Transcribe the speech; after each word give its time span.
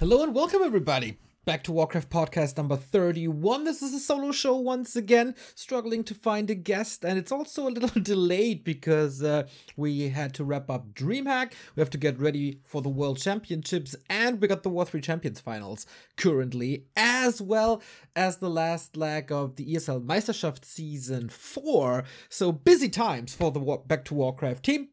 Hello 0.00 0.22
and 0.22 0.34
welcome, 0.34 0.62
everybody. 0.62 1.18
Back 1.44 1.62
to 1.64 1.72
Warcraft 1.72 2.08
podcast 2.08 2.56
number 2.56 2.74
31. 2.74 3.64
This 3.64 3.82
is 3.82 3.92
a 3.92 3.98
solo 3.98 4.32
show 4.32 4.56
once 4.56 4.96
again, 4.96 5.34
struggling 5.54 6.04
to 6.04 6.14
find 6.14 6.48
a 6.48 6.54
guest, 6.54 7.04
and 7.04 7.18
it's 7.18 7.30
also 7.30 7.68
a 7.68 7.74
little 7.76 7.90
delayed 8.02 8.64
because 8.64 9.22
uh, 9.22 9.46
we 9.76 10.08
had 10.08 10.32
to 10.32 10.44
wrap 10.44 10.70
up 10.70 10.94
DreamHack. 10.94 11.52
We 11.76 11.82
have 11.82 11.90
to 11.90 11.98
get 11.98 12.18
ready 12.18 12.60
for 12.64 12.80
the 12.80 12.88
World 12.88 13.18
Championships, 13.18 13.94
and 14.08 14.40
we 14.40 14.48
got 14.48 14.62
the 14.62 14.70
War 14.70 14.86
3 14.86 15.02
Champions 15.02 15.38
finals 15.38 15.84
currently, 16.16 16.86
as 16.96 17.42
well 17.42 17.82
as 18.16 18.38
the 18.38 18.48
last 18.48 18.96
leg 18.96 19.30
of 19.30 19.56
the 19.56 19.74
ESL 19.74 20.02
Meisterschaft 20.02 20.64
season 20.64 21.28
4. 21.28 22.04
So 22.30 22.52
busy 22.52 22.88
times 22.88 23.34
for 23.34 23.50
the 23.50 23.60
War- 23.60 23.84
Back 23.86 24.06
to 24.06 24.14
Warcraft 24.14 24.64
team 24.64 24.88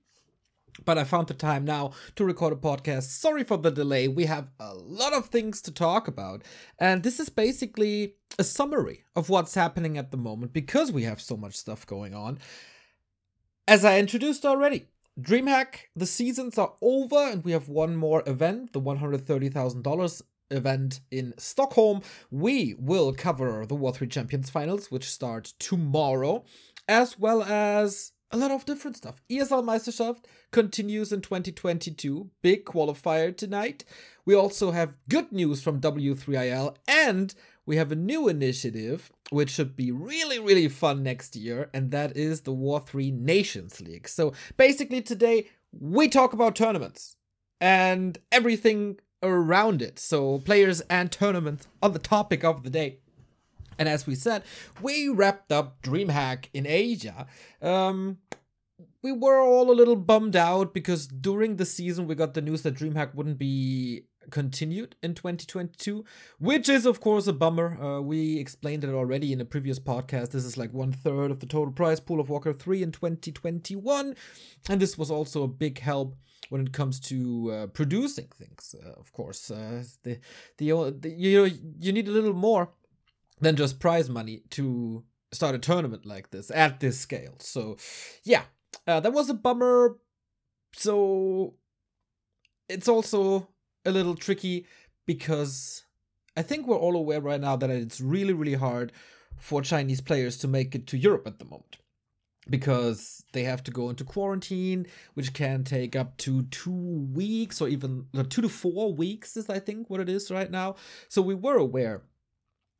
but 0.85 0.97
I 0.97 1.03
found 1.03 1.27
the 1.27 1.33
time 1.33 1.65
now 1.65 1.91
to 2.15 2.25
record 2.25 2.53
a 2.53 2.55
podcast. 2.55 3.03
Sorry 3.03 3.43
for 3.43 3.57
the 3.57 3.71
delay. 3.71 4.07
We 4.07 4.25
have 4.25 4.49
a 4.59 4.73
lot 4.73 5.13
of 5.13 5.27
things 5.27 5.61
to 5.63 5.71
talk 5.71 6.07
about. 6.07 6.43
And 6.79 7.03
this 7.03 7.19
is 7.19 7.29
basically 7.29 8.15
a 8.39 8.43
summary 8.43 9.03
of 9.15 9.29
what's 9.29 9.55
happening 9.55 9.97
at 9.97 10.11
the 10.11 10.17
moment 10.17 10.53
because 10.53 10.91
we 10.91 11.03
have 11.03 11.21
so 11.21 11.37
much 11.37 11.55
stuff 11.55 11.85
going 11.85 12.13
on. 12.13 12.39
As 13.67 13.83
I 13.83 13.99
introduced 13.99 14.45
already, 14.45 14.87
DreamHack, 15.19 15.87
the 15.95 16.05
seasons 16.05 16.57
are 16.57 16.73
over 16.81 17.17
and 17.17 17.43
we 17.43 17.51
have 17.51 17.67
one 17.67 17.95
more 17.95 18.23
event, 18.27 18.73
the 18.73 18.81
$130,000 18.81 20.21
event 20.51 20.99
in 21.11 21.33
Stockholm. 21.37 22.01
We 22.31 22.75
will 22.77 23.13
cover 23.13 23.65
the 23.65 23.75
War 23.75 23.93
3 23.93 24.07
Champions 24.07 24.49
Finals, 24.49 24.91
which 24.91 25.09
start 25.09 25.53
tomorrow, 25.59 26.45
as 26.87 27.19
well 27.19 27.43
as 27.43 28.13
a 28.31 28.37
lot 28.37 28.51
of 28.51 28.65
different 28.65 28.97
stuff. 28.97 29.21
ESL 29.29 29.63
Meisterschaft 29.63 30.25
continues 30.51 31.11
in 31.11 31.21
2022. 31.21 32.29
Big 32.41 32.65
qualifier 32.65 33.35
tonight. 33.35 33.85
We 34.25 34.35
also 34.35 34.71
have 34.71 34.95
good 35.07 35.31
news 35.31 35.61
from 35.61 35.79
W3IL 35.79 36.75
and 36.87 37.33
we 37.65 37.77
have 37.77 37.91
a 37.91 37.95
new 37.95 38.27
initiative 38.27 39.11
which 39.29 39.49
should 39.49 39.75
be 39.75 39.91
really 39.91 40.39
really 40.39 40.69
fun 40.69 41.03
next 41.03 41.35
year 41.35 41.69
and 41.73 41.91
that 41.91 42.15
is 42.15 42.41
the 42.41 42.53
War 42.53 42.79
3 42.79 43.11
Nations 43.11 43.79
League. 43.81 44.07
So 44.07 44.33
basically 44.57 45.01
today 45.01 45.47
we 45.71 46.07
talk 46.07 46.33
about 46.33 46.55
tournaments 46.55 47.15
and 47.61 48.17
everything 48.31 48.99
around 49.23 49.81
it. 49.81 49.99
So 49.99 50.39
players 50.39 50.81
and 50.81 51.11
tournaments 51.11 51.67
on 51.81 51.93
the 51.93 51.99
topic 51.99 52.43
of 52.43 52.63
the 52.63 52.69
day. 52.69 52.99
And 53.77 53.87
as 53.87 54.07
we 54.07 54.15
said, 54.15 54.43
we 54.81 55.09
wrapped 55.09 55.51
up 55.51 55.81
DreamHack 55.81 56.45
in 56.53 56.65
Asia. 56.65 57.27
Um, 57.61 58.17
we 59.01 59.11
were 59.11 59.39
all 59.39 59.71
a 59.71 59.73
little 59.73 59.95
bummed 59.95 60.35
out 60.35 60.73
because 60.73 61.07
during 61.07 61.55
the 61.55 61.65
season 61.65 62.07
we 62.07 62.15
got 62.15 62.33
the 62.33 62.41
news 62.41 62.63
that 62.63 62.75
DreamHack 62.75 63.15
wouldn't 63.15 63.37
be 63.37 64.03
continued 64.29 64.95
in 65.01 65.13
2022, 65.13 66.03
which 66.39 66.67
is 66.69 66.85
of 66.85 66.99
course 66.99 67.27
a 67.27 67.33
bummer. 67.33 67.81
Uh, 67.81 68.01
we 68.01 68.37
explained 68.37 68.83
it 68.83 68.93
already 68.93 69.31
in 69.31 69.41
a 69.41 69.45
previous 69.45 69.79
podcast. 69.79 70.31
This 70.31 70.45
is 70.45 70.57
like 70.57 70.73
one 70.73 70.91
third 70.91 71.31
of 71.31 71.39
the 71.39 71.45
total 71.45 71.71
prize 71.73 71.99
pool 71.99 72.19
of 72.19 72.29
Walker 72.29 72.53
3 72.53 72.83
in 72.83 72.91
2021, 72.91 74.15
and 74.69 74.81
this 74.81 74.97
was 74.97 75.09
also 75.09 75.43
a 75.43 75.47
big 75.47 75.79
help 75.79 76.15
when 76.49 76.61
it 76.61 76.73
comes 76.73 76.99
to 76.99 77.51
uh, 77.51 77.67
producing 77.67 78.27
things. 78.37 78.75
Uh, 78.83 78.91
of 78.99 79.11
course, 79.11 79.51
uh, 79.51 79.83
the, 80.03 80.19
the 80.57 80.95
the 80.99 81.09
you 81.09 81.49
you 81.79 81.91
need 81.91 82.07
a 82.07 82.11
little 82.11 82.33
more 82.33 82.69
than 83.39 83.55
just 83.55 83.79
prize 83.79 84.09
money 84.09 84.43
to 84.51 85.03
start 85.31 85.55
a 85.55 85.59
tournament 85.59 86.05
like 86.05 86.31
this 86.31 86.51
at 86.51 86.79
this 86.79 86.99
scale. 86.99 87.35
So, 87.39 87.77
yeah, 88.23 88.43
uh, 88.85 88.99
that 88.99 89.13
was 89.13 89.29
a 89.29 89.33
bummer. 89.33 89.97
So, 90.73 91.55
it's 92.69 92.87
also 92.87 93.49
a 93.85 93.91
little 93.91 94.15
tricky 94.15 94.65
because 95.05 95.83
I 96.35 96.41
think 96.41 96.67
we're 96.67 96.77
all 96.77 96.95
aware 96.95 97.21
right 97.21 97.39
now 97.41 97.55
that 97.55 97.69
it's 97.69 98.01
really, 98.01 98.33
really 98.33 98.55
hard 98.55 98.91
for 99.37 99.61
Chinese 99.61 100.01
players 100.01 100.37
to 100.37 100.47
make 100.47 100.75
it 100.75 100.87
to 100.87 100.97
Europe 100.97 101.27
at 101.27 101.39
the 101.39 101.45
moment 101.45 101.77
because 102.49 103.25
they 103.33 103.43
have 103.43 103.61
to 103.61 103.71
go 103.71 103.89
into 103.89 104.03
quarantine, 104.05 104.87
which 105.13 105.33
can 105.33 105.63
take 105.63 105.95
up 105.95 106.15
to 106.17 106.43
two 106.43 107.07
weeks 107.13 107.59
or 107.61 107.67
even 107.67 108.05
two 108.29 108.41
to 108.41 108.49
four 108.49 108.93
weeks, 108.93 109.35
is 109.35 109.49
I 109.49 109.59
think 109.59 109.89
what 109.89 109.99
it 109.99 110.09
is 110.09 110.31
right 110.31 110.49
now. 110.49 110.75
So, 111.09 111.21
we 111.21 111.35
were 111.35 111.57
aware 111.57 112.03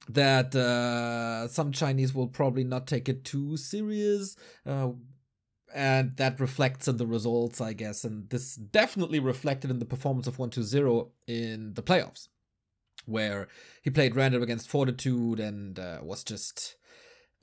that 0.09 0.55
uh, 0.55 1.47
some 1.47 1.71
Chinese 1.71 2.13
will 2.13 2.27
probably 2.27 2.63
not 2.63 2.87
take 2.87 3.09
it 3.09 3.23
too 3.23 3.57
serious. 3.57 4.35
Uh, 4.65 4.89
and 5.73 6.15
that 6.17 6.39
reflects 6.39 6.87
in 6.87 6.97
the 6.97 7.05
results, 7.05 7.59
I 7.59 7.73
guess. 7.73 8.03
And 8.03 8.29
this 8.29 8.55
definitely 8.55 9.19
reflected 9.19 9.69
in 9.69 9.79
the 9.79 9.85
performance 9.85 10.27
of 10.27 10.39
120 10.39 11.11
in 11.27 11.73
the 11.73 11.83
playoffs, 11.83 12.29
where 13.05 13.47
he 13.81 13.89
played 13.89 14.15
random 14.15 14.41
against 14.41 14.69
Fortitude 14.69 15.39
and 15.39 15.77
uh, 15.77 15.99
was 16.01 16.23
just 16.23 16.77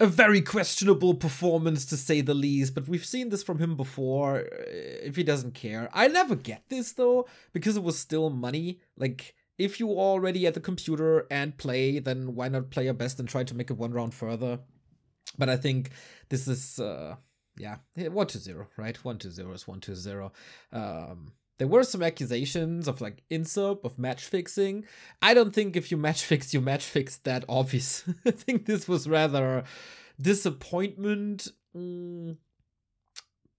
a 0.01 0.07
very 0.07 0.41
questionable 0.41 1.15
performance 1.15 1.85
to 1.87 1.97
say 1.97 2.21
the 2.21 2.35
least. 2.35 2.75
But 2.75 2.89
we've 2.89 3.05
seen 3.05 3.29
this 3.29 3.43
from 3.43 3.59
him 3.59 3.77
before. 3.77 4.41
Uh, 4.41 4.45
if 5.03 5.17
he 5.17 5.23
doesn't 5.23 5.55
care, 5.55 5.89
I 5.93 6.09
never 6.09 6.35
get 6.35 6.65
this 6.69 6.93
though, 6.93 7.29
because 7.53 7.77
it 7.77 7.83
was 7.83 7.99
still 7.99 8.31
money. 8.31 8.81
Like, 8.97 9.35
if 9.59 9.79
you 9.79 9.91
are 9.93 9.97
already 9.97 10.47
at 10.47 10.55
the 10.55 10.61
computer 10.61 11.27
and 11.31 11.57
play, 11.57 11.99
then 11.99 12.35
why 12.35 12.49
not 12.49 12.71
play 12.71 12.85
your 12.85 12.95
best 12.95 13.21
and 13.21 13.29
try 13.29 13.45
to 13.45 13.55
make 13.55 13.71
it 13.71 13.77
one 13.77 13.93
round 13.93 14.15
further? 14.15 14.61
But 15.39 15.49
I 15.49 15.57
think 15.57 15.91
this 16.29 16.49
is, 16.49 16.79
uh, 16.79 17.17
yeah, 17.57 17.77
one 17.97 18.27
to 18.29 18.39
zero, 18.39 18.69
right? 18.77 19.03
One 19.05 19.19
to 19.19 19.31
zero 19.31 19.53
is 19.53 19.67
one 19.67 19.81
to 19.81 19.95
zero. 19.95 20.33
Um, 20.73 21.33
there 21.59 21.69
were 21.69 21.85
some 21.85 22.03
accusations 22.03 22.89
of 22.89 23.01
like 23.01 23.23
insub 23.31 23.85
of 23.85 23.99
match 23.99 24.25
fixing. 24.25 24.87
I 25.23 25.35
don't 25.35 25.55
think 25.55 25.77
if 25.77 25.91
you 25.91 25.97
match 25.97 26.25
fix, 26.25 26.53
you 26.53 26.61
match 26.61 26.85
fix 26.85 27.17
that 27.19 27.45
obvious. 27.49 28.05
I 28.27 28.33
think 28.33 28.67
this 28.67 28.89
was 28.89 29.09
rather 29.09 29.65
disappointment 30.21 31.49
mm, 31.77 32.37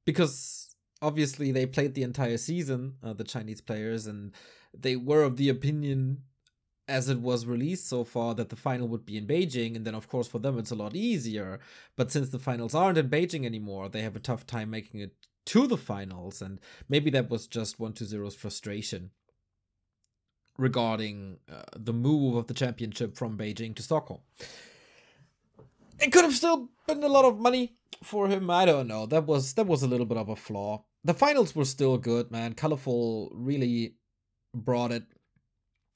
because 0.05 0.75
obviously 1.01 1.51
they 1.51 1.65
played 1.65 1.93
the 1.93 2.03
entire 2.03 2.37
season, 2.37 2.95
uh, 3.03 3.13
the 3.13 3.23
Chinese 3.23 3.61
players, 3.61 4.07
and 4.07 4.33
they 4.79 4.95
were 4.95 5.23
of 5.23 5.37
the 5.37 5.49
opinion 5.49 6.23
as 6.87 7.09
it 7.09 7.19
was 7.19 7.45
released 7.45 7.87
so 7.87 8.03
far 8.03 8.35
that 8.35 8.49
the 8.49 8.55
final 8.55 8.87
would 8.87 9.05
be 9.05 9.17
in 9.17 9.25
Beijing, 9.25 9.75
and 9.75 9.85
then 9.85 9.95
of 9.95 10.07
course 10.07 10.27
for 10.27 10.39
them 10.39 10.59
it's 10.59 10.71
a 10.71 10.75
lot 10.75 10.95
easier. 10.95 11.59
But 11.95 12.11
since 12.11 12.29
the 12.29 12.39
finals 12.39 12.75
aren't 12.75 12.97
in 12.97 13.09
Beijing 13.09 13.45
anymore, 13.45 13.89
they 13.89 14.01
have 14.01 14.15
a 14.15 14.19
tough 14.19 14.45
time 14.45 14.69
making 14.69 14.99
it 14.99 15.13
to 15.47 15.67
the 15.67 15.77
finals, 15.77 16.41
and 16.41 16.59
maybe 16.89 17.09
that 17.11 17.29
was 17.29 17.47
just 17.47 17.79
one 17.79 17.93
to 17.93 18.05
zero's 18.05 18.35
frustration 18.35 19.11
regarding 20.57 21.37
uh, 21.51 21.63
the 21.75 21.93
move 21.93 22.35
of 22.35 22.47
the 22.47 22.53
championship 22.53 23.15
from 23.15 23.37
Beijing 23.37 23.75
to 23.75 23.83
Stockholm. 23.83 24.21
It 25.99 26.11
could 26.11 26.23
have 26.23 26.35
still 26.35 26.69
been 26.87 27.03
a 27.03 27.07
lot 27.07 27.25
of 27.25 27.39
money 27.39 27.75
for 28.03 28.27
him. 28.27 28.49
I 28.49 28.65
don't 28.65 28.87
know. 28.87 29.05
That 29.05 29.25
was 29.25 29.53
that 29.53 29.67
was 29.67 29.83
a 29.83 29.87
little 29.87 30.05
bit 30.05 30.17
of 30.17 30.29
a 30.29 30.35
flaw. 30.35 30.83
The 31.03 31.13
finals 31.13 31.55
were 31.55 31.65
still 31.65 31.97
good, 31.97 32.31
man. 32.31 32.53
Colorful 32.53 33.31
really 33.33 33.95
brought 34.55 34.91
it. 34.91 35.03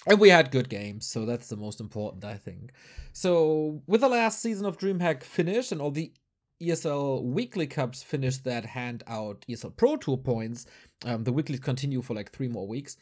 And 0.08 0.20
we 0.20 0.30
had 0.30 0.52
good 0.52 0.70
games, 0.70 1.06
so 1.06 1.26
that's 1.26 1.50
the 1.50 1.58
most 1.58 1.82
important, 1.82 2.24
I 2.24 2.36
think. 2.36 2.72
So, 3.12 3.82
with 3.86 4.02
the 4.02 4.08
last 4.08 4.42
season 4.42 4.66
of 4.66 4.78
DreamHack 4.78 5.24
finished 5.24 5.72
and 5.72 5.82
all 5.82 5.92
the 5.92 6.14
ESL 6.62 7.24
Weekly 7.24 7.68
Cups 7.68 8.02
finished 8.02 8.44
that 8.46 8.66
hand 8.66 9.04
out 9.08 9.46
ESL 9.50 9.76
Pro 9.76 9.98
Tour 9.98 10.18
points, 10.18 10.66
um, 11.06 11.24
the 11.24 11.34
weeklies 11.34 11.60
continue 11.60 12.02
for 12.02 12.14
like 12.14 12.32
three 12.32 12.48
more 12.48 12.68
weeks, 12.68 12.98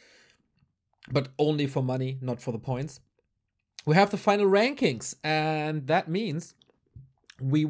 but 1.12 1.30
only 1.38 1.68
for 1.68 1.84
money, 1.84 2.18
not 2.22 2.42
for 2.42 2.52
the 2.52 2.60
points. 2.60 3.00
We 3.86 3.96
have 3.96 4.10
the 4.10 4.18
final 4.18 4.48
rankings, 4.48 5.16
and 5.24 5.88
that 5.88 6.10
means 6.10 6.56
we 7.40 7.68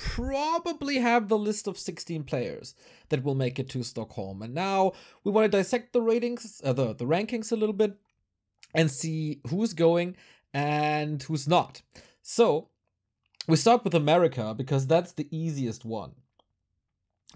probably 0.00 0.98
have 0.98 1.28
the 1.28 1.38
list 1.38 1.68
of 1.68 1.78
16 1.78 2.24
players 2.24 2.74
that 3.10 3.22
will 3.22 3.34
make 3.34 3.58
it 3.58 3.68
to 3.68 3.82
Stockholm. 3.82 4.42
And 4.42 4.54
now 4.54 4.92
we 5.22 5.30
want 5.30 5.44
to 5.44 5.56
dissect 5.56 5.92
the 5.92 6.00
ratings, 6.00 6.60
uh, 6.64 6.72
the, 6.72 6.94
the 6.94 7.04
rankings 7.04 7.52
a 7.52 7.56
little 7.56 7.74
bit 7.74 7.96
and 8.74 8.90
see 8.90 9.40
who's 9.48 9.74
going 9.74 10.16
and 10.54 11.22
who's 11.22 11.46
not. 11.46 11.82
So 12.22 12.68
we 13.46 13.56
start 13.56 13.84
with 13.84 13.94
America 13.94 14.54
because 14.56 14.86
that's 14.86 15.12
the 15.12 15.28
easiest 15.30 15.84
one. 15.84 16.12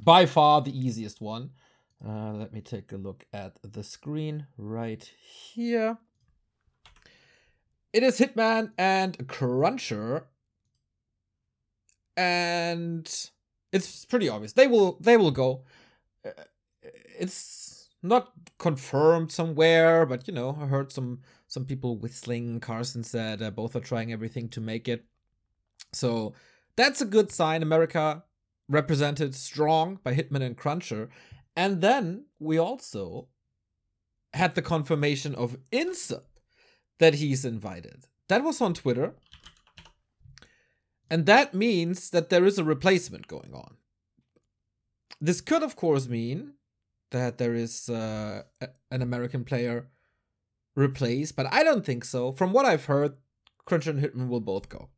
By 0.03 0.27
far 0.27 0.63
the 0.63 0.77
easiest 0.77 1.21
one. 1.21 1.51
Uh, 2.05 2.33
let 2.33 2.53
me 2.53 2.61
take 2.61 2.93
a 2.93 2.97
look 2.97 3.25
at 3.33 3.59
the 3.63 3.85
screen 3.85 4.47
right 4.59 5.03
here. 5.27 5.99
It 7.93 8.03
is 8.03 8.19
Hitman 8.19 8.73
and 8.77 9.29
Cruncher 9.29 10.27
and 12.17 13.31
it's 13.73 14.05
pretty 14.05 14.29
obvious. 14.29 14.53
They 14.53 14.67
will 14.67 14.99
they 15.01 15.17
will 15.17 15.31
go. 15.31 15.65
Uh, 16.25 16.31
it's 17.19 17.89
not 18.03 18.33
confirmed 18.59 19.33
somewhere 19.33 20.05
but 20.05 20.29
you 20.29 20.35
know 20.35 20.59
i 20.61 20.67
heard 20.67 20.93
some 20.93 21.21
some 21.55 21.65
people 21.65 21.97
whistling. 21.97 22.61
Carson 22.61 23.05
said 23.05 23.41
uh, 23.41 23.51
both 23.51 23.77
are 23.77 23.81
trying 23.81 24.13
everything 24.13 24.49
to 24.51 24.61
make 24.61 24.89
it. 24.89 25.05
So 25.93 26.35
that's 26.77 27.01
a 27.01 27.07
good 27.07 27.31
sign. 27.31 27.63
America 27.63 28.25
represented 28.69 29.35
strong 29.35 30.01
by 30.03 30.15
hitman 30.15 30.43
and 30.43 30.57
cruncher. 30.57 31.09
And 31.57 31.81
then 31.81 32.27
we 32.41 32.59
also 32.59 33.29
had 34.35 34.57
the 34.57 34.63
confirmation 34.63 35.35
of 35.35 35.57
Insub 35.71 36.25
that 36.99 37.15
he's 37.15 37.45
invited. 37.45 38.07
That 38.29 38.43
was 38.43 38.61
on 38.61 38.75
Twitter. 38.75 39.15
And 41.15 41.27
that 41.27 41.55
means 41.55 42.11
that 42.11 42.29
there 42.29 42.45
is 42.45 42.59
a 42.59 42.65
replacement 42.65 43.29
going 43.29 43.55
on. 43.55 43.77
This 45.21 45.41
could, 45.41 45.63
of 45.63 45.77
course, 45.77 46.09
mean 46.09 46.55
that 47.13 47.39
there 47.39 47.55
is 47.55 47.89
uh, 47.89 48.43
an 48.91 49.01
American 49.01 49.45
player 49.45 49.87
replaced, 50.75 51.37
but 51.37 51.47
I 51.53 51.63
don't 51.63 51.87
think 51.87 52.05
so. 52.05 52.33
From 52.33 52.53
what 52.53 52.67
I've 52.67 52.87
heard, 52.87 53.15
Cruncher 53.65 53.91
and 53.91 54.03
Hitman 54.03 54.27
will 54.27 54.41
both 54.41 54.69
go. 54.69 54.89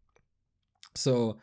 So, 0.94 1.36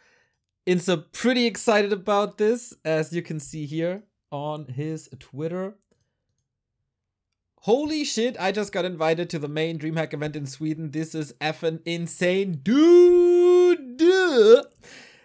Insub 0.65 1.11
pretty 1.11 1.45
excited 1.45 1.93
about 1.93 2.39
this, 2.39 2.73
as 2.83 3.13
you 3.13 3.21
can 3.21 3.39
see 3.39 3.67
here 3.67 4.01
on 4.31 4.65
his 4.65 5.07
Twitter. 5.19 5.75
Holy 7.57 8.03
shit, 8.03 8.37
I 8.39 8.51
just 8.51 8.71
got 8.71 8.85
invited 8.85 9.29
to 9.29 9.37
the 9.37 9.47
main 9.47 9.77
DreamHack 9.77 10.15
event 10.15 10.35
in 10.35 10.47
Sweden. 10.47 10.89
This 10.89 11.13
is 11.13 11.31
effing 11.33 11.81
insane, 11.85 12.53
dude. 12.63 13.32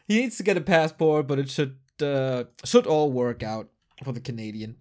He 0.07 0.21
needs 0.21 0.37
to 0.39 0.43
get 0.43 0.57
a 0.57 0.63
passport, 0.63 1.27
but 1.27 1.39
it 1.39 1.51
should 1.51 1.77
uh, 2.03 2.45
should 2.65 2.87
all 2.87 3.11
work 3.13 3.43
out 3.43 3.69
for 4.05 4.13
the 4.13 4.21
Canadian. 4.21 4.77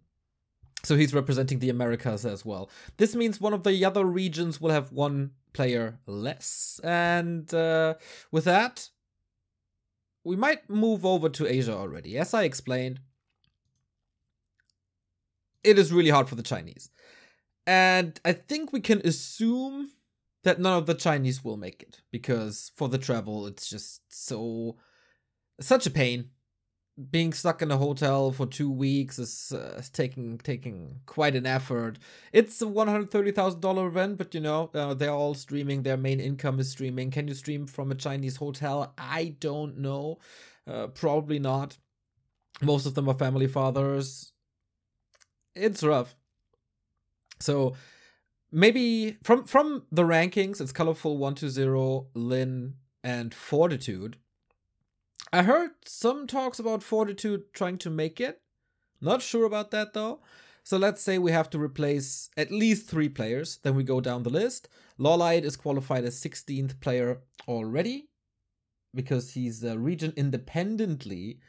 So 0.83 0.95
he's 0.95 1.13
representing 1.13 1.59
the 1.59 1.69
Americas 1.69 2.25
as 2.25 2.45
well. 2.45 2.69
This 2.97 3.15
means 3.15 3.41
one 3.41 3.53
of 3.53 3.63
the 3.63 3.83
other 3.83 4.05
regions 4.05 4.61
will 4.61 4.71
have 4.71 4.91
one 4.91 5.31
player 5.53 5.99
less. 6.05 6.79
And 6.83 7.51
uh, 7.53 7.95
with 8.31 8.45
that, 8.45 8.89
we 10.23 10.35
might 10.35 10.69
move 10.69 11.05
over 11.05 11.29
to 11.29 11.47
Asia 11.47 11.73
already. 11.73 12.17
As 12.17 12.33
I 12.33 12.43
explained, 12.43 12.99
it 15.63 15.77
is 15.77 15.91
really 15.91 16.11
hard 16.11 16.29
for 16.29 16.35
the 16.35 16.43
Chinese. 16.43 16.89
And 17.65 18.19
I 18.23 18.31
think 18.33 18.71
we 18.71 18.79
can 18.79 19.01
assume 19.03 19.89
that 20.47 20.61
none 20.61 20.77
of 20.77 20.85
the 20.85 20.93
Chinese 20.93 21.43
will 21.43 21.57
make 21.57 21.83
it 21.83 22.01
because 22.09 22.71
for 22.77 22.87
the 22.87 22.97
travel, 22.97 23.47
it's 23.47 23.69
just 23.69 24.01
so 24.07 24.77
such 25.59 25.85
a 25.85 25.91
pain. 25.91 26.29
Being 27.11 27.33
stuck 27.33 27.61
in 27.61 27.69
a 27.69 27.77
hotel 27.77 28.31
for 28.31 28.47
two 28.47 28.71
weeks 28.71 29.19
is 29.19 29.51
uh, 29.51 29.81
taking 29.93 30.37
taking 30.39 31.01
quite 31.05 31.35
an 31.35 31.45
effort. 31.45 31.99
It's 32.31 32.61
a 32.61 32.67
one 32.67 32.87
hundred 32.87 33.11
thirty 33.11 33.31
thousand 33.31 33.59
dollar 33.59 33.87
event, 33.87 34.17
but 34.17 34.33
you 34.33 34.39
know 34.39 34.71
uh, 34.73 34.93
they're 34.93 35.11
all 35.11 35.33
streaming. 35.33 35.83
Their 35.83 35.97
main 35.97 36.19
income 36.19 36.59
is 36.59 36.71
streaming. 36.71 37.11
Can 37.11 37.27
you 37.27 37.33
stream 37.33 37.67
from 37.67 37.91
a 37.91 37.95
Chinese 37.95 38.37
hotel? 38.37 38.93
I 38.97 39.35
don't 39.39 39.77
know. 39.77 40.17
Uh, 40.65 40.87
probably 40.87 41.39
not. 41.39 41.77
Most 42.61 42.85
of 42.85 42.95
them 42.95 43.09
are 43.09 43.17
family 43.17 43.47
fathers. 43.47 44.31
It's 45.53 45.83
rough. 45.83 46.15
So 47.39 47.75
maybe 48.51 49.17
from 49.23 49.45
from 49.45 49.83
the 49.91 50.03
rankings, 50.03 50.61
it's 50.61 50.71
colorful 50.71 51.17
one 51.17 51.35
to 51.35 51.49
zero, 51.49 52.07
Lyn, 52.13 52.75
and 53.03 53.33
Fortitude. 53.33 54.17
I 55.31 55.43
heard 55.43 55.71
some 55.85 56.25
talks 56.27 56.59
about 56.59 56.83
Fortitude 56.83 57.53
trying 57.53 57.77
to 57.79 57.89
make 57.89 58.21
it. 58.21 58.41
Not 59.01 59.21
sure 59.21 59.45
about 59.45 59.71
that 59.71 59.93
though. 59.93 60.21
So 60.63 60.77
let's 60.77 61.01
say 61.01 61.17
we 61.17 61.31
have 61.31 61.49
to 61.51 61.59
replace 61.59 62.29
at 62.35 62.51
least 62.51 62.87
three 62.87 63.07
players. 63.09 63.59
Then 63.63 63.75
we 63.75 63.83
go 63.83 64.01
down 64.01 64.23
the 64.23 64.29
list. 64.29 64.67
Lawlight 64.99 65.43
is 65.43 65.55
qualified 65.55 66.03
as 66.03 66.19
16th 66.19 66.81
player 66.81 67.21
already 67.47 68.09
because 68.93 69.31
he's 69.31 69.63
uh, 69.63 69.77
region 69.77 70.13
independently 70.17 71.39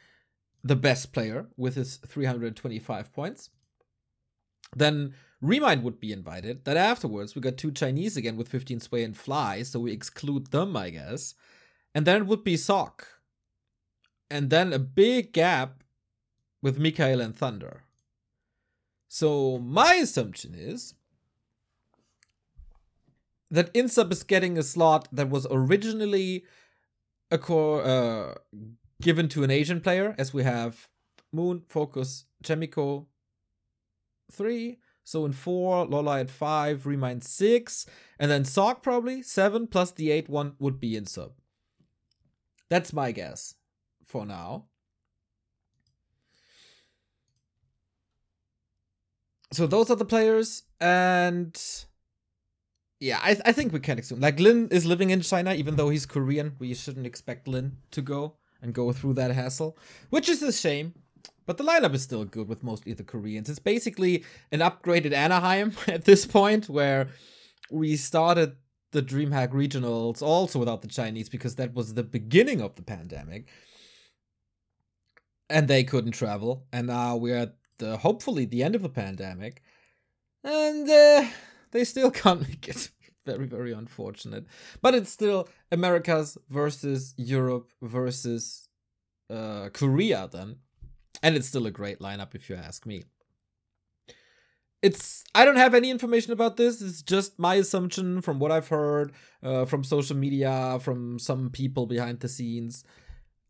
the 0.63 0.75
best 0.75 1.11
player 1.11 1.47
with 1.57 1.75
his 1.75 1.97
325 1.97 3.11
points. 3.11 3.49
Then 4.75 5.13
Remind 5.41 5.83
would 5.83 5.99
be 5.99 6.11
invited. 6.11 6.65
Then 6.65 6.77
afterwards, 6.77 7.33
we 7.33 7.41
got 7.41 7.57
two 7.57 7.71
Chinese 7.71 8.17
again 8.17 8.35
with 8.35 8.49
15 8.49 8.81
Sway 8.81 9.03
and 9.03 9.15
Fly, 9.15 9.63
so 9.63 9.79
we 9.79 9.91
exclude 9.91 10.47
them, 10.47 10.75
I 10.75 10.89
guess. 10.89 11.33
And 11.95 12.05
then 12.05 12.23
it 12.23 12.27
would 12.27 12.43
be 12.43 12.57
Sock. 12.57 13.07
And 14.29 14.49
then 14.49 14.73
a 14.73 14.79
big 14.79 15.31
gap 15.31 15.83
with 16.61 16.77
Mikael 16.77 17.21
and 17.21 17.35
Thunder. 17.35 17.83
So 19.07 19.57
my 19.57 19.95
assumption 19.95 20.53
is 20.53 20.93
that 23.49 23.73
Insub 23.73 24.11
is 24.11 24.23
getting 24.23 24.57
a 24.57 24.63
slot 24.63 25.07
that 25.11 25.29
was 25.29 25.47
originally 25.49 26.43
uh, 27.31 28.33
given 29.01 29.29
to 29.29 29.43
an 29.43 29.51
Asian 29.51 29.81
player, 29.81 30.15
as 30.17 30.33
we 30.33 30.43
have 30.43 30.89
Moon, 31.31 31.63
Focus, 31.67 32.25
Chaemiko, 32.43 33.05
three, 34.31 34.79
so 35.09 35.25
in 35.25 35.33
four, 35.33 35.87
Lola 35.87 36.19
at 36.19 36.29
five, 36.29 36.85
Remind 36.85 37.23
six, 37.23 37.87
and 38.19 38.29
then 38.29 38.45
Sock 38.45 38.83
probably 38.83 39.23
seven 39.23 39.65
plus 39.65 39.89
the 39.89 40.11
eight 40.11 40.29
one 40.29 40.53
would 40.59 40.79
be 40.79 40.91
Insub. 40.91 41.31
That's 42.69 42.93
my 42.93 43.11
guess 43.11 43.55
for 44.05 44.23
now. 44.23 44.65
So 49.51 49.65
those 49.65 49.89
are 49.89 49.95
the 49.95 50.05
players, 50.05 50.61
and 50.79 51.59
yeah, 52.99 53.17
I, 53.23 53.35
I 53.43 53.51
think 53.51 53.73
we 53.73 53.79
can 53.79 53.97
assume. 53.97 54.19
Like 54.19 54.39
Lyn 54.39 54.67
is 54.69 54.85
living 54.85 55.09
in 55.09 55.21
China, 55.21 55.55
even 55.55 55.75
though 55.75 55.89
he's 55.89 56.05
Korean. 56.05 56.55
We 56.59 56.75
shouldn't 56.75 57.07
expect 57.07 57.47
Lyn 57.47 57.77
to 57.89 58.03
go 58.03 58.35
and 58.61 58.75
go 58.75 58.91
through 58.91 59.13
that 59.15 59.31
hassle, 59.31 59.75
which 60.11 60.29
is 60.29 60.43
a 60.43 60.53
shame 60.53 60.93
but 61.49 61.57
the 61.57 61.63
lineup 61.63 61.95
is 61.95 62.03
still 62.03 62.25
good 62.25 62.47
with 62.47 62.61
mostly 62.61 62.93
the 62.93 63.03
Koreans. 63.03 63.49
It's 63.49 63.57
basically 63.57 64.23
an 64.51 64.59
upgraded 64.59 65.13
Anaheim 65.13 65.73
at 65.87 66.05
this 66.05 66.23
point, 66.23 66.69
where 66.69 67.07
we 67.71 67.95
started 67.95 68.55
the 68.91 69.01
DreamHack 69.01 69.49
regionals 69.49 70.21
also 70.21 70.59
without 70.59 70.83
the 70.83 70.87
Chinese 70.87 71.27
because 71.27 71.55
that 71.55 71.73
was 71.73 71.95
the 71.95 72.03
beginning 72.03 72.61
of 72.61 72.75
the 72.75 72.83
pandemic. 72.83 73.47
And 75.49 75.67
they 75.67 75.83
couldn't 75.83 76.11
travel. 76.11 76.67
And 76.71 76.85
now 76.85 77.15
we're 77.15 77.37
at 77.37 77.55
the, 77.79 77.97
hopefully 77.97 78.45
the 78.45 78.61
end 78.61 78.75
of 78.75 78.83
the 78.83 78.89
pandemic. 78.89 79.63
And 80.43 80.87
uh, 80.87 81.29
they 81.71 81.83
still 81.83 82.11
can't 82.21 82.47
make 82.47 82.69
it. 82.69 82.91
very, 83.25 83.47
very 83.47 83.71
unfortunate. 83.71 84.45
But 84.83 84.93
it's 84.93 85.09
still 85.09 85.49
Americas 85.71 86.37
versus 86.47 87.15
Europe 87.17 87.71
versus 87.81 88.69
uh, 89.31 89.69
Korea 89.73 90.29
then. 90.31 90.57
And 91.21 91.35
it's 91.35 91.47
still 91.47 91.65
a 91.65 91.71
great 91.71 91.99
lineup 91.99 92.35
if 92.35 92.49
you 92.49 92.55
ask 92.55 92.85
me. 92.85 93.03
It's 94.81 95.25
I 95.35 95.43
don't 95.43 95.57
have 95.57 95.75
any 95.75 95.89
information 95.89 96.31
about 96.31 96.55
this. 96.55 96.81
It's 96.81 97.01
just 97.01 97.37
my 97.37 97.55
assumption 97.55 98.21
from 98.21 98.39
what 98.39 98.51
I've 98.51 98.69
heard 98.69 99.11
uh, 99.43 99.65
from 99.65 99.83
social 99.83 100.15
media, 100.15 100.79
from 100.81 101.19
some 101.19 101.49
people 101.49 101.85
behind 101.85 102.21
the 102.21 102.29
scenes. 102.29 102.85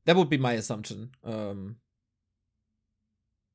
That 0.06 0.16
would 0.16 0.30
be 0.30 0.38
my 0.38 0.54
assumption. 0.54 1.12
Um, 1.24 1.76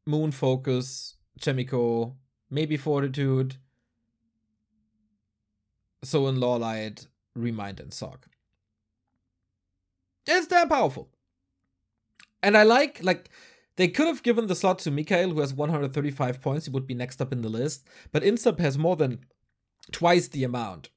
Moon 0.06 0.30
Focus, 0.30 1.16
Chaemiko, 1.40 2.14
maybe 2.48 2.76
Fortitude. 2.76 3.56
Soin 6.04 6.36
Lawlight, 6.36 7.06
Remind 7.34 7.80
and 7.80 7.92
Sock. 7.92 8.28
It's 10.26 10.46
damn 10.46 10.68
powerful. 10.68 11.08
And 12.42 12.56
I 12.56 12.62
like 12.62 13.02
like 13.02 13.30
they 13.76 13.88
could 13.88 14.06
have 14.06 14.22
given 14.22 14.46
the 14.46 14.54
slot 14.54 14.78
to 14.80 14.90
Mikael, 14.90 15.30
who 15.30 15.40
has 15.40 15.52
135 15.52 16.40
points. 16.40 16.66
He 16.66 16.70
would 16.70 16.86
be 16.86 16.94
next 16.94 17.20
up 17.20 17.32
in 17.32 17.42
the 17.42 17.48
list. 17.48 17.86
But 18.12 18.22
Insub 18.22 18.58
has 18.60 18.78
more 18.78 18.96
than 18.96 19.24
twice 19.90 20.28
the 20.28 20.44
amount 20.44 20.90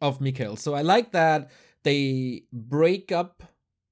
of 0.00 0.20
Mikael. 0.20 0.56
So 0.56 0.74
I 0.74 0.82
like 0.82 1.12
that 1.12 1.50
they 1.82 2.42
break 2.52 3.12
up 3.12 3.44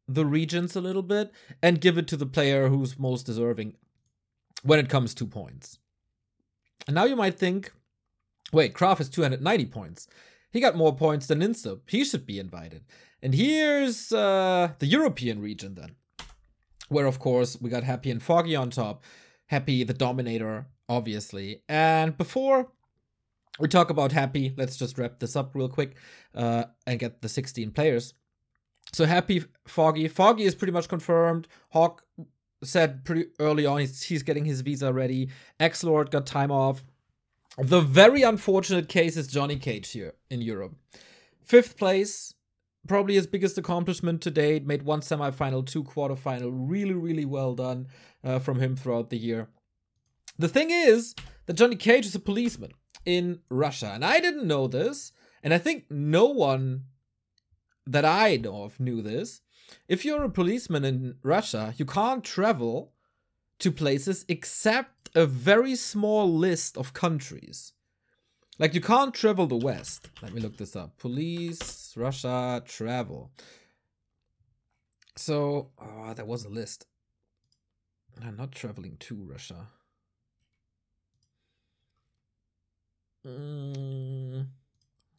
the 0.06 0.26
regions 0.26 0.76
a 0.76 0.80
little 0.80 1.02
bit 1.02 1.32
and 1.62 1.80
give 1.80 1.96
it 1.96 2.08
to 2.08 2.16
the 2.16 2.26
player 2.26 2.68
who's 2.68 2.98
most 2.98 3.24
deserving 3.24 3.74
when 4.62 4.78
it 4.78 4.88
comes 4.88 5.14
to 5.14 5.26
points. 5.26 5.78
And 6.86 6.94
now 6.94 7.04
you 7.04 7.16
might 7.16 7.38
think, 7.38 7.72
wait, 8.52 8.74
Kraft 8.74 8.98
has 8.98 9.08
290 9.08 9.66
points. 9.66 10.06
He 10.50 10.60
got 10.60 10.76
more 10.76 10.94
points 10.94 11.26
than 11.26 11.40
Insub. 11.40 11.80
He 11.88 12.04
should 12.04 12.26
be 12.26 12.38
invited. 12.38 12.84
And 13.22 13.34
here's 13.34 14.12
uh, 14.12 14.72
the 14.78 14.86
European 14.86 15.40
region 15.40 15.74
then 15.74 15.96
where 16.88 17.06
of 17.06 17.18
course 17.18 17.58
we 17.60 17.70
got 17.70 17.84
Happy 17.84 18.10
and 18.10 18.22
Foggy 18.22 18.56
on 18.56 18.70
top. 18.70 19.02
Happy 19.46 19.84
the 19.84 19.94
Dominator, 19.94 20.66
obviously. 20.88 21.62
And 21.68 22.16
before 22.16 22.68
we 23.58 23.68
talk 23.68 23.90
about 23.90 24.12
Happy, 24.12 24.54
let's 24.56 24.76
just 24.76 24.98
wrap 24.98 25.18
this 25.18 25.36
up 25.36 25.54
real 25.54 25.68
quick 25.68 25.96
uh, 26.34 26.64
and 26.86 26.98
get 26.98 27.22
the 27.22 27.28
16 27.28 27.70
players. 27.70 28.14
So 28.92 29.06
Happy, 29.06 29.44
Foggy. 29.66 30.08
Foggy 30.08 30.44
is 30.44 30.54
pretty 30.54 30.72
much 30.72 30.88
confirmed. 30.88 31.48
Hawk 31.70 32.04
said 32.62 33.04
pretty 33.04 33.26
early 33.38 33.66
on 33.66 33.80
he's, 33.80 34.02
he's 34.02 34.22
getting 34.22 34.44
his 34.44 34.62
visa 34.62 34.92
ready. 34.92 35.30
X 35.60 35.84
Lord 35.84 36.10
got 36.10 36.26
time 36.26 36.50
off. 36.50 36.84
The 37.58 37.80
very 37.80 38.22
unfortunate 38.22 38.88
case 38.88 39.16
is 39.16 39.28
Johnny 39.28 39.56
Cage 39.56 39.92
here 39.92 40.14
in 40.28 40.40
Europe. 40.40 40.74
Fifth 41.44 41.76
place, 41.76 42.34
probably 42.86 43.14
his 43.14 43.26
biggest 43.26 43.58
accomplishment 43.58 44.20
to 44.22 44.30
date. 44.30 44.66
Made 44.66 44.82
one 44.82 45.00
semifinal, 45.00 45.66
two 45.66 45.84
quarterfinal. 45.84 46.50
Really, 46.52 46.94
really 46.94 47.24
well 47.24 47.54
done 47.54 47.88
uh, 48.22 48.38
from 48.38 48.60
him 48.60 48.76
throughout 48.76 49.10
the 49.10 49.18
year. 49.18 49.48
The 50.38 50.48
thing 50.48 50.70
is 50.70 51.14
that 51.46 51.54
Johnny 51.54 51.76
Cage 51.76 52.06
is 52.06 52.14
a 52.14 52.20
policeman. 52.20 52.72
in 53.04 53.40
Russia. 53.50 53.90
And 53.94 54.04
I 54.04 54.20
didn't 54.20 54.46
know 54.46 54.66
this, 54.66 55.12
and 55.42 55.52
I 55.52 55.58
think 55.58 55.90
no 55.90 56.26
one 56.26 56.84
that 57.86 58.04
I 58.04 58.36
know 58.36 58.62
of 58.62 58.80
knew 58.80 59.02
this. 59.02 59.42
If 59.88 60.04
you're 60.04 60.24
a 60.24 60.30
policeman 60.30 60.84
in 60.84 61.16
Russia, 61.22 61.74
you 61.76 61.84
can't 61.84 62.24
travel 62.24 62.92
to 63.58 63.70
places 63.70 64.24
except 64.28 65.10
a 65.14 65.26
very 65.26 65.76
small 65.76 66.32
list 66.32 66.78
of 66.78 66.94
countries. 66.94 67.73
Like 68.58 68.74
you 68.74 68.80
can't 68.80 69.12
travel 69.12 69.46
the 69.46 69.56
West. 69.56 70.10
Let 70.22 70.32
me 70.32 70.40
look 70.40 70.56
this 70.56 70.76
up. 70.76 70.96
Police, 70.98 71.92
Russia, 71.96 72.62
travel. 72.64 73.32
So, 75.16 75.70
oh, 75.78 76.14
there 76.14 76.24
was 76.24 76.44
a 76.44 76.48
list. 76.48 76.86
I'm 78.22 78.36
not 78.36 78.52
traveling 78.52 78.96
to 79.00 79.16
Russia. 79.16 79.66
Mm, 83.26 84.46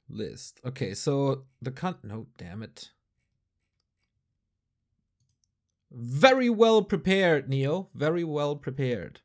list. 0.09 0.61
Okay, 0.65 0.93
so 0.93 1.43
the 1.61 1.71
con. 1.71 1.97
No, 2.03 2.27
damn 2.37 2.63
it. 2.63 2.91
Very 5.91 6.49
well 6.49 6.83
prepared, 6.83 7.49
Neo. 7.49 7.89
Very 7.93 8.23
well 8.23 8.55
prepared. 8.55 9.21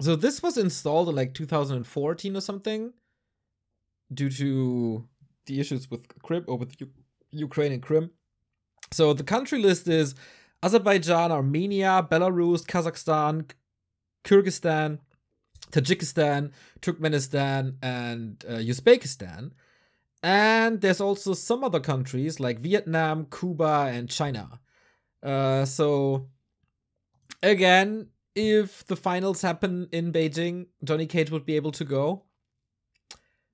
So 0.00 0.16
this 0.16 0.42
was 0.42 0.58
installed 0.58 1.08
in 1.08 1.14
like 1.14 1.34
2014 1.34 2.36
or 2.36 2.40
something 2.40 2.92
due 4.12 4.30
to 4.30 5.08
the 5.46 5.60
issues 5.60 5.90
with 5.90 6.06
Crim 6.22 6.44
or 6.48 6.58
with 6.58 6.80
U- 6.80 6.90
Ukraine 7.30 7.72
and 7.72 7.82
Crim. 7.82 8.10
So 8.92 9.12
the 9.12 9.24
country 9.24 9.60
list 9.60 9.88
is 9.88 10.14
Azerbaijan, 10.62 11.30
Armenia, 11.30 12.06
Belarus, 12.10 12.64
Kazakhstan, 12.64 13.50
Kyrgyzstan, 14.24 14.98
Tajikistan, 15.70 16.52
Turkmenistan, 16.80 17.74
and 17.82 18.44
uh, 18.48 18.54
Uzbekistan. 18.54 19.52
And 20.22 20.80
there's 20.80 21.00
also 21.00 21.34
some 21.34 21.62
other 21.64 21.80
countries 21.80 22.40
like 22.40 22.60
Vietnam, 22.60 23.26
Cuba, 23.26 23.90
and 23.92 24.08
China. 24.08 24.60
Uh, 25.22 25.64
so, 25.64 26.28
again, 27.42 28.08
if 28.34 28.84
the 28.86 28.96
finals 28.96 29.42
happen 29.42 29.88
in 29.92 30.12
Beijing, 30.12 30.66
Johnny 30.82 31.06
Cage 31.06 31.30
would 31.30 31.46
be 31.46 31.56
able 31.56 31.72
to 31.72 31.84
go. 31.84 32.24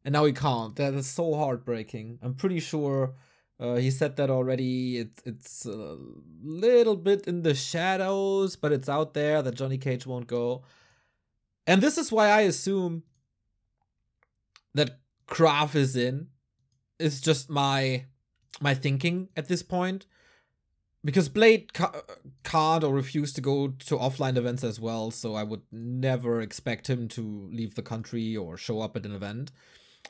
And 0.05 0.15
now 0.15 0.25
he 0.25 0.33
can't. 0.33 0.75
That 0.77 0.95
is 0.95 1.07
so 1.07 1.35
heartbreaking. 1.35 2.19
I'm 2.23 2.35
pretty 2.35 2.61
sure 2.61 3.15
uh, 3.61 3.75
he 3.75 3.91
said 3.91 4.17
that 4.17 4.31
already. 4.31 4.99
It's 4.99 5.23
it's 5.27 5.67
a 5.67 5.99
little 6.43 6.97
bit 6.97 7.27
in 7.27 7.43
the 7.43 7.55
shadows, 7.55 8.57
but 8.57 8.73
it's 8.73 8.89
out 8.89 9.13
there 9.13 9.43
that 9.43 9.55
Johnny 9.55 9.77
Cage 9.77 10.07
won't 10.07 10.27
go. 10.27 10.65
And 11.67 11.83
this 11.83 11.99
is 11.99 12.11
why 12.11 12.29
I 12.29 12.41
assume 12.41 13.03
that 14.75 15.01
Krav 15.29 15.75
is 15.75 15.95
in. 15.95 16.29
It's 16.99 17.21
just 17.21 17.51
my 17.51 18.07
my 18.61 18.75
thinking 18.75 19.29
at 19.37 19.49
this 19.49 19.63
point. 19.63 20.07
Because 21.03 21.31
Blade 21.31 21.73
ca- 21.73 22.03
can't 22.45 22.85
or 22.85 22.93
refuse 22.93 23.33
to 23.33 23.41
go 23.41 23.69
to 23.69 23.97
offline 23.97 24.37
events 24.37 24.63
as 24.63 24.79
well, 24.79 25.11
so 25.11 25.35
I 25.35 25.43
would 25.43 25.63
never 25.73 26.43
expect 26.43 26.91
him 26.91 27.09
to 27.09 27.49
leave 27.51 27.75
the 27.75 27.83
country 27.83 28.37
or 28.37 28.59
show 28.59 28.81
up 28.81 28.97
at 28.97 29.07
an 29.07 29.15
event. 29.15 29.51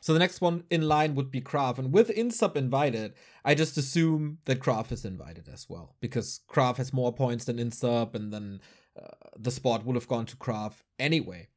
So 0.01 0.13
the 0.13 0.19
next 0.19 0.41
one 0.41 0.65
in 0.71 0.83
line 0.83 1.15
would 1.15 1.31
be 1.31 1.41
Krav. 1.41 1.79
And 1.79 1.93
with 1.93 2.09
Insub 2.09 2.57
invited, 2.57 3.13
I 3.45 3.55
just 3.55 3.77
assume 3.77 4.39
that 4.47 4.61
Krav 4.61 4.91
is 4.91 5.05
invited 5.05 5.49
as 5.49 5.69
well. 5.69 5.95
Because 6.01 6.41
Krav 6.49 6.77
has 6.79 6.93
more 6.93 7.13
points 7.13 7.45
than 7.45 7.59
Insub, 7.59 8.15
and 8.15 8.33
then 8.33 8.61
uh, 9.01 9.09
the 9.39 9.51
spot 9.51 9.85
would 9.85 9.97
have 9.97 10.09
gone 10.09 10.27
to 10.27 10.37
Krav 10.37 10.75
anyway. 10.99 11.49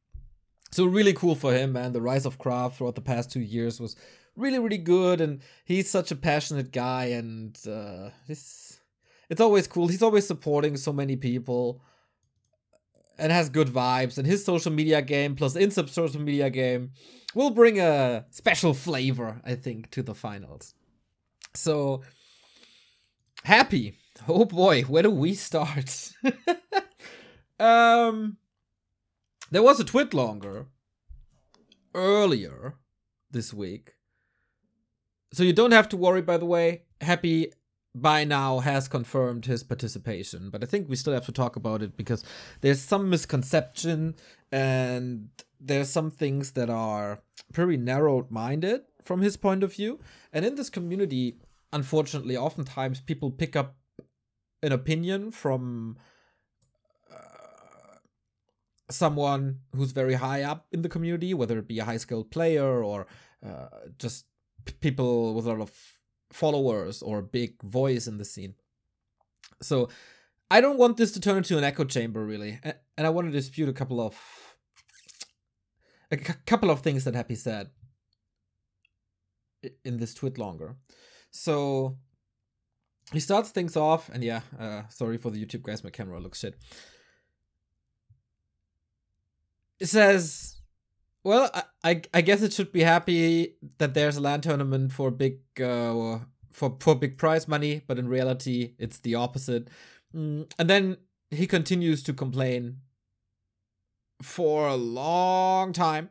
So 0.70 0.84
really 0.84 1.12
cool 1.12 1.36
for 1.36 1.54
him, 1.54 1.72
man. 1.72 1.92
The 1.92 2.02
rise 2.02 2.26
of 2.26 2.38
Krav 2.38 2.74
throughout 2.74 2.96
the 2.96 3.00
past 3.00 3.30
two 3.30 3.40
years 3.40 3.80
was 3.80 3.96
really, 4.36 4.58
really 4.58 4.78
good. 4.78 5.20
And 5.20 5.40
he's 5.64 5.88
such 5.88 6.10
a 6.10 6.16
passionate 6.16 6.72
guy. 6.72 7.06
And 7.06 7.56
uh, 7.66 8.10
it's 9.30 9.40
always 9.40 9.66
cool. 9.66 9.88
He's 9.88 10.02
always 10.02 10.26
supporting 10.26 10.76
so 10.76 10.92
many 10.92 11.16
people 11.16 11.80
and 13.18 13.32
has 13.32 13.48
good 13.48 13.68
vibes. 13.68 14.18
And 14.18 14.26
his 14.26 14.44
social 14.44 14.72
media 14.72 15.02
game 15.02 15.36
plus 15.36 15.54
Insub 15.54 15.88
social 15.88 16.20
media 16.20 16.50
game 16.50 16.90
will 17.34 17.50
bring 17.50 17.80
a 17.80 18.26
special 18.30 18.74
flavor, 18.74 19.40
I 19.44 19.54
think, 19.54 19.90
to 19.92 20.02
the 20.02 20.14
finals. 20.14 20.74
So 21.54 22.02
happy. 23.42 23.94
Oh 24.28 24.44
boy, 24.44 24.82
where 24.82 25.02
do 25.02 25.10
we 25.10 25.34
start? 25.34 26.12
um 27.60 28.36
there 29.50 29.62
was 29.62 29.78
a 29.78 29.84
TwitLonger 29.84 30.66
earlier 31.94 32.74
this 33.30 33.54
week. 33.54 33.92
So 35.32 35.42
you 35.42 35.52
don't 35.52 35.72
have 35.72 35.88
to 35.90 35.96
worry 35.96 36.22
by 36.22 36.36
the 36.36 36.46
way. 36.46 36.82
Happy 37.00 37.52
by 37.94 38.24
now 38.24 38.58
has 38.58 38.88
confirmed 38.88 39.46
his 39.46 39.62
participation, 39.62 40.50
but 40.50 40.62
I 40.62 40.66
think 40.66 40.88
we 40.88 40.96
still 40.96 41.14
have 41.14 41.26
to 41.26 41.32
talk 41.32 41.54
about 41.54 41.80
it 41.80 41.96
because 41.96 42.24
there's 42.60 42.80
some 42.80 43.08
misconception 43.08 44.16
and 44.50 45.28
there's 45.60 45.90
some 45.90 46.10
things 46.10 46.52
that 46.52 46.68
are 46.68 47.20
pretty 47.52 47.76
narrow 47.76 48.26
minded 48.30 48.82
from 49.04 49.20
his 49.20 49.36
point 49.36 49.62
of 49.62 49.72
view. 49.74 50.00
And 50.32 50.44
in 50.44 50.56
this 50.56 50.70
community, 50.70 51.38
unfortunately, 51.72 52.36
oftentimes 52.36 53.00
people 53.00 53.30
pick 53.30 53.54
up 53.54 53.76
an 54.62 54.72
opinion 54.72 55.30
from 55.30 55.96
uh, 57.12 57.98
someone 58.90 59.60
who's 59.74 59.92
very 59.92 60.14
high 60.14 60.42
up 60.42 60.66
in 60.72 60.82
the 60.82 60.88
community, 60.88 61.32
whether 61.32 61.58
it 61.58 61.68
be 61.68 61.78
a 61.78 61.84
high 61.84 61.98
skilled 61.98 62.30
player 62.32 62.82
or 62.82 63.06
uh, 63.46 63.68
just 63.98 64.26
people 64.80 65.34
with 65.34 65.46
a 65.46 65.50
lot 65.50 65.60
of 65.60 65.93
followers 66.34 67.02
or 67.02 67.22
big 67.22 67.62
voice 67.62 68.06
in 68.06 68.18
the 68.18 68.24
scene. 68.24 68.54
So 69.62 69.88
I 70.50 70.60
don't 70.60 70.78
want 70.78 70.96
this 70.96 71.12
to 71.12 71.20
turn 71.20 71.38
into 71.38 71.56
an 71.58 71.64
echo 71.64 71.84
chamber, 71.84 72.24
really. 72.24 72.60
And 72.96 73.06
I 73.06 73.10
want 73.10 73.28
to 73.28 73.32
dispute 73.32 73.68
a 73.68 73.72
couple 73.72 74.00
of 74.00 74.18
a 76.10 76.18
c- 76.18 76.34
couple 76.46 76.70
of 76.70 76.80
things 76.80 77.04
that 77.04 77.14
Happy 77.14 77.34
said 77.34 77.70
in 79.84 79.98
this 79.98 80.14
TwitLonger. 80.14 80.74
So 81.30 81.96
he 83.12 83.20
starts 83.20 83.50
things 83.50 83.76
off, 83.76 84.10
and 84.12 84.22
yeah, 84.22 84.40
uh, 84.58 84.82
sorry 84.88 85.18
for 85.18 85.30
the 85.30 85.44
YouTube 85.44 85.62
guys, 85.62 85.82
my 85.82 85.90
camera 85.90 86.20
looks 86.20 86.40
shit. 86.40 86.54
It 89.80 89.86
says, 89.86 90.60
"Well, 91.24 91.50
I, 91.54 91.62
I, 91.82 92.02
I 92.12 92.20
guess 92.20 92.42
it 92.42 92.52
should 92.52 92.72
be 92.72 92.82
happy 92.82 93.56
that 93.78 93.94
there's 93.94 94.16
a 94.16 94.20
land 94.20 94.42
tournament 94.42 94.92
for 94.92 95.10
big 95.10 95.38
uh, 95.60 96.18
for 96.52 96.76
for 96.80 96.94
big 96.94 97.18
prize 97.18 97.48
money, 97.48 97.82
but 97.86 97.98
in 97.98 98.08
reality, 98.08 98.74
it's 98.78 98.98
the 99.00 99.14
opposite." 99.16 99.68
Mm, 100.14 100.50
and 100.58 100.70
then 100.70 100.98
he 101.30 101.46
continues 101.46 102.02
to 102.04 102.12
complain 102.12 102.78
for 104.22 104.68
a 104.68 104.76
long 104.76 105.72
time. 105.72 106.10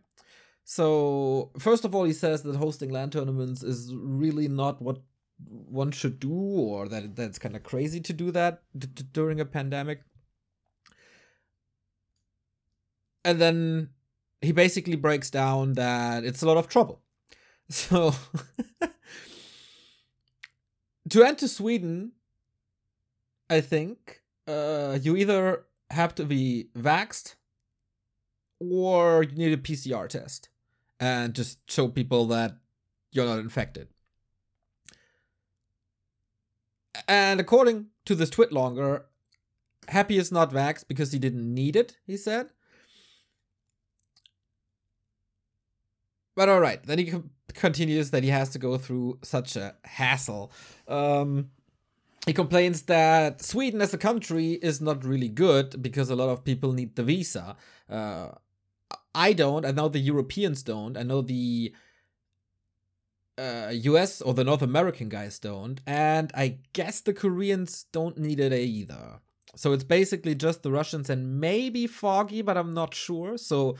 So, 0.66 1.52
first 1.60 1.86
of 1.86 1.94
all, 1.94 2.06
he 2.06 2.14
says 2.14 2.44
that 2.44 2.56
hosting 2.56 2.90
land 2.90 3.12
tournaments 3.12 3.64
is 3.64 3.94
really 3.94 4.48
not 4.48 4.82
what 4.82 5.02
one 5.48 5.92
should 5.92 6.20
do, 6.20 6.34
or 6.34 6.88
that 6.88 7.16
that's 7.16 7.40
kind 7.40 7.56
of 7.56 7.64
crazy 7.64 8.00
to 8.02 8.14
do 8.14 8.32
that 8.32 8.64
d- 8.78 8.88
d- 8.94 9.04
during 9.12 9.40
a 9.40 9.46
pandemic. 9.46 10.02
And 13.26 13.40
then 13.40 13.90
he 14.44 14.52
basically 14.52 14.96
breaks 14.96 15.30
down 15.30 15.74
that 15.74 16.24
it's 16.24 16.42
a 16.42 16.48
lot 16.48 16.58
of 16.58 16.68
trouble. 16.68 17.02
So, 17.70 18.14
to 21.10 21.24
enter 21.24 21.48
Sweden, 21.48 22.12
I 23.50 23.62
think 23.62 24.22
uh, 24.46 25.00
you 25.02 25.16
either 25.16 25.64
have 25.90 26.14
to 26.16 26.26
be 26.26 26.68
vaxxed 26.78 27.36
or 28.60 29.24
you 29.24 29.36
need 29.38 29.54
a 29.54 29.58
PCR 29.58 30.10
test 30.10 30.50
and 31.00 31.34
just 31.34 31.60
show 31.72 31.88
people 31.88 32.26
that 32.28 32.58
you're 33.14 33.26
not 33.26 33.40
infected. 33.40 33.88
And 37.08 37.40
according 37.40 37.88
to 38.06 38.14
this 38.14 38.30
TwitLonger, 38.30 39.04
Happy 39.90 40.18
is 40.18 40.32
not 40.32 40.52
vaxxed 40.52 40.88
because 40.88 41.12
he 41.12 41.20
didn't 41.20 41.54
need 41.54 41.76
it, 41.76 41.98
he 42.06 42.18
said. 42.18 42.52
But 46.36 46.50
alright, 46.50 46.84
then 46.84 47.00
he 47.00 47.14
continues 47.54 48.12
that 48.12 48.24
he 48.24 48.30
has 48.30 48.50
to 48.50 48.60
go 48.60 48.78
through 48.78 49.20
such 49.24 49.56
a 49.56 49.76
hassle. 49.84 50.52
Um, 50.88 51.50
he 52.26 52.34
complains 52.34 52.84
that 52.84 53.42
Sweden 53.42 53.82
as 53.82 53.94
a 53.94 53.98
country 53.98 54.54
is 54.54 54.80
not 54.80 55.04
really 55.04 55.28
good 55.28 55.82
because 55.82 56.10
a 56.10 56.16
lot 56.16 56.30
of 56.30 56.44
people 56.44 56.72
need 56.72 56.96
the 56.96 57.04
visa. 57.04 57.56
Uh, 57.90 58.30
I 59.14 59.34
don't. 59.34 59.66
I 59.66 59.72
know 59.72 59.90
the 59.90 60.00
Europeans 60.00 60.64
don't. 60.64 60.98
I 60.98 61.04
know 61.04 61.22
the 61.22 61.74
uh, 63.38 63.72
US 63.72 64.22
or 64.22 64.34
the 64.34 64.44
North 64.44 64.62
American 64.62 65.10
guys 65.10 65.38
don't. 65.38 65.82
And 65.86 66.32
I 66.34 66.60
guess 66.72 67.02
the 67.02 67.14
Koreans 67.14 67.86
don't 67.92 68.18
need 68.18 68.40
it 68.40 68.54
either. 68.54 69.20
So 69.56 69.74
it's 69.74 69.84
basically 69.84 70.34
just 70.34 70.64
the 70.64 70.72
Russians 70.72 71.10
and 71.10 71.40
maybe 71.40 71.88
Foggy, 71.88 72.42
but 72.42 72.58
I'm 72.58 72.74
not 72.74 72.96
sure. 72.96 73.38
So 73.38 73.76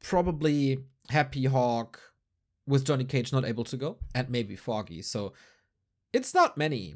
probably 0.00 0.78
Happy 1.08 1.44
Hawk 1.44 2.00
with 2.66 2.84
Johnny 2.84 3.04
Cage 3.04 3.32
not 3.32 3.44
able 3.44 3.64
to 3.64 3.76
go, 3.76 3.98
and 4.14 4.28
maybe 4.30 4.56
Foggy. 4.56 5.02
So 5.02 5.32
it's 6.12 6.34
not 6.34 6.56
many. 6.56 6.94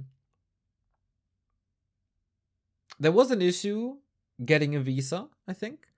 There 2.98 3.12
was 3.12 3.30
an 3.30 3.42
issue 3.42 3.96
getting 4.44 4.74
a 4.74 4.80
visa, 4.80 5.28
I 5.46 5.52
think, 5.52 5.88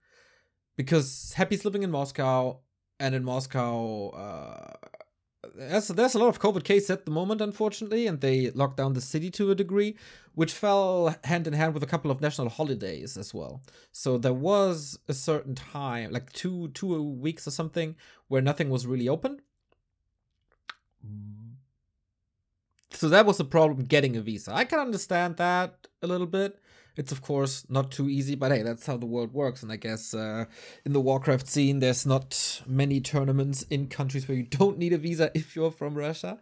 because 0.75 1.33
Happy's 1.35 1.65
living 1.65 1.83
in 1.83 1.91
Moscow, 1.91 2.59
and 2.99 3.15
in 3.15 3.23
Moscow, 3.23 4.09
uh, 4.09 4.73
there's, 5.55 5.87
there's 5.89 6.15
a 6.15 6.19
lot 6.19 6.29
of 6.29 6.39
COVID 6.39 6.63
cases 6.63 6.89
at 6.89 7.05
the 7.05 7.11
moment, 7.11 7.41
unfortunately, 7.41 8.07
and 8.07 8.21
they 8.21 8.51
locked 8.51 8.77
down 8.77 8.93
the 8.93 9.01
city 9.01 9.29
to 9.31 9.51
a 9.51 9.55
degree, 9.55 9.95
which 10.35 10.53
fell 10.53 11.15
hand 11.23 11.47
in 11.47 11.53
hand 11.53 11.73
with 11.73 11.83
a 11.83 11.87
couple 11.87 12.11
of 12.11 12.21
national 12.21 12.49
holidays 12.49 13.17
as 13.17 13.33
well. 13.33 13.61
So 13.91 14.17
there 14.17 14.33
was 14.33 14.99
a 15.07 15.13
certain 15.13 15.55
time, 15.55 16.11
like 16.11 16.31
two 16.33 16.69
two 16.69 17.01
weeks 17.01 17.47
or 17.47 17.51
something, 17.51 17.95
where 18.27 18.41
nothing 18.41 18.69
was 18.69 18.87
really 18.87 19.09
open. 19.09 19.41
So 22.91 23.07
that 23.09 23.25
was 23.25 23.37
the 23.37 23.45
problem 23.45 23.85
getting 23.85 24.17
a 24.17 24.21
visa. 24.21 24.53
I 24.53 24.65
can 24.65 24.79
understand 24.79 25.37
that 25.37 25.87
a 26.01 26.07
little 26.07 26.27
bit. 26.27 26.59
It's 26.95 27.11
of 27.11 27.21
course 27.21 27.65
not 27.69 27.91
too 27.91 28.09
easy, 28.09 28.35
but 28.35 28.51
hey, 28.51 28.61
that's 28.61 28.85
how 28.85 28.97
the 28.97 29.05
world 29.05 29.33
works. 29.33 29.63
And 29.63 29.71
I 29.71 29.77
guess 29.77 30.13
uh, 30.13 30.45
in 30.85 30.93
the 30.93 30.99
Warcraft 30.99 31.47
scene, 31.47 31.79
there's 31.79 32.05
not 32.05 32.61
many 32.65 32.99
tournaments 32.99 33.63
in 33.63 33.87
countries 33.87 34.27
where 34.27 34.37
you 34.37 34.43
don't 34.49 34.77
need 34.77 34.93
a 34.93 34.97
visa 34.97 35.31
if 35.33 35.55
you're 35.55 35.71
from 35.71 35.95
Russia. 35.95 36.39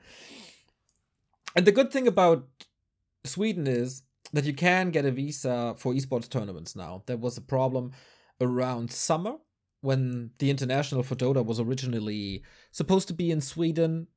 And 1.56 1.66
the 1.66 1.72
good 1.72 1.92
thing 1.92 2.08
about 2.08 2.48
Sweden 3.24 3.68
is 3.68 4.04
that 4.34 4.46
you 4.46 4.54
can 4.54 4.92
get 4.92 5.06
a 5.06 5.12
visa 5.12 5.76
for 5.78 5.94
esports 5.94 6.30
tournaments 6.30 6.76
now. 6.76 7.04
There 7.06 7.18
was 7.18 7.38
a 7.38 7.42
problem 7.42 7.94
around 8.42 8.92
summer 8.92 9.36
when 9.82 10.32
the 10.40 10.50
international 10.50 11.04
for 11.04 11.16
Dota 11.16 11.46
was 11.46 11.60
originally 11.60 12.44
supposed 12.72 13.08
to 13.08 13.14
be 13.14 13.32
in 13.32 13.42
Sweden 13.42 14.08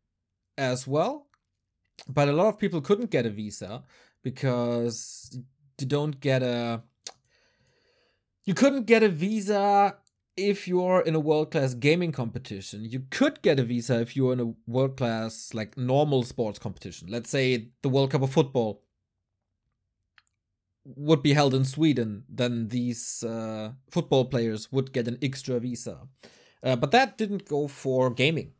as 0.58 0.86
well. 0.86 1.26
But 2.08 2.28
a 2.28 2.32
lot 2.32 2.48
of 2.48 2.58
people 2.58 2.80
couldn't 2.80 3.10
get 3.10 3.26
a 3.26 3.30
visa 3.30 3.84
because 4.22 5.38
don't 5.86 6.20
get 6.20 6.42
a 6.42 6.82
you 8.44 8.54
couldn't 8.54 8.86
get 8.86 9.02
a 9.02 9.08
visa 9.08 9.96
if 10.36 10.66
you're 10.66 11.00
in 11.00 11.14
a 11.14 11.20
world 11.20 11.50
class 11.50 11.74
gaming 11.74 12.12
competition. 12.12 12.84
You 12.84 13.04
could 13.10 13.42
get 13.42 13.58
a 13.58 13.64
visa 13.64 14.00
if 14.00 14.16
you're 14.16 14.32
in 14.32 14.40
a 14.40 14.54
world 14.66 14.96
class 14.96 15.52
like 15.52 15.76
normal 15.76 16.22
sports 16.22 16.58
competition. 16.58 17.08
Let's 17.10 17.30
say 17.30 17.68
the 17.82 17.88
World 17.88 18.10
Cup 18.10 18.22
of 18.22 18.32
Football 18.32 18.82
would 20.84 21.22
be 21.22 21.34
held 21.34 21.54
in 21.54 21.64
Sweden, 21.64 22.24
then 22.28 22.68
these 22.68 23.22
uh, 23.22 23.72
football 23.90 24.24
players 24.24 24.72
would 24.72 24.92
get 24.92 25.06
an 25.08 25.18
extra 25.22 25.60
visa. 25.60 26.08
Uh, 26.62 26.76
but 26.76 26.90
that 26.90 27.18
didn't 27.18 27.46
go 27.46 27.68
for 27.68 28.10
gaming. 28.10 28.52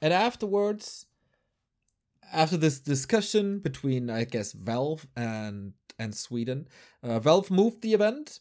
And 0.00 0.12
afterwards, 0.12 1.06
after 2.32 2.56
this 2.56 2.78
discussion 2.78 3.58
between, 3.58 4.10
I 4.10 4.24
guess, 4.24 4.52
Valve 4.52 5.06
and 5.16 5.72
and 5.98 6.14
Sweden. 6.14 6.68
Uh, 7.02 7.18
Valve 7.18 7.50
moved 7.50 7.82
the 7.82 7.94
event 7.94 8.40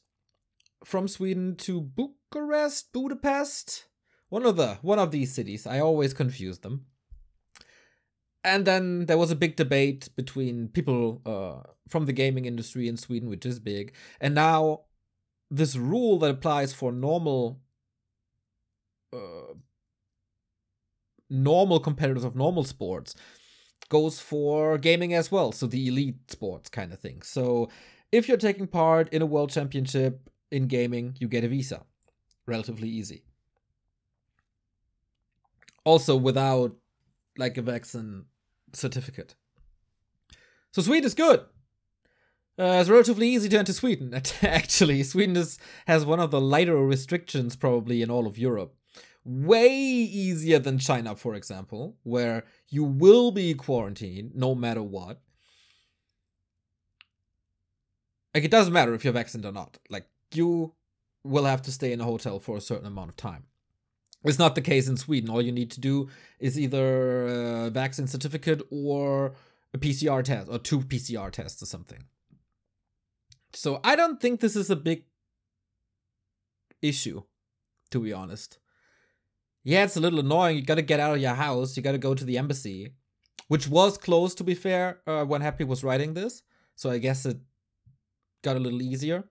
from 0.83 1.07
Sweden 1.07 1.55
to 1.57 1.81
Bucharest, 1.81 2.91
Budapest, 2.93 3.85
one 4.29 4.45
of 4.45 4.57
the 4.57 4.77
one 4.81 4.99
of 4.99 5.11
these 5.11 5.33
cities. 5.33 5.65
I 5.65 5.79
always 5.79 6.13
confuse 6.13 6.59
them. 6.59 6.85
And 8.43 8.65
then 8.65 9.07
there 9.07 9.17
was 9.17 9.31
a 9.31 9.35
big 9.35 9.55
debate 9.55 10.09
between 10.15 10.67
people 10.67 11.21
uh, 11.25 11.67
from 11.89 12.05
the 12.05 12.13
gaming 12.13 12.45
industry 12.45 12.87
in 12.87 12.97
Sweden, 12.97 13.27
which 13.27 13.45
is 13.45 13.59
big, 13.59 13.93
and 14.21 14.35
now 14.35 14.81
this 15.49 15.75
rule 15.75 16.19
that 16.19 16.31
applies 16.31 16.73
for 16.73 16.91
normal 16.91 17.61
uh, 19.13 19.53
normal 21.29 21.79
competitors 21.79 22.23
of 22.23 22.35
normal 22.35 22.63
sports 22.63 23.15
goes 23.89 24.19
for 24.19 24.77
gaming 24.77 25.13
as 25.13 25.31
well, 25.31 25.51
so 25.51 25.67
the 25.67 25.87
elite 25.87 26.31
sports 26.31 26.69
kind 26.69 26.91
of 26.91 26.99
thing. 26.99 27.21
So 27.21 27.69
if 28.11 28.27
you're 28.27 28.37
taking 28.37 28.67
part 28.67 29.09
in 29.09 29.21
a 29.21 29.25
world 29.25 29.51
championship 29.51 30.29
in 30.51 30.67
gaming, 30.67 31.15
you 31.19 31.27
get 31.27 31.43
a 31.43 31.47
visa. 31.47 31.83
Relatively 32.45 32.89
easy. 32.89 33.23
Also 35.83 36.15
without 36.15 36.75
like 37.37 37.57
a 37.57 37.61
vaccine 37.61 38.25
certificate. 38.73 39.35
So 40.71 40.81
Sweden 40.81 41.05
is 41.05 41.13
good. 41.13 41.41
Uh, 42.57 42.77
it's 42.79 42.89
relatively 42.89 43.27
easy 43.27 43.49
to 43.49 43.57
enter 43.57 43.73
Sweden. 43.73 44.13
Actually, 44.41 45.03
Sweden 45.03 45.35
is, 45.35 45.59
has 45.87 46.05
one 46.05 46.21
of 46.21 46.31
the 46.31 46.39
lighter 46.39 46.77
restrictions 46.77 47.55
probably 47.55 48.01
in 48.01 48.09
all 48.09 48.27
of 48.27 48.37
Europe 48.37 48.73
way 49.25 49.75
easier 49.75 50.59
than 50.59 50.77
China, 50.77 51.15
for 51.15 51.33
example, 51.33 51.97
where 52.03 52.43
you 52.69 52.83
will 52.83 53.31
be 53.31 53.55
quarantined 53.55 54.35
no 54.35 54.53
matter 54.53 54.83
what. 54.83 55.19
Like, 58.33 58.43
it 58.43 58.51
doesn't 58.51 58.73
matter 58.73 58.93
if 58.93 59.03
you're 59.03 59.13
vaccinated 59.13 59.49
or 59.49 59.53
not. 59.53 59.79
Like, 59.89 60.07
you 60.33 60.73
will 61.23 61.45
have 61.45 61.63
to 61.63 61.71
stay 61.71 61.91
in 61.91 62.01
a 62.01 62.05
hotel 62.05 62.39
for 62.39 62.55
a 62.55 62.61
certain 62.61 62.85
amount 62.85 63.09
of 63.09 63.17
time. 63.17 63.45
It's 64.23 64.39
not 64.39 64.53
the 64.53 64.61
case 64.61 64.87
in 64.87 64.97
Sweden. 64.97 65.29
All 65.29 65.41
you 65.41 65.51
need 65.51 65.71
to 65.71 65.79
do 65.79 66.09
is 66.39 66.59
either 66.59 67.65
a 67.65 67.69
vaccine 67.71 68.07
certificate 68.07 68.61
or 68.69 69.33
a 69.73 69.77
PCR 69.77 70.23
test, 70.23 70.49
or 70.51 70.59
two 70.59 70.81
PCR 70.81 71.31
tests 71.31 71.61
or 71.63 71.65
something. 71.65 72.03
So 73.53 73.79
I 73.83 73.95
don't 73.95 74.21
think 74.21 74.39
this 74.39 74.55
is 74.55 74.69
a 74.69 74.75
big 74.75 75.05
issue, 76.81 77.23
to 77.89 77.99
be 77.99 78.13
honest 78.13 78.59
yeah, 79.65 79.83
it's 79.83 79.97
a 79.97 79.99
little 79.99 80.19
annoying. 80.19 80.57
You 80.57 80.61
got 80.61 80.75
to 80.75 80.83
get 80.83 80.99
out 80.99 81.15
of 81.15 81.21
your 81.21 81.33
house. 81.33 81.75
You 81.75 81.81
got 81.81 81.93
to 81.93 81.97
go 81.97 82.13
to 82.13 82.23
the 82.23 82.37
embassy, 82.37 82.93
which 83.47 83.67
was 83.67 83.97
closed, 83.97 84.37
to 84.37 84.43
be 84.43 84.53
fair, 84.53 85.01
uh, 85.07 85.25
when 85.25 85.41
Happy 85.41 85.63
was 85.63 85.83
writing 85.83 86.13
this. 86.13 86.43
So 86.75 86.91
I 86.91 86.99
guess 86.99 87.25
it 87.25 87.37
got 88.43 88.55
a 88.55 88.59
little 88.59 88.83
easier. 88.83 89.23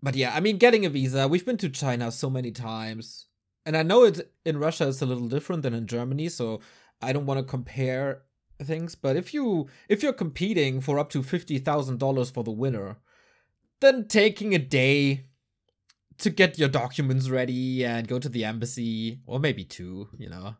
But 0.00 0.14
yeah, 0.14 0.32
I 0.32 0.38
mean, 0.38 0.58
getting 0.58 0.86
a 0.86 0.90
visa. 0.90 1.26
We've 1.26 1.44
been 1.44 1.56
to 1.56 1.68
China 1.68 2.12
so 2.12 2.30
many 2.30 2.52
times, 2.52 3.26
and 3.66 3.76
I 3.76 3.82
know 3.82 4.04
it 4.04 4.32
in 4.44 4.58
Russia 4.58 4.86
is 4.86 5.02
a 5.02 5.06
little 5.06 5.26
different 5.26 5.62
than 5.62 5.74
in 5.74 5.88
Germany. 5.88 6.28
So 6.28 6.60
I 7.02 7.12
don't 7.12 7.26
want 7.26 7.40
to 7.40 7.44
compare 7.44 8.22
things. 8.62 8.94
But 8.94 9.16
if 9.16 9.34
you 9.34 9.66
if 9.88 10.04
you're 10.04 10.12
competing 10.12 10.80
for 10.80 11.00
up 11.00 11.10
to 11.10 11.22
fifty 11.24 11.58
thousand 11.58 11.98
dollars 11.98 12.30
for 12.30 12.44
the 12.44 12.52
winner, 12.52 12.98
then 13.80 14.06
taking 14.06 14.54
a 14.54 14.58
day 14.58 15.27
to 16.18 16.30
get 16.30 16.58
your 16.58 16.68
documents 16.68 17.28
ready 17.28 17.84
and 17.84 18.08
go 18.08 18.18
to 18.18 18.28
the 18.28 18.44
embassy, 18.44 19.20
or 19.26 19.38
maybe 19.38 19.64
two, 19.64 20.08
you 20.18 20.28
know. 20.28 20.56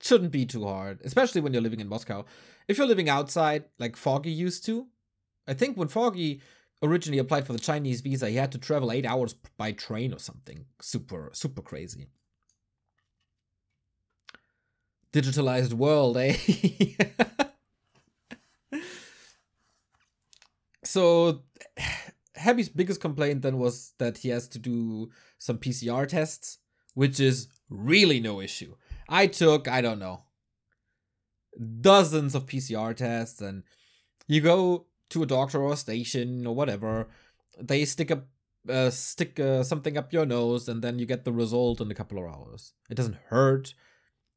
Shouldn't 0.00 0.32
be 0.32 0.46
too 0.46 0.64
hard, 0.64 1.00
especially 1.04 1.40
when 1.40 1.52
you're 1.52 1.62
living 1.62 1.80
in 1.80 1.88
Moscow. 1.88 2.24
If 2.68 2.78
you're 2.78 2.86
living 2.86 3.08
outside, 3.08 3.64
like 3.78 3.96
Foggy 3.96 4.32
used 4.32 4.64
to, 4.66 4.86
I 5.46 5.54
think 5.54 5.76
when 5.76 5.88
Foggy 5.88 6.40
originally 6.82 7.18
applied 7.18 7.46
for 7.46 7.52
the 7.52 7.58
Chinese 7.58 8.00
visa, 8.00 8.28
he 8.28 8.36
had 8.36 8.52
to 8.52 8.58
travel 8.58 8.90
eight 8.90 9.06
hours 9.06 9.34
by 9.56 9.72
train 9.72 10.12
or 10.12 10.18
something. 10.18 10.66
Super, 10.80 11.30
super 11.32 11.62
crazy. 11.62 12.08
Digitalized 15.12 15.74
world, 15.74 16.16
eh? 16.16 16.36
so 20.84 21.42
Happy's 22.42 22.68
biggest 22.68 23.00
complaint 23.00 23.42
then 23.42 23.58
was 23.58 23.94
that 23.98 24.18
he 24.18 24.28
has 24.28 24.48
to 24.48 24.58
do 24.58 25.10
some 25.38 25.58
PCR 25.58 26.06
tests, 26.06 26.58
which 26.94 27.20
is 27.20 27.48
really 27.70 28.20
no 28.20 28.40
issue. 28.40 28.74
I 29.08 29.28
took, 29.28 29.68
I 29.68 29.80
don't 29.80 29.98
know, 29.98 30.24
dozens 31.80 32.34
of 32.34 32.46
PCR 32.46 32.94
tests, 32.96 33.40
and 33.40 33.62
you 34.26 34.40
go 34.40 34.86
to 35.10 35.22
a 35.22 35.26
doctor 35.26 35.62
or 35.62 35.72
a 35.72 35.76
station 35.76 36.46
or 36.46 36.54
whatever, 36.54 37.08
they 37.60 37.84
stick 37.84 38.10
up 38.10 38.26
uh, 38.68 38.90
stick 38.90 39.40
uh, 39.40 39.62
something 39.64 39.96
up 39.96 40.12
your 40.12 40.26
nose, 40.26 40.68
and 40.68 40.82
then 40.82 40.98
you 40.98 41.06
get 41.06 41.24
the 41.24 41.32
result 41.32 41.80
in 41.80 41.90
a 41.90 41.94
couple 41.94 42.18
of 42.18 42.32
hours. 42.32 42.74
It 42.88 42.94
doesn't 42.94 43.18
hurt. 43.26 43.74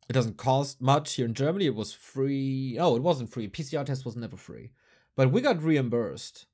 It 0.09 0.13
doesn't 0.13 0.37
cost 0.37 0.81
much. 0.81 1.13
Here 1.13 1.25
in 1.25 1.33
Germany, 1.33 1.67
it 1.67 1.75
was 1.75 1.93
free. 1.93 2.77
Oh, 2.79 2.95
it 2.95 3.03
wasn't 3.03 3.31
free. 3.31 3.47
PCR 3.47 3.85
test 3.85 4.05
was 4.05 4.15
never 4.15 4.37
free, 4.37 4.71
but 5.15 5.31
we 5.31 5.41
got 5.41 5.61
reimbursed 5.61 6.47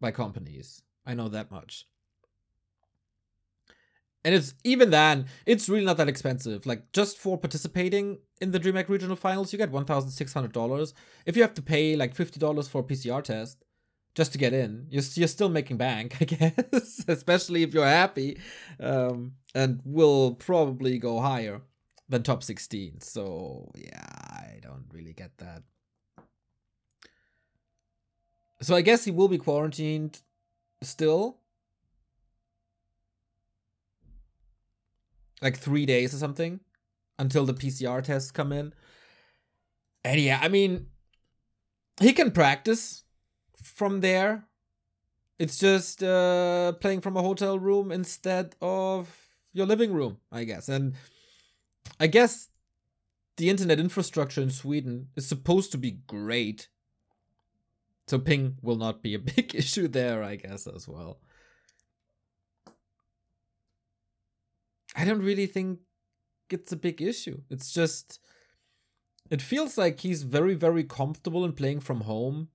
by 0.00 0.10
companies. 0.10 0.82
I 1.06 1.14
know 1.14 1.28
that 1.28 1.50
much. 1.50 1.86
And 4.24 4.34
it's 4.34 4.54
even 4.64 4.90
then, 4.90 5.26
it's 5.46 5.68
really 5.68 5.84
not 5.84 5.96
that 5.96 6.08
expensive. 6.08 6.66
Like 6.66 6.92
just 6.92 7.16
for 7.18 7.38
participating 7.38 8.18
in 8.40 8.50
the 8.50 8.60
DreamHack 8.60 8.88
regional 8.88 9.16
finals, 9.16 9.52
you 9.52 9.58
get 9.58 9.70
one 9.70 9.86
thousand 9.86 10.10
six 10.10 10.34
hundred 10.34 10.52
dollars. 10.52 10.92
If 11.24 11.36
you 11.36 11.42
have 11.42 11.54
to 11.54 11.62
pay 11.62 11.96
like 11.96 12.14
fifty 12.14 12.38
dollars 12.38 12.68
for 12.68 12.80
a 12.82 12.84
PCR 12.84 13.22
test 13.22 13.64
just 14.14 14.32
to 14.32 14.38
get 14.38 14.52
in, 14.52 14.86
you're 14.90 15.02
you're 15.14 15.28
still 15.28 15.48
making 15.48 15.78
bank, 15.78 16.18
I 16.20 16.24
guess. 16.24 17.04
Especially 17.08 17.62
if 17.62 17.72
you're 17.72 17.86
happy, 17.86 18.38
um, 18.78 19.32
and 19.54 19.80
will 19.84 20.34
probably 20.34 20.98
go 20.98 21.20
higher 21.20 21.62
than 22.10 22.22
top 22.22 22.42
sixteen. 22.42 23.00
So 23.00 23.70
yeah, 23.74 24.04
I 24.04 24.58
don't 24.60 24.84
really 24.92 25.14
get 25.14 25.38
that. 25.38 25.62
So 28.62 28.74
I 28.74 28.82
guess 28.82 29.04
he 29.04 29.10
will 29.10 29.28
be 29.28 29.38
quarantined 29.38 30.20
still. 30.82 31.38
Like 35.40 35.56
three 35.56 35.86
days 35.86 36.12
or 36.12 36.18
something 36.18 36.60
until 37.18 37.46
the 37.46 37.54
PCR 37.54 38.02
tests 38.02 38.30
come 38.30 38.52
in. 38.52 38.74
And 40.04 40.20
yeah, 40.20 40.38
I 40.42 40.48
mean, 40.48 40.86
he 42.00 42.12
can 42.12 42.30
practice 42.30 43.04
from 43.62 44.00
there. 44.00 44.44
It's 45.38 45.58
just 45.58 46.02
uh, 46.02 46.72
playing 46.72 47.00
from 47.00 47.16
a 47.16 47.22
hotel 47.22 47.58
room 47.58 47.90
instead 47.90 48.56
of 48.60 49.08
your 49.52 49.66
living 49.66 49.92
room, 49.92 50.18
I 50.30 50.44
guess. 50.44 50.68
And 50.68 50.94
I 51.98 52.06
guess 52.06 52.48
the 53.36 53.48
internet 53.48 53.80
infrastructure 53.80 54.42
in 54.42 54.50
Sweden 54.50 55.08
is 55.16 55.26
supposed 55.26 55.72
to 55.72 55.78
be 55.78 55.92
great. 56.06 56.68
So 58.10 58.18
ping 58.18 58.56
will 58.60 58.74
not 58.74 59.02
be 59.04 59.14
a 59.14 59.18
big 59.36 59.54
issue 59.54 59.86
there, 59.86 60.24
I 60.24 60.34
guess, 60.34 60.66
as 60.66 60.88
well. 60.88 61.20
I 64.96 65.04
don't 65.04 65.22
really 65.22 65.46
think 65.46 65.78
it's 66.50 66.72
a 66.72 66.76
big 66.76 67.00
issue. 67.00 67.42
It's 67.50 67.70
just 67.70 68.18
it 69.30 69.40
feels 69.40 69.78
like 69.78 70.00
he's 70.00 70.24
very, 70.24 70.54
very 70.54 70.82
comfortable 70.82 71.44
in 71.44 71.52
playing 71.52 71.80
from 71.80 72.00
home. 72.00 72.48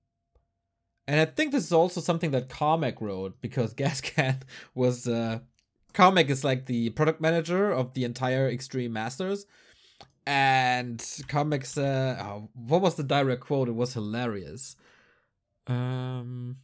And 1.08 1.18
I 1.20 1.24
think 1.24 1.52
this 1.52 1.64
is 1.64 1.72
also 1.72 2.02
something 2.02 2.32
that 2.32 2.50
Carmack 2.50 3.00
wrote 3.00 3.40
because 3.40 3.72
Gascat 3.82 4.42
was 4.74 5.08
uh 5.08 5.38
Carmack 5.94 6.28
is 6.28 6.44
like 6.44 6.66
the 6.66 6.90
product 6.90 7.22
manager 7.22 7.72
of 7.72 7.94
the 7.94 8.04
entire 8.04 8.46
Extreme 8.50 8.92
Masters. 8.92 9.46
And 10.26 10.98
Carmack 11.28 11.64
said, 11.64 12.18
oh, 12.20 12.50
what 12.52 12.82
was 12.82 12.96
the 12.96 13.04
direct 13.04 13.40
quote? 13.40 13.68
It 13.68 13.74
was 13.74 13.94
hilarious. 13.94 14.76
Um, 15.66 16.58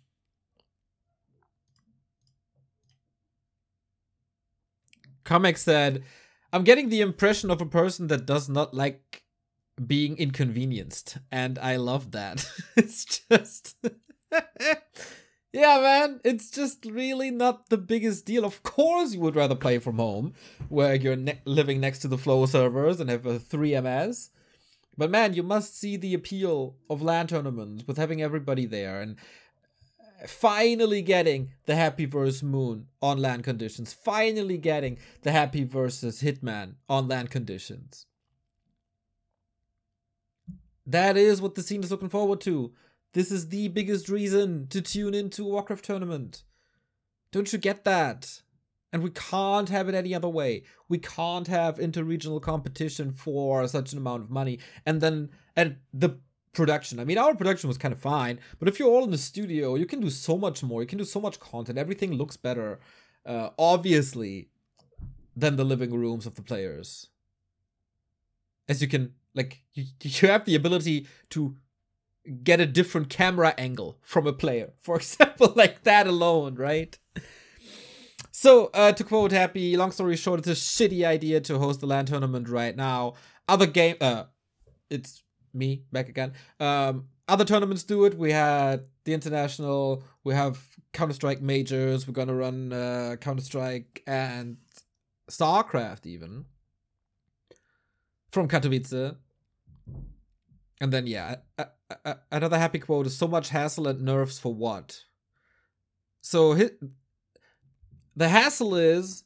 Carmack 5.24 5.56
said, 5.56 6.04
I'm 6.52 6.64
getting 6.64 6.88
the 6.88 7.00
impression 7.00 7.50
of 7.50 7.60
a 7.60 7.66
person 7.66 8.08
that 8.08 8.26
does 8.26 8.48
not 8.48 8.74
like 8.74 9.24
being 9.86 10.16
inconvenienced. 10.18 11.18
And 11.30 11.58
I 11.58 11.76
love 11.76 12.10
that. 12.12 12.46
it's 12.76 13.04
just. 13.04 13.76
yeah, 15.52 15.80
man, 15.80 16.20
it's 16.24 16.50
just 16.50 16.84
really 16.86 17.30
not 17.30 17.68
the 17.68 17.78
biggest 17.78 18.26
deal. 18.26 18.44
Of 18.44 18.62
course, 18.62 19.14
you 19.14 19.20
would 19.20 19.36
rather 19.36 19.54
play 19.54 19.78
from 19.78 19.96
home, 19.96 20.34
where 20.68 20.94
you're 20.94 21.16
ne- 21.16 21.40
living 21.44 21.80
next 21.80 22.00
to 22.00 22.08
the 22.08 22.18
flow 22.18 22.46
servers 22.46 23.00
and 23.00 23.10
have 23.10 23.26
a 23.26 23.38
3MS. 23.38 24.30
But 24.96 25.10
man, 25.10 25.34
you 25.34 25.42
must 25.42 25.78
see 25.78 25.96
the 25.96 26.14
appeal 26.14 26.76
of 26.90 27.02
LAN 27.02 27.26
tournaments 27.26 27.84
with 27.86 27.96
having 27.96 28.22
everybody 28.22 28.66
there 28.66 29.00
and 29.00 29.16
finally 30.26 31.02
getting 31.02 31.52
the 31.66 31.74
Happy 31.74 32.04
versus 32.04 32.42
Moon 32.42 32.86
on 33.00 33.18
LAN 33.18 33.42
conditions. 33.42 33.92
Finally 33.92 34.58
getting 34.58 34.98
the 35.22 35.32
Happy 35.32 35.64
versus 35.64 36.22
Hitman 36.22 36.74
on 36.88 37.08
LAN 37.08 37.28
conditions. 37.28 38.06
That 40.86 41.16
is 41.16 41.40
what 41.40 41.54
the 41.54 41.62
scene 41.62 41.82
is 41.82 41.90
looking 41.90 42.08
forward 42.08 42.40
to. 42.42 42.72
This 43.14 43.30
is 43.30 43.48
the 43.48 43.68
biggest 43.68 44.08
reason 44.08 44.66
to 44.68 44.80
tune 44.80 45.14
into 45.14 45.44
a 45.44 45.48
Warcraft 45.48 45.84
tournament. 45.84 46.42
Don't 47.30 47.52
you 47.52 47.58
get 47.58 47.84
that? 47.84 48.42
And 48.92 49.02
we 49.02 49.10
can't 49.10 49.70
have 49.70 49.88
it 49.88 49.94
any 49.94 50.14
other 50.14 50.28
way. 50.28 50.64
We 50.88 50.98
can't 50.98 51.46
have 51.48 51.78
interregional 51.78 52.42
competition 52.42 53.12
for 53.12 53.66
such 53.66 53.92
an 53.92 53.98
amount 53.98 54.22
of 54.22 54.30
money. 54.30 54.58
And 54.84 55.00
then 55.00 55.30
and 55.56 55.76
the 55.94 56.18
production. 56.52 57.00
I 57.00 57.04
mean, 57.04 57.18
our 57.18 57.34
production 57.34 57.68
was 57.68 57.78
kind 57.78 57.92
of 57.92 58.00
fine, 58.00 58.38
but 58.58 58.68
if 58.68 58.78
you're 58.78 58.88
all 58.88 59.04
in 59.04 59.10
the 59.10 59.18
studio, 59.18 59.74
you 59.74 59.86
can 59.86 60.00
do 60.00 60.10
so 60.10 60.36
much 60.36 60.62
more. 60.62 60.82
You 60.82 60.86
can 60.86 60.98
do 60.98 61.04
so 61.04 61.20
much 61.20 61.40
content. 61.40 61.78
Everything 61.78 62.12
looks 62.12 62.36
better, 62.36 62.78
uh, 63.24 63.50
obviously, 63.58 64.48
than 65.34 65.56
the 65.56 65.64
living 65.64 65.94
rooms 65.94 66.26
of 66.26 66.34
the 66.34 66.42
players. 66.42 67.08
As 68.68 68.82
you 68.82 68.88
can, 68.88 69.14
like, 69.34 69.62
you, 69.72 69.84
you 70.02 70.28
have 70.28 70.44
the 70.44 70.54
ability 70.54 71.06
to 71.30 71.56
get 72.44 72.60
a 72.60 72.66
different 72.66 73.08
camera 73.08 73.54
angle 73.58 73.98
from 74.02 74.26
a 74.26 74.32
player, 74.32 74.72
for 74.80 74.96
example, 74.96 75.52
like 75.56 75.84
that 75.84 76.06
alone, 76.06 76.54
right? 76.54 76.98
So, 78.32 78.70
uh, 78.72 78.92
to 78.92 79.04
quote 79.04 79.30
Happy, 79.30 79.76
long 79.76 79.92
story 79.92 80.16
short, 80.16 80.40
it's 80.40 80.48
a 80.48 80.52
shitty 80.52 81.04
idea 81.04 81.40
to 81.42 81.58
host 81.58 81.80
the 81.80 81.86
LAN 81.86 82.06
tournament 82.06 82.48
right 82.48 82.74
now. 82.74 83.14
Other 83.46 83.66
game, 83.66 83.96
uh, 84.00 84.24
it's 84.88 85.22
me 85.52 85.84
back 85.92 86.08
again. 86.08 86.32
Um, 86.58 87.08
other 87.28 87.44
tournaments 87.44 87.84
do 87.84 88.06
it. 88.06 88.16
We 88.16 88.32
had 88.32 88.86
the 89.04 89.12
international. 89.12 90.02
We 90.24 90.34
have 90.34 90.58
Counter 90.94 91.12
Strike 91.12 91.42
majors. 91.42 92.08
We're 92.08 92.14
gonna 92.14 92.34
run 92.34 92.72
uh, 92.72 93.16
Counter 93.20 93.42
Strike 93.42 94.02
and 94.06 94.56
StarCraft 95.30 96.06
even 96.06 96.46
from 98.30 98.48
Katowice. 98.48 99.16
And 100.80 100.92
then 100.92 101.06
yeah, 101.06 101.36
a, 101.58 101.66
a, 101.90 101.96
a, 102.06 102.16
another 102.32 102.58
happy 102.58 102.78
quote 102.78 103.06
is 103.06 103.16
so 103.16 103.28
much 103.28 103.50
hassle 103.50 103.86
and 103.86 104.00
nerves 104.00 104.38
for 104.38 104.54
what? 104.54 105.04
So 106.22 106.54
hit, 106.54 106.78
the 108.16 108.28
hassle 108.28 108.74
is 108.74 109.24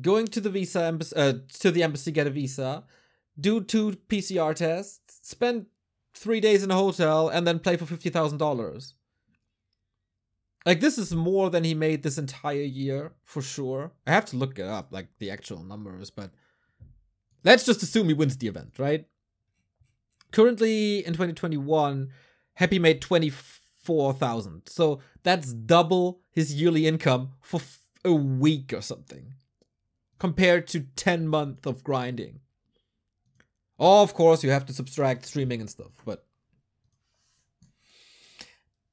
going 0.00 0.26
to 0.28 0.40
the 0.40 0.50
visa 0.50 0.84
embassy, 0.84 1.16
uh, 1.16 1.34
to 1.60 1.70
the 1.70 1.82
embassy, 1.82 2.10
get 2.10 2.26
a 2.26 2.30
visa, 2.30 2.84
do 3.38 3.60
two 3.60 3.92
PCR 4.08 4.54
tests, 4.54 5.20
spend 5.22 5.66
three 6.12 6.40
days 6.40 6.62
in 6.62 6.70
a 6.70 6.74
hotel, 6.76 7.28
and 7.28 7.46
then 7.46 7.58
play 7.58 7.76
for 7.76 7.86
fifty 7.86 8.10
thousand 8.10 8.38
dollars. 8.38 8.94
Like 10.66 10.80
this 10.80 10.96
is 10.96 11.14
more 11.14 11.50
than 11.50 11.64
he 11.64 11.74
made 11.74 12.02
this 12.02 12.16
entire 12.16 12.62
year 12.62 13.12
for 13.22 13.42
sure. 13.42 13.92
I 14.06 14.12
have 14.12 14.24
to 14.26 14.36
look 14.36 14.58
it 14.58 14.66
up, 14.66 14.88
like 14.90 15.08
the 15.18 15.30
actual 15.30 15.62
numbers, 15.62 16.10
but 16.10 16.30
let's 17.44 17.66
just 17.66 17.82
assume 17.82 18.08
he 18.08 18.14
wins 18.14 18.36
the 18.38 18.48
event, 18.48 18.78
right? 18.78 19.06
Currently 20.32 21.04
in 21.06 21.12
2021, 21.12 22.10
Happy 22.54 22.78
made 22.78 23.00
24,000. 23.02 24.62
So 24.66 25.00
that's 25.22 25.52
double 25.52 26.20
his 26.30 26.54
yearly 26.54 26.86
income 26.86 27.32
for 27.40 27.60
a 28.04 28.12
week 28.12 28.72
or 28.72 28.82
something 28.82 29.34
compared 30.18 30.66
to 30.68 30.80
10 30.96 31.26
months 31.28 31.66
of 31.66 31.84
grinding. 31.84 32.40
Oh, 33.78 34.02
of 34.02 34.14
course, 34.14 34.44
you 34.44 34.50
have 34.50 34.66
to 34.66 34.72
subtract 34.72 35.26
streaming 35.26 35.60
and 35.60 35.68
stuff, 35.68 35.92
but 36.04 36.24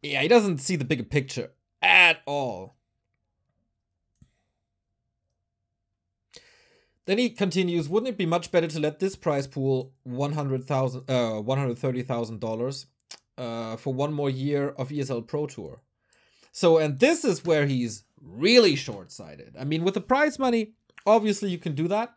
yeah, 0.02 0.21
he 0.21 0.28
doesn't 0.28 0.58
see 0.60 0.76
the 0.76 0.86
bigger 0.86 1.04
picture 1.04 1.52
at 1.82 2.21
all. 2.26 2.76
Then 7.06 7.17
he 7.17 7.30
continues, 7.30 7.89
wouldn't 7.89 8.10
it 8.10 8.17
be 8.17 8.26
much 8.26 8.52
better 8.52 8.67
to 8.67 8.80
let 8.80 9.00
this 9.00 9.15
prize 9.15 9.47
pool 9.47 9.93
100,000 10.04 11.04
uh 11.08 11.13
$130,000 11.13 12.86
uh 13.38 13.76
for 13.76 13.93
one 13.93 14.13
more 14.13 14.30
year 14.30 14.69
of 14.69 14.89
ESL 14.89 15.28
Pro 15.28 15.45
Tour? 15.47 15.82
So 16.52 16.78
and 16.78 17.00
this 17.00 17.24
is 17.24 17.45
where 17.45 17.65
he's 17.65 18.04
really 18.23 18.75
short-sighted. 18.75 19.55
I 19.60 19.63
mean, 19.63 19.84
with 19.84 19.93
the 19.93 20.01
prize 20.01 20.39
money, 20.39 20.73
obviously 21.05 21.49
you 21.49 21.57
can 21.57 21.75
do 21.75 21.88
that. 21.88 22.13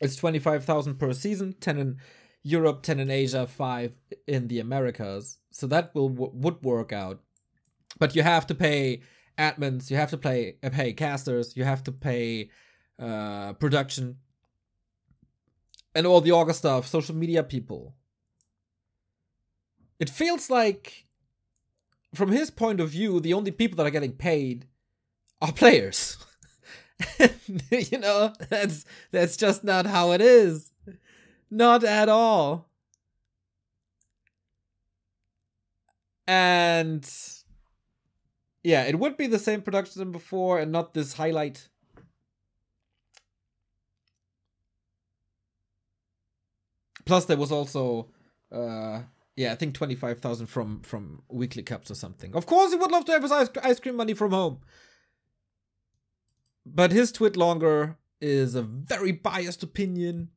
It's 0.00 0.16
25,000 0.16 0.96
per 0.96 1.12
season, 1.12 1.54
10 1.60 1.78
in 1.78 1.96
Europe, 2.42 2.82
10 2.82 3.00
in 3.00 3.10
Asia, 3.10 3.46
5 3.46 3.92
in 4.26 4.48
the 4.48 4.60
Americas. 4.60 5.38
So 5.50 5.66
that 5.66 5.94
will 5.94 6.08
would 6.08 6.62
work 6.62 6.92
out. 6.92 7.20
But 7.98 8.14
you 8.14 8.22
have 8.22 8.46
to 8.46 8.54
pay 8.54 9.02
admins, 9.36 9.90
you 9.90 9.96
have 9.96 10.10
to 10.10 10.18
pay 10.18 10.56
uh, 10.62 10.70
pay 10.70 10.92
casters, 10.92 11.56
you 11.56 11.64
have 11.64 11.82
to 11.84 11.92
pay 11.92 12.50
uh, 12.98 13.54
production, 13.54 14.18
and 15.94 16.06
all 16.06 16.20
the 16.20 16.32
August 16.32 16.60
stuff, 16.60 16.86
social 16.86 17.14
media 17.14 17.42
people. 17.42 17.94
It 19.98 20.10
feels 20.10 20.48
like, 20.48 21.06
from 22.14 22.30
his 22.30 22.50
point 22.50 22.78
of 22.78 22.90
view, 22.90 23.18
the 23.18 23.34
only 23.34 23.50
people 23.50 23.76
that 23.76 23.86
are 23.86 23.90
getting 23.90 24.12
paid 24.12 24.66
are 25.40 25.52
players. 25.52 26.16
you 27.70 27.98
know, 27.98 28.32
that's 28.48 28.84
that's 29.12 29.36
just 29.36 29.64
not 29.64 29.86
how 29.86 30.12
it 30.12 30.20
is. 30.20 30.72
Not 31.50 31.84
at 31.84 32.08
all. 32.08 32.68
And 36.26 37.08
yeah, 38.62 38.82
it 38.84 38.98
would 38.98 39.16
be 39.16 39.26
the 39.26 39.38
same 39.38 39.62
production 39.62 40.00
than 40.00 40.12
before 40.12 40.58
and 40.58 40.70
not 40.72 40.92
this 40.92 41.14
highlight. 41.14 41.68
Plus 47.06 47.24
there 47.24 47.36
was 47.38 47.50
also 47.50 48.08
uh 48.52 49.02
yeah, 49.36 49.52
I 49.52 49.54
think 49.54 49.74
25,000 49.74 50.46
from 50.48 50.80
from 50.82 51.22
weekly 51.30 51.62
cups 51.62 51.90
or 51.90 51.94
something. 51.94 52.34
Of 52.34 52.44
course 52.46 52.72
he 52.72 52.76
would 52.76 52.90
love 52.90 53.04
to 53.06 53.12
have 53.12 53.22
his 53.22 53.32
ice, 53.32 53.48
ice 53.62 53.80
cream 53.80 53.96
money 53.96 54.12
from 54.14 54.32
home. 54.32 54.58
But 56.74 56.92
his 56.92 57.12
TwitLonger 57.12 57.96
is 58.20 58.54
a 58.54 58.62
very 58.62 59.12
biased 59.12 59.62
opinion, 59.62 60.28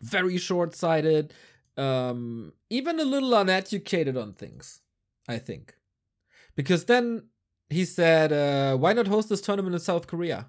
very 0.00 0.38
short 0.38 0.74
sighted, 0.74 1.32
um, 1.76 2.52
even 2.70 2.98
a 3.00 3.04
little 3.04 3.34
uneducated 3.34 4.16
on 4.16 4.32
things, 4.32 4.80
I 5.28 5.38
think. 5.38 5.74
Because 6.54 6.84
then 6.84 7.24
he 7.70 7.84
said, 7.84 8.32
uh, 8.32 8.76
why 8.76 8.92
not 8.92 9.06
host 9.06 9.28
this 9.28 9.40
tournament 9.40 9.74
in 9.74 9.80
South 9.80 10.06
Korea? 10.06 10.48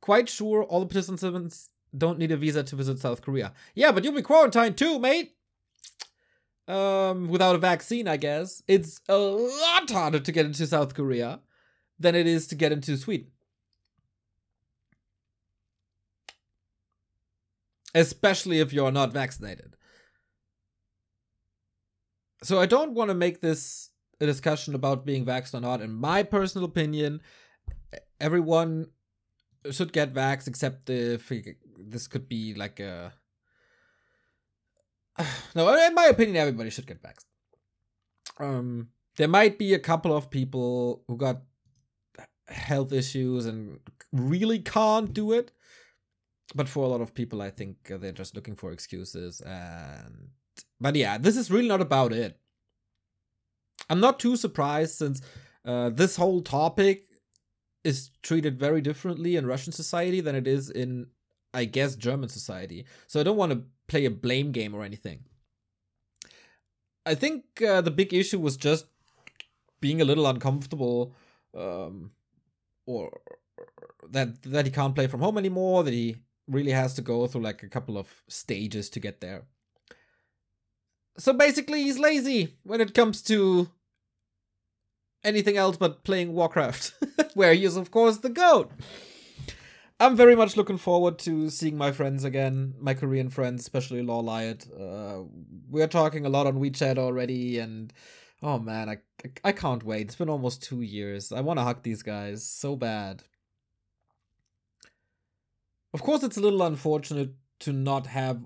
Quite 0.00 0.28
sure 0.28 0.62
all 0.64 0.80
the 0.80 0.86
participants 0.86 1.70
don't 1.96 2.18
need 2.18 2.32
a 2.32 2.36
visa 2.36 2.62
to 2.62 2.76
visit 2.76 2.98
South 2.98 3.20
Korea. 3.22 3.52
Yeah, 3.74 3.92
but 3.92 4.04
you'll 4.04 4.14
be 4.14 4.22
quarantined 4.22 4.76
too, 4.76 4.98
mate. 4.98 5.34
Um, 6.68 7.28
without 7.28 7.56
a 7.56 7.58
vaccine, 7.58 8.06
I 8.06 8.16
guess. 8.16 8.62
It's 8.68 9.00
a 9.08 9.18
lot 9.18 9.90
harder 9.90 10.20
to 10.20 10.32
get 10.32 10.46
into 10.46 10.66
South 10.66 10.94
Korea 10.94 11.40
than 11.98 12.14
it 12.14 12.26
is 12.26 12.46
to 12.48 12.54
get 12.54 12.70
into 12.70 12.96
Sweden. 12.96 13.26
Especially 17.94 18.60
if 18.60 18.72
you're 18.72 18.92
not 18.92 19.12
vaccinated. 19.12 19.76
So 22.42 22.60
I 22.60 22.66
don't 22.66 22.94
want 22.94 23.10
to 23.10 23.14
make 23.14 23.40
this 23.40 23.90
a 24.20 24.26
discussion 24.26 24.74
about 24.74 25.04
being 25.04 25.24
vaxxed 25.24 25.54
or 25.54 25.60
not. 25.60 25.80
In 25.80 25.92
my 25.92 26.22
personal 26.22 26.64
opinion, 26.64 27.20
everyone 28.20 28.86
should 29.70 29.92
get 29.92 30.14
vaxxed 30.14 30.48
except 30.48 30.88
if 30.88 31.30
this 31.78 32.06
could 32.06 32.28
be 32.28 32.54
like 32.54 32.80
a 32.80 33.12
no 35.54 35.86
in 35.86 35.94
my 35.94 36.06
opinion 36.06 36.36
everybody 36.36 36.70
should 36.70 36.86
get 36.86 37.02
vaxxed 37.02 37.26
um 38.38 38.88
there 39.16 39.28
might 39.28 39.58
be 39.58 39.74
a 39.74 39.78
couple 39.78 40.16
of 40.16 40.30
people 40.30 41.02
who 41.08 41.16
got 41.16 41.42
health 42.48 42.92
issues 42.92 43.46
and 43.46 43.78
really 44.12 44.58
can't 44.58 45.12
do 45.12 45.32
it 45.32 45.52
but 46.54 46.68
for 46.68 46.84
a 46.84 46.88
lot 46.88 47.00
of 47.00 47.14
people 47.14 47.42
i 47.42 47.50
think 47.50 47.76
they're 47.84 48.12
just 48.12 48.34
looking 48.34 48.56
for 48.56 48.72
excuses 48.72 49.40
and 49.42 50.28
but 50.80 50.96
yeah 50.96 51.18
this 51.18 51.36
is 51.36 51.50
really 51.50 51.68
not 51.68 51.80
about 51.80 52.12
it 52.12 52.38
i'm 53.88 54.00
not 54.00 54.18
too 54.18 54.36
surprised 54.36 54.94
since 54.94 55.20
uh, 55.64 55.90
this 55.90 56.16
whole 56.16 56.40
topic 56.40 57.06
is 57.84 58.10
treated 58.22 58.58
very 58.58 58.80
differently 58.80 59.36
in 59.36 59.46
Russian 59.46 59.72
society 59.72 60.20
than 60.20 60.34
it 60.34 60.46
is 60.46 60.70
in, 60.70 61.06
I 61.54 61.64
guess, 61.64 61.96
German 61.96 62.28
society. 62.28 62.84
So 63.06 63.20
I 63.20 63.22
don't 63.22 63.36
want 63.36 63.52
to 63.52 63.62
play 63.88 64.04
a 64.04 64.10
blame 64.10 64.52
game 64.52 64.74
or 64.74 64.84
anything. 64.84 65.24
I 67.06 67.14
think 67.14 67.44
uh, 67.66 67.80
the 67.80 67.90
big 67.90 68.12
issue 68.12 68.38
was 68.38 68.56
just 68.56 68.86
being 69.80 70.00
a 70.00 70.04
little 70.04 70.26
uncomfortable, 70.26 71.14
um, 71.56 72.10
or 72.84 73.20
that 74.10 74.42
that 74.42 74.66
he 74.66 74.70
can't 74.70 74.94
play 74.94 75.06
from 75.06 75.20
home 75.20 75.38
anymore. 75.38 75.82
That 75.82 75.94
he 75.94 76.16
really 76.50 76.72
has 76.72 76.94
to 76.94 77.02
go 77.02 77.26
through 77.26 77.42
like 77.42 77.62
a 77.62 77.68
couple 77.68 77.96
of 77.96 78.22
stages 78.28 78.90
to 78.90 79.00
get 79.00 79.20
there. 79.20 79.44
So 81.18 81.32
basically, 81.32 81.82
he's 81.82 81.98
lazy 81.98 82.56
when 82.62 82.80
it 82.80 82.94
comes 82.94 83.22
to 83.22 83.70
anything 85.22 85.56
else 85.56 85.76
but 85.76 86.04
playing 86.04 86.32
Warcraft, 86.32 86.94
where 87.34 87.52
he 87.54 87.64
is, 87.64 87.76
of 87.76 87.90
course, 87.90 88.18
the 88.18 88.30
GOAT. 88.30 88.70
I'm 89.98 90.16
very 90.16 90.34
much 90.34 90.56
looking 90.56 90.78
forward 90.78 91.18
to 91.20 91.50
seeing 91.50 91.76
my 91.76 91.92
friends 91.92 92.24
again, 92.24 92.74
my 92.80 92.94
Korean 92.94 93.28
friends, 93.28 93.60
especially 93.60 94.02
Lawliet. 94.02 94.66
Uh, 94.72 95.24
we're 95.68 95.86
talking 95.86 96.24
a 96.24 96.30
lot 96.30 96.46
on 96.46 96.58
WeChat 96.58 96.96
already, 96.96 97.58
and 97.58 97.92
oh 98.42 98.58
man, 98.58 98.88
I, 98.88 98.96
I 99.44 99.52
can't 99.52 99.84
wait. 99.84 100.06
It's 100.06 100.14
been 100.14 100.30
almost 100.30 100.62
two 100.62 100.80
years. 100.80 101.32
I 101.32 101.42
want 101.42 101.58
to 101.58 101.64
hug 101.64 101.82
these 101.82 102.02
guys 102.02 102.46
so 102.46 102.76
bad. 102.76 103.24
Of 105.92 106.02
course, 106.02 106.22
it's 106.22 106.36
a 106.36 106.40
little 106.40 106.62
unfortunate 106.62 107.30
to 107.60 107.72
not 107.72 108.06
have 108.06 108.44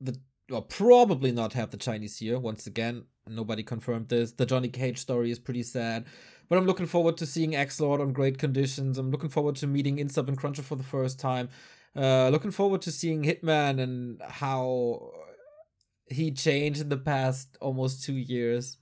the, 0.00 0.18
or 0.50 0.62
probably 0.62 1.32
not 1.32 1.52
have 1.52 1.70
the 1.70 1.76
Chinese 1.76 2.18
here 2.18 2.38
once 2.38 2.66
again. 2.66 3.04
Nobody 3.28 3.62
confirmed 3.62 4.08
this. 4.08 4.32
The 4.32 4.46
Johnny 4.46 4.68
Cage 4.68 4.98
story 4.98 5.30
is 5.30 5.38
pretty 5.38 5.62
sad. 5.62 6.06
But 6.48 6.58
I'm 6.58 6.66
looking 6.66 6.86
forward 6.86 7.16
to 7.18 7.26
seeing 7.26 7.56
X-Lord 7.56 8.00
on 8.00 8.12
great 8.12 8.38
conditions. 8.38 8.98
I'm 8.98 9.10
looking 9.10 9.28
forward 9.28 9.56
to 9.56 9.66
meeting 9.66 9.96
Insub 9.96 10.28
and 10.28 10.38
Cruncher 10.38 10.62
for 10.62 10.76
the 10.76 10.84
first 10.84 11.18
time. 11.18 11.48
Uh, 11.94 12.28
looking 12.28 12.50
forward 12.50 12.82
to 12.82 12.92
seeing 12.92 13.24
Hitman 13.24 13.80
and 13.80 14.22
how 14.22 15.10
he 16.06 16.30
changed 16.30 16.80
in 16.80 16.88
the 16.88 16.96
past 16.96 17.56
almost 17.60 18.04
two 18.04 18.14
years. 18.14 18.78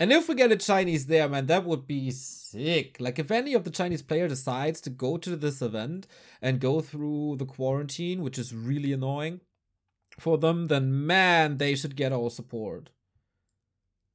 And 0.00 0.12
if 0.12 0.28
we 0.28 0.34
get 0.34 0.50
a 0.50 0.56
Chinese 0.56 1.06
there, 1.06 1.28
man, 1.28 1.46
that 1.46 1.66
would 1.66 1.86
be 1.86 2.10
sick. 2.10 2.96
Like, 2.98 3.18
if 3.18 3.30
any 3.30 3.52
of 3.52 3.64
the 3.64 3.70
Chinese 3.70 4.00
player 4.00 4.28
decides 4.28 4.80
to 4.80 4.90
go 4.90 5.18
to 5.18 5.36
this 5.36 5.60
event 5.60 6.06
and 6.40 6.58
go 6.58 6.80
through 6.80 7.36
the 7.36 7.44
quarantine, 7.44 8.22
which 8.22 8.38
is 8.38 8.54
really 8.54 8.94
annoying 8.94 9.42
for 10.18 10.38
them, 10.38 10.68
then 10.68 11.06
man, 11.06 11.58
they 11.58 11.74
should 11.74 11.96
get 11.96 12.14
our 12.14 12.30
support 12.30 12.88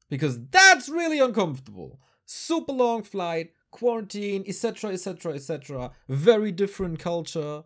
because 0.09 0.39
that's 0.49 0.89
really 0.89 1.19
uncomfortable. 1.19 1.99
Super 2.25 2.73
long 2.73 3.03
flight, 3.03 3.51
quarantine, 3.71 4.43
etc., 4.47 4.91
etc., 4.91 5.33
etc. 5.33 5.91
Very 6.07 6.51
different 6.51 6.99
culture. 6.99 7.63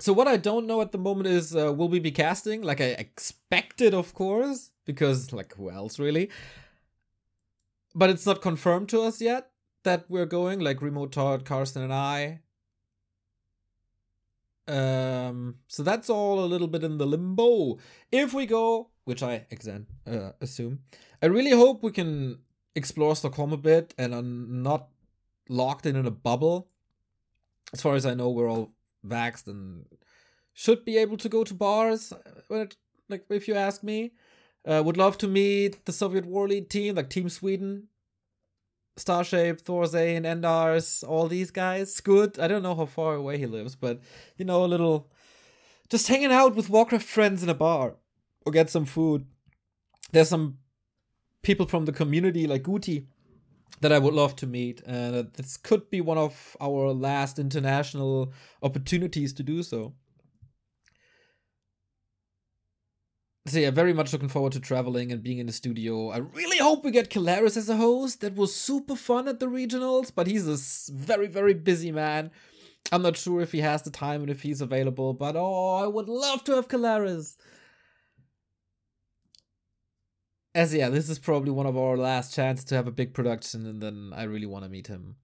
So 0.00 0.12
what 0.12 0.28
I 0.28 0.36
don't 0.36 0.66
know 0.66 0.80
at 0.80 0.92
the 0.92 0.98
moment 0.98 1.28
is 1.28 1.54
uh, 1.54 1.72
will 1.72 1.88
we 1.88 1.98
be 1.98 2.10
casting? 2.10 2.62
Like 2.62 2.80
I 2.80 2.86
expected, 2.86 3.94
of 3.94 4.14
course, 4.14 4.70
because 4.84 5.32
like 5.32 5.54
who 5.54 5.70
else 5.70 5.98
really? 5.98 6.30
But 7.94 8.10
it's 8.10 8.26
not 8.26 8.42
confirmed 8.42 8.88
to 8.90 9.02
us 9.02 9.20
yet 9.20 9.50
that 9.84 10.06
we're 10.08 10.26
going. 10.26 10.60
Like 10.60 10.82
Remote 10.82 11.12
Todd, 11.12 11.44
Carson, 11.44 11.82
and 11.82 11.92
I. 11.92 12.40
Um, 14.66 15.56
so 15.68 15.82
that's 15.82 16.08
all 16.08 16.42
a 16.42 16.46
little 16.46 16.68
bit 16.68 16.82
in 16.82 16.98
the 16.98 17.06
limbo. 17.06 17.78
If 18.10 18.32
we 18.32 18.46
go, 18.46 18.88
which 19.04 19.22
I 19.22 19.46
again 19.50 19.86
uh, 20.06 20.30
assume. 20.40 20.80
I 21.22 21.26
really 21.26 21.52
hope 21.52 21.82
we 21.82 21.92
can 21.92 22.38
explore 22.74 23.16
Stockholm 23.16 23.52
a 23.52 23.56
bit 23.56 23.94
and 23.96 24.14
are 24.14 24.22
not 24.22 24.88
locked 25.48 25.86
in 25.86 25.96
in 25.96 26.06
a 26.06 26.10
bubble. 26.10 26.68
As 27.72 27.80
far 27.80 27.94
as 27.94 28.06
I 28.06 28.14
know, 28.14 28.30
we're 28.30 28.50
all 28.50 28.72
vaxxed 29.06 29.46
and 29.46 29.86
should 30.52 30.84
be 30.84 30.96
able 30.98 31.16
to 31.18 31.28
go 31.28 31.44
to 31.44 31.54
bars. 31.54 32.12
When 32.48 32.60
it, 32.60 32.76
like, 33.08 33.24
if 33.30 33.48
you 33.48 33.54
ask 33.54 33.82
me, 33.82 34.12
uh, 34.66 34.82
would 34.84 34.96
love 34.96 35.18
to 35.18 35.28
meet 35.28 35.84
the 35.84 35.92
Soviet 35.92 36.26
War 36.26 36.48
League 36.48 36.68
team, 36.68 36.94
like 36.94 37.10
Team 37.10 37.28
Sweden, 37.28 37.88
Starshape, 38.96 39.60
Thorzain, 39.62 40.22
Endars, 40.22 41.06
all 41.06 41.28
these 41.28 41.50
guys. 41.50 42.00
Good. 42.00 42.38
I 42.38 42.48
don't 42.48 42.62
know 42.62 42.74
how 42.74 42.86
far 42.86 43.14
away 43.14 43.38
he 43.38 43.46
lives, 43.46 43.74
but 43.74 44.00
you 44.36 44.44
know, 44.44 44.64
a 44.64 44.66
little 44.66 45.10
just 45.90 46.08
hanging 46.08 46.32
out 46.32 46.54
with 46.54 46.70
Warcraft 46.70 47.04
friends 47.04 47.42
in 47.42 47.48
a 47.48 47.54
bar 47.54 47.96
or 48.46 48.52
get 48.52 48.70
some 48.70 48.84
food. 48.84 49.26
There's 50.12 50.28
some 50.28 50.58
people 51.42 51.66
from 51.66 51.84
the 51.84 51.92
community 51.92 52.46
like 52.46 52.62
Guti 52.62 53.06
that 53.80 53.92
I 53.92 53.98
would 53.98 54.14
love 54.14 54.36
to 54.36 54.46
meet, 54.46 54.80
and 54.86 55.32
this 55.34 55.56
could 55.56 55.90
be 55.90 56.00
one 56.00 56.16
of 56.16 56.56
our 56.60 56.92
last 56.92 57.38
international 57.38 58.32
opportunities 58.62 59.32
to 59.34 59.42
do 59.42 59.62
so. 59.62 59.94
So 63.46 63.58
yeah, 63.58 63.70
very 63.70 63.92
much 63.92 64.12
looking 64.12 64.28
forward 64.28 64.52
to 64.52 64.60
traveling 64.60 65.12
and 65.12 65.22
being 65.22 65.38
in 65.38 65.46
the 65.46 65.52
studio. 65.52 66.10
I 66.10 66.18
really 66.18 66.58
hope 66.58 66.82
we 66.82 66.90
get 66.90 67.10
Kalaris 67.10 67.58
as 67.58 67.68
a 67.68 67.76
host. 67.76 68.22
That 68.22 68.36
was 68.36 68.54
super 68.54 68.96
fun 68.96 69.28
at 69.28 69.38
the 69.38 69.46
regionals, 69.46 70.10
but 70.14 70.26
he's 70.26 70.48
a 70.48 70.92
very 70.92 71.26
very 71.26 71.54
busy 71.54 71.92
man. 71.92 72.30
I'm 72.92 73.02
not 73.02 73.16
sure 73.16 73.40
if 73.40 73.52
he 73.52 73.60
has 73.60 73.82
the 73.82 73.90
time 73.90 74.22
and 74.22 74.30
if 74.30 74.42
he's 74.42 74.60
available, 74.60 75.12
but 75.14 75.36
oh, 75.36 75.76
I 75.76 75.86
would 75.86 76.08
love 76.08 76.44
to 76.44 76.52
have 76.52 76.68
Kalaris 76.68 77.36
as 80.54 80.72
yeah, 80.72 80.88
this 80.88 81.08
is 81.08 81.18
probably 81.18 81.50
one 81.50 81.66
of 81.66 81.76
our 81.76 81.96
last 81.96 82.34
chances 82.34 82.64
to 82.66 82.74
have 82.76 82.86
a 82.86 82.92
big 82.92 83.12
production, 83.12 83.66
and 83.66 83.82
then 83.82 84.12
I 84.14 84.24
really 84.24 84.46
want 84.46 84.64
to 84.64 84.70
meet 84.70 84.86
him. 84.86 85.16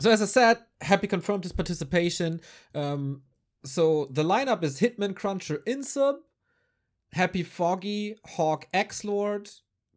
So 0.00 0.10
as 0.10 0.20
I 0.20 0.26
said, 0.26 0.58
happy 0.80 1.06
confirmed 1.06 1.44
his 1.44 1.52
participation. 1.52 2.40
Um, 2.74 3.22
so 3.64 4.08
the 4.10 4.24
lineup 4.24 4.64
is 4.64 4.80
Hitman 4.80 5.14
Cruncher 5.14 5.62
Insub, 5.66 6.16
Happy 7.14 7.44
Foggy, 7.44 8.16
Hawk 8.26 8.66
X 8.74 9.04
Lord, 9.04 9.48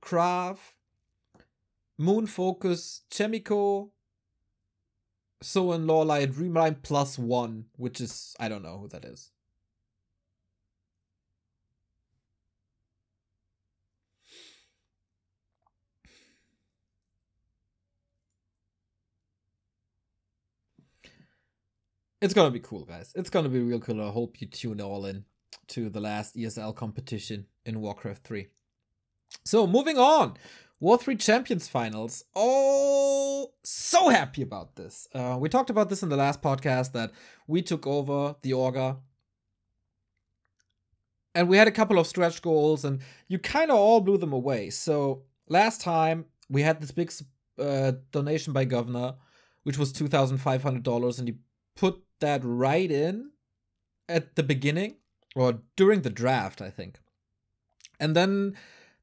Krav, 0.03 0.60
Moon 1.97 2.27
Focus, 2.27 3.01
Chaemiko, 3.10 3.89
So 5.41 5.71
and 5.71 5.89
Lawlight 5.89 6.34
Dreamline 6.34 6.84
plus 6.84 7.17
one, 7.17 7.65
which 7.75 8.01
is 8.01 8.36
I 8.39 8.49
don't 8.49 8.62
know 8.62 8.77
who 8.77 8.88
that 8.89 9.03
is. 9.03 9.32
it's 22.21 22.34
gonna 22.36 22.51
be 22.51 22.60
cool, 22.60 22.86
guys. 22.86 23.12
It's 23.15 23.32
gonna 23.32 23.49
be 23.49 23.60
real 23.60 23.80
cool. 23.80 24.01
I 24.08 24.12
hope 24.12 24.39
you 24.39 24.45
tune 24.45 24.82
all 24.82 25.08
in 25.08 25.25
to 25.67 25.89
the 25.89 26.00
last 26.00 26.36
ESL 26.36 26.76
competition 26.76 27.46
in 27.65 27.82
Warcraft 27.82 28.24
3. 28.24 28.48
So 29.46 29.67
moving 29.67 29.98
on, 29.98 30.38
War 30.80 30.98
3 30.98 31.15
Champions 31.15 31.67
Finals. 31.67 32.24
Oh, 32.36 33.52
so 33.63 34.10
happy 34.10 34.41
about 34.41 34.76
this. 34.76 35.08
Uh, 35.13 35.38
we 35.39 35.50
talked 35.50 35.70
about 35.70 35.89
this 35.89 36.04
in 36.04 36.10
the 36.10 36.17
last 36.17 36.41
podcast 36.41 36.91
that 36.93 37.12
we 37.48 37.62
took 37.62 37.88
over 37.88 38.36
the 38.41 38.52
Orga. 38.52 38.98
And 41.34 41.50
we 41.50 41.58
had 41.58 41.67
a 41.67 41.72
couple 41.72 42.00
of 42.00 42.08
stretch 42.08 42.41
goals, 42.41 42.84
and 42.84 43.02
you 43.28 43.38
kind 43.38 43.70
of 43.70 43.78
all 43.78 44.02
blew 44.02 44.17
them 44.17 44.34
away. 44.34 44.70
So 44.72 45.24
last 45.48 45.82
time 45.82 46.26
we 46.50 46.62
had 46.63 46.82
this 46.82 46.91
big 46.91 47.12
uh, 47.60 47.93
donation 48.12 48.54
by 48.54 48.65
governor, 48.65 49.15
which 49.63 49.78
was 49.78 49.91
two 49.91 50.08
thousand 50.08 50.39
five 50.39 50.63
hundred 50.63 50.82
dollars, 50.82 51.20
and 51.20 51.28
he 51.28 51.36
put 51.76 52.02
that 52.22 52.41
right 52.43 52.89
in 52.89 53.32
at 54.10 54.36
the 54.36 54.41
beginning 54.41 54.96
or 55.36 55.60
during 55.76 56.02
the 56.02 56.10
draft, 56.10 56.62
I 56.62 56.70
think. 56.70 57.00
And 58.00 58.16
then 58.16 58.56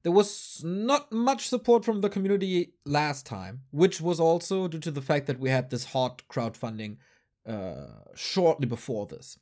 there 0.03 0.13
was 0.13 0.61
not 0.65 1.11
much 1.11 1.49
support 1.49 1.85
from 1.85 2.01
the 2.01 2.11
community 2.11 2.75
last 2.85 3.27
time, 3.27 3.63
which 3.71 4.01
was 4.01 4.21
also 4.21 4.69
due 4.69 4.79
to 4.81 4.91
the 4.91 5.03
fact 5.03 5.27
that 5.27 5.41
we 5.41 5.51
had 5.51 5.71
this 5.71 5.87
hot 5.87 6.23
crowdfunding 6.31 6.99
uh, 7.47 7.87
shortly 8.15 8.67
before 8.67 9.07
this. 9.07 9.39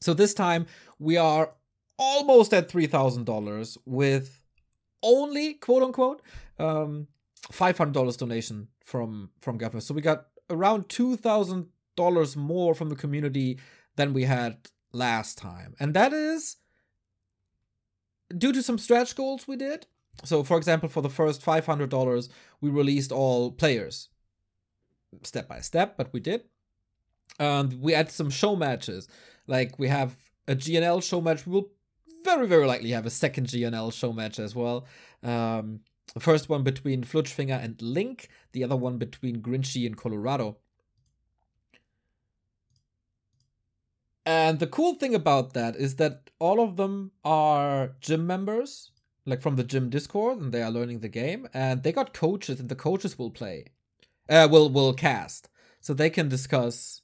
So 0.00 0.12
this 0.12 0.34
time 0.34 0.66
we 0.98 1.16
are 1.16 1.54
almost 1.98 2.52
at 2.52 2.68
$3,000 2.68 3.78
with 3.86 4.42
only 5.02 5.54
quote 5.54 5.82
unquote 5.82 6.22
um, 6.58 7.08
$500 7.52 8.18
donation 8.18 8.68
from 8.84 9.30
from 9.40 9.58
government. 9.58 9.84
So 9.84 9.94
we 9.94 10.02
got 10.02 10.26
around 10.50 10.88
$2,000 10.88 12.36
more 12.36 12.74
from 12.74 12.88
the 12.90 12.96
community 12.96 13.58
than 13.96 14.12
we 14.12 14.24
had 14.24 14.68
last 14.94 15.38
time. 15.38 15.74
And 15.78 15.94
that 15.94 16.12
is 16.12 16.56
due 18.36 18.52
to 18.52 18.62
some 18.62 18.78
stretch 18.78 19.14
goals 19.14 19.46
we 19.46 19.56
did. 19.56 19.86
So 20.24 20.44
for 20.44 20.56
example, 20.56 20.88
for 20.88 21.02
the 21.02 21.10
first 21.10 21.44
$500, 21.44 22.28
we 22.60 22.70
released 22.70 23.12
all 23.12 23.50
players 23.50 24.08
step 25.22 25.48
by 25.48 25.60
step, 25.60 25.96
but 25.96 26.12
we 26.12 26.20
did. 26.20 26.44
And 27.38 27.80
we 27.80 27.92
had 27.92 28.10
some 28.10 28.30
show 28.30 28.56
matches. 28.56 29.08
Like 29.46 29.78
we 29.78 29.88
have 29.88 30.16
a 30.46 30.54
GNL 30.54 31.02
show 31.02 31.20
match. 31.20 31.46
We 31.46 31.52
will 31.52 31.70
very, 32.24 32.46
very 32.46 32.66
likely 32.66 32.90
have 32.90 33.06
a 33.06 33.10
second 33.10 33.48
GNL 33.48 33.92
show 33.92 34.12
match 34.12 34.38
as 34.38 34.54
well. 34.54 34.86
Um, 35.22 35.80
the 36.14 36.20
first 36.20 36.48
one 36.48 36.62
between 36.62 37.02
Flutschfinger 37.02 37.62
and 37.62 37.80
Link, 37.82 38.28
the 38.52 38.64
other 38.64 38.76
one 38.76 38.98
between 38.98 39.42
Grinchy 39.42 39.86
and 39.86 39.96
Colorado. 39.96 40.58
And 44.26 44.58
the 44.58 44.66
cool 44.66 44.94
thing 44.94 45.14
about 45.14 45.52
that 45.52 45.76
is 45.76 45.96
that 45.96 46.30
all 46.38 46.60
of 46.60 46.76
them 46.76 47.12
are 47.24 47.94
gym 48.00 48.26
members, 48.26 48.90
like 49.26 49.42
from 49.42 49.56
the 49.56 49.64
gym 49.64 49.90
Discord, 49.90 50.38
and 50.38 50.52
they 50.52 50.62
are 50.62 50.70
learning 50.70 51.00
the 51.00 51.08
game. 51.08 51.46
And 51.52 51.82
they 51.82 51.92
got 51.92 52.14
coaches, 52.14 52.58
and 52.58 52.68
the 52.68 52.74
coaches 52.74 53.18
will 53.18 53.30
play, 53.30 53.66
uh, 54.28 54.48
will 54.50 54.70
will 54.70 54.94
cast, 54.94 55.48
so 55.80 55.92
they 55.92 56.10
can 56.10 56.28
discuss 56.28 57.02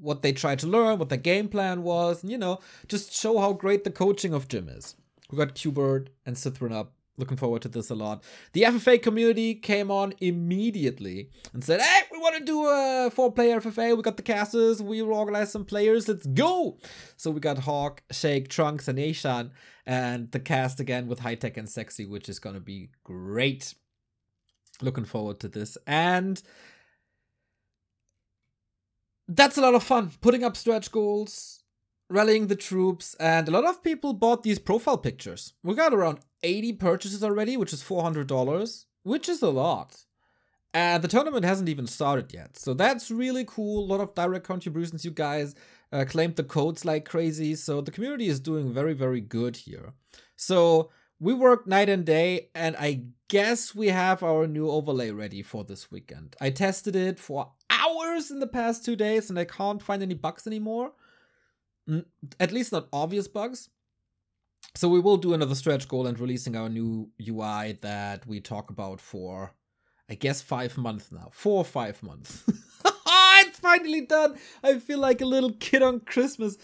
what 0.00 0.22
they 0.22 0.32
tried 0.32 0.58
to 0.60 0.66
learn, 0.66 0.98
what 0.98 1.10
the 1.10 1.16
game 1.18 1.48
plan 1.48 1.82
was, 1.82 2.22
and 2.22 2.32
you 2.32 2.38
know, 2.38 2.60
just 2.88 3.12
show 3.12 3.38
how 3.38 3.52
great 3.52 3.84
the 3.84 3.90
coaching 3.90 4.32
of 4.32 4.48
gym 4.48 4.68
is. 4.68 4.96
We 5.30 5.36
got 5.36 5.54
Qbert 5.54 6.08
and 6.24 6.36
Cithrin 6.36 6.72
up 6.72 6.94
looking 7.20 7.36
forward 7.36 7.62
to 7.62 7.68
this 7.68 7.90
a 7.90 7.94
lot. 7.94 8.24
The 8.52 8.62
FFA 8.62 9.00
community 9.00 9.54
came 9.54 9.90
on 9.90 10.14
immediately 10.20 11.30
and 11.52 11.62
said, 11.62 11.80
"Hey, 11.80 12.02
we 12.10 12.18
want 12.18 12.36
to 12.38 12.44
do 12.44 12.66
a 12.66 13.10
four-player 13.12 13.60
FFA. 13.60 13.96
We 13.96 14.02
got 14.02 14.16
the 14.16 14.24
casters. 14.24 14.82
We 14.82 15.02
will 15.02 15.14
organize 15.14 15.52
some 15.52 15.64
players. 15.64 16.08
Let's 16.08 16.26
go!" 16.26 16.78
So 17.16 17.30
we 17.30 17.38
got 17.38 17.58
Hawk, 17.58 18.02
Shake, 18.10 18.48
Trunks, 18.48 18.88
and 18.88 18.98
Ashan, 18.98 19.50
and 19.86 20.32
the 20.32 20.40
cast 20.40 20.80
again 20.80 21.06
with 21.06 21.20
High 21.20 21.36
Tech 21.36 21.56
and 21.56 21.68
Sexy, 21.68 22.06
which 22.06 22.28
is 22.28 22.40
gonna 22.40 22.58
be 22.58 22.90
great. 23.04 23.74
Looking 24.82 25.04
forward 25.04 25.38
to 25.40 25.48
this 25.48 25.78
and. 25.86 26.42
That's 29.32 29.56
a 29.56 29.60
lot 29.60 29.76
of 29.76 29.84
fun. 29.84 30.10
Putting 30.20 30.42
up 30.42 30.56
stretch 30.56 30.90
goals, 30.90 31.59
rallying 32.10 32.48
the 32.48 32.56
troops, 32.56 33.14
and 33.20 33.48
a 33.48 33.52
lot 33.52 33.64
of 33.64 33.82
people 33.82 34.12
bought 34.12 34.42
these 34.42 34.58
profile 34.58 34.98
pictures. 34.98 35.54
We 35.62 35.74
got 35.74 35.94
around 35.94 36.18
80 36.42 36.74
purchases 36.74 37.24
already, 37.24 37.56
which 37.56 37.72
is 37.72 37.82
$400, 37.82 38.84
which 39.04 39.28
is 39.28 39.40
a 39.40 39.48
lot. 39.48 40.04
And 40.74 41.02
the 41.02 41.08
tournament 41.08 41.44
hasn't 41.44 41.68
even 41.68 41.86
started 41.86 42.32
yet. 42.32 42.56
So 42.56 42.74
that's 42.74 43.10
really 43.10 43.44
cool. 43.44 43.84
A 43.84 43.90
lot 43.90 44.00
of 44.00 44.14
direct 44.14 44.46
contributions. 44.46 45.04
You 45.04 45.10
guys 45.10 45.54
uh, 45.92 46.04
claimed 46.06 46.36
the 46.36 46.44
codes 46.44 46.84
like 46.84 47.04
crazy. 47.04 47.54
So 47.54 47.80
the 47.80 47.90
community 47.90 48.28
is 48.28 48.38
doing 48.38 48.72
very, 48.72 48.92
very 48.92 49.20
good 49.20 49.56
here. 49.56 49.94
So 50.36 50.90
we 51.18 51.34
work 51.34 51.66
night 51.66 51.88
and 51.88 52.04
day, 52.04 52.50
and 52.54 52.76
I 52.76 53.02
guess 53.28 53.74
we 53.74 53.88
have 53.88 54.22
our 54.22 54.46
new 54.46 54.70
overlay 54.70 55.10
ready 55.10 55.42
for 55.42 55.64
this 55.64 55.90
weekend. 55.90 56.34
I 56.40 56.50
tested 56.50 56.96
it 56.96 57.18
for 57.18 57.52
hours 57.68 58.30
in 58.30 58.40
the 58.40 58.46
past 58.46 58.84
two 58.84 58.96
days, 58.96 59.28
and 59.28 59.38
I 59.38 59.44
can't 59.44 59.82
find 59.82 60.02
any 60.02 60.14
bugs 60.14 60.46
anymore. 60.46 60.92
At 62.38 62.52
least 62.52 62.72
not 62.72 62.88
obvious 62.92 63.28
bugs. 63.28 63.68
So 64.74 64.88
we 64.88 65.00
will 65.00 65.16
do 65.16 65.34
another 65.34 65.54
stretch 65.54 65.88
goal 65.88 66.06
and 66.06 66.18
releasing 66.18 66.56
our 66.56 66.68
new 66.68 67.10
UI 67.20 67.78
that 67.80 68.26
we 68.26 68.40
talk 68.40 68.70
about 68.70 69.00
for, 69.00 69.52
I 70.08 70.14
guess, 70.14 70.40
five 70.42 70.76
months 70.78 71.10
now. 71.10 71.30
Four 71.32 71.58
or 71.58 71.64
five 71.64 72.02
months. 72.02 72.44
it's 73.46 73.58
finally 73.58 74.02
done. 74.02 74.38
I 74.62 74.78
feel 74.78 74.98
like 74.98 75.20
a 75.20 75.26
little 75.26 75.52
kid 75.54 75.82
on 75.82 76.00
Christmas 76.00 76.56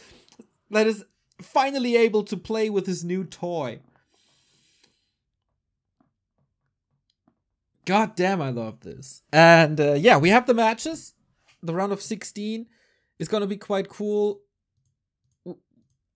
that 0.71 0.87
is 0.87 1.05
finally 1.41 1.97
able 1.97 2.23
to 2.25 2.37
play 2.37 2.71
with 2.71 2.87
his 2.87 3.05
new 3.05 3.25
toy. 3.25 3.81
God 7.85 8.17
damn, 8.17 8.43
I 8.43 8.51
love 8.51 8.81
this. 8.81 9.23
And 9.33 9.81
uh, 9.81 9.95
yeah, 9.95 10.17
we 10.17 10.31
have 10.31 10.47
the 10.47 10.55
matches. 10.55 11.15
The 11.63 11.75
round 11.75 11.93
of 11.93 12.03
16 12.03 12.67
is 13.19 13.29
going 13.29 13.43
to 13.43 13.47
be 13.47 13.57
quite 13.57 13.89
cool. 13.89 14.41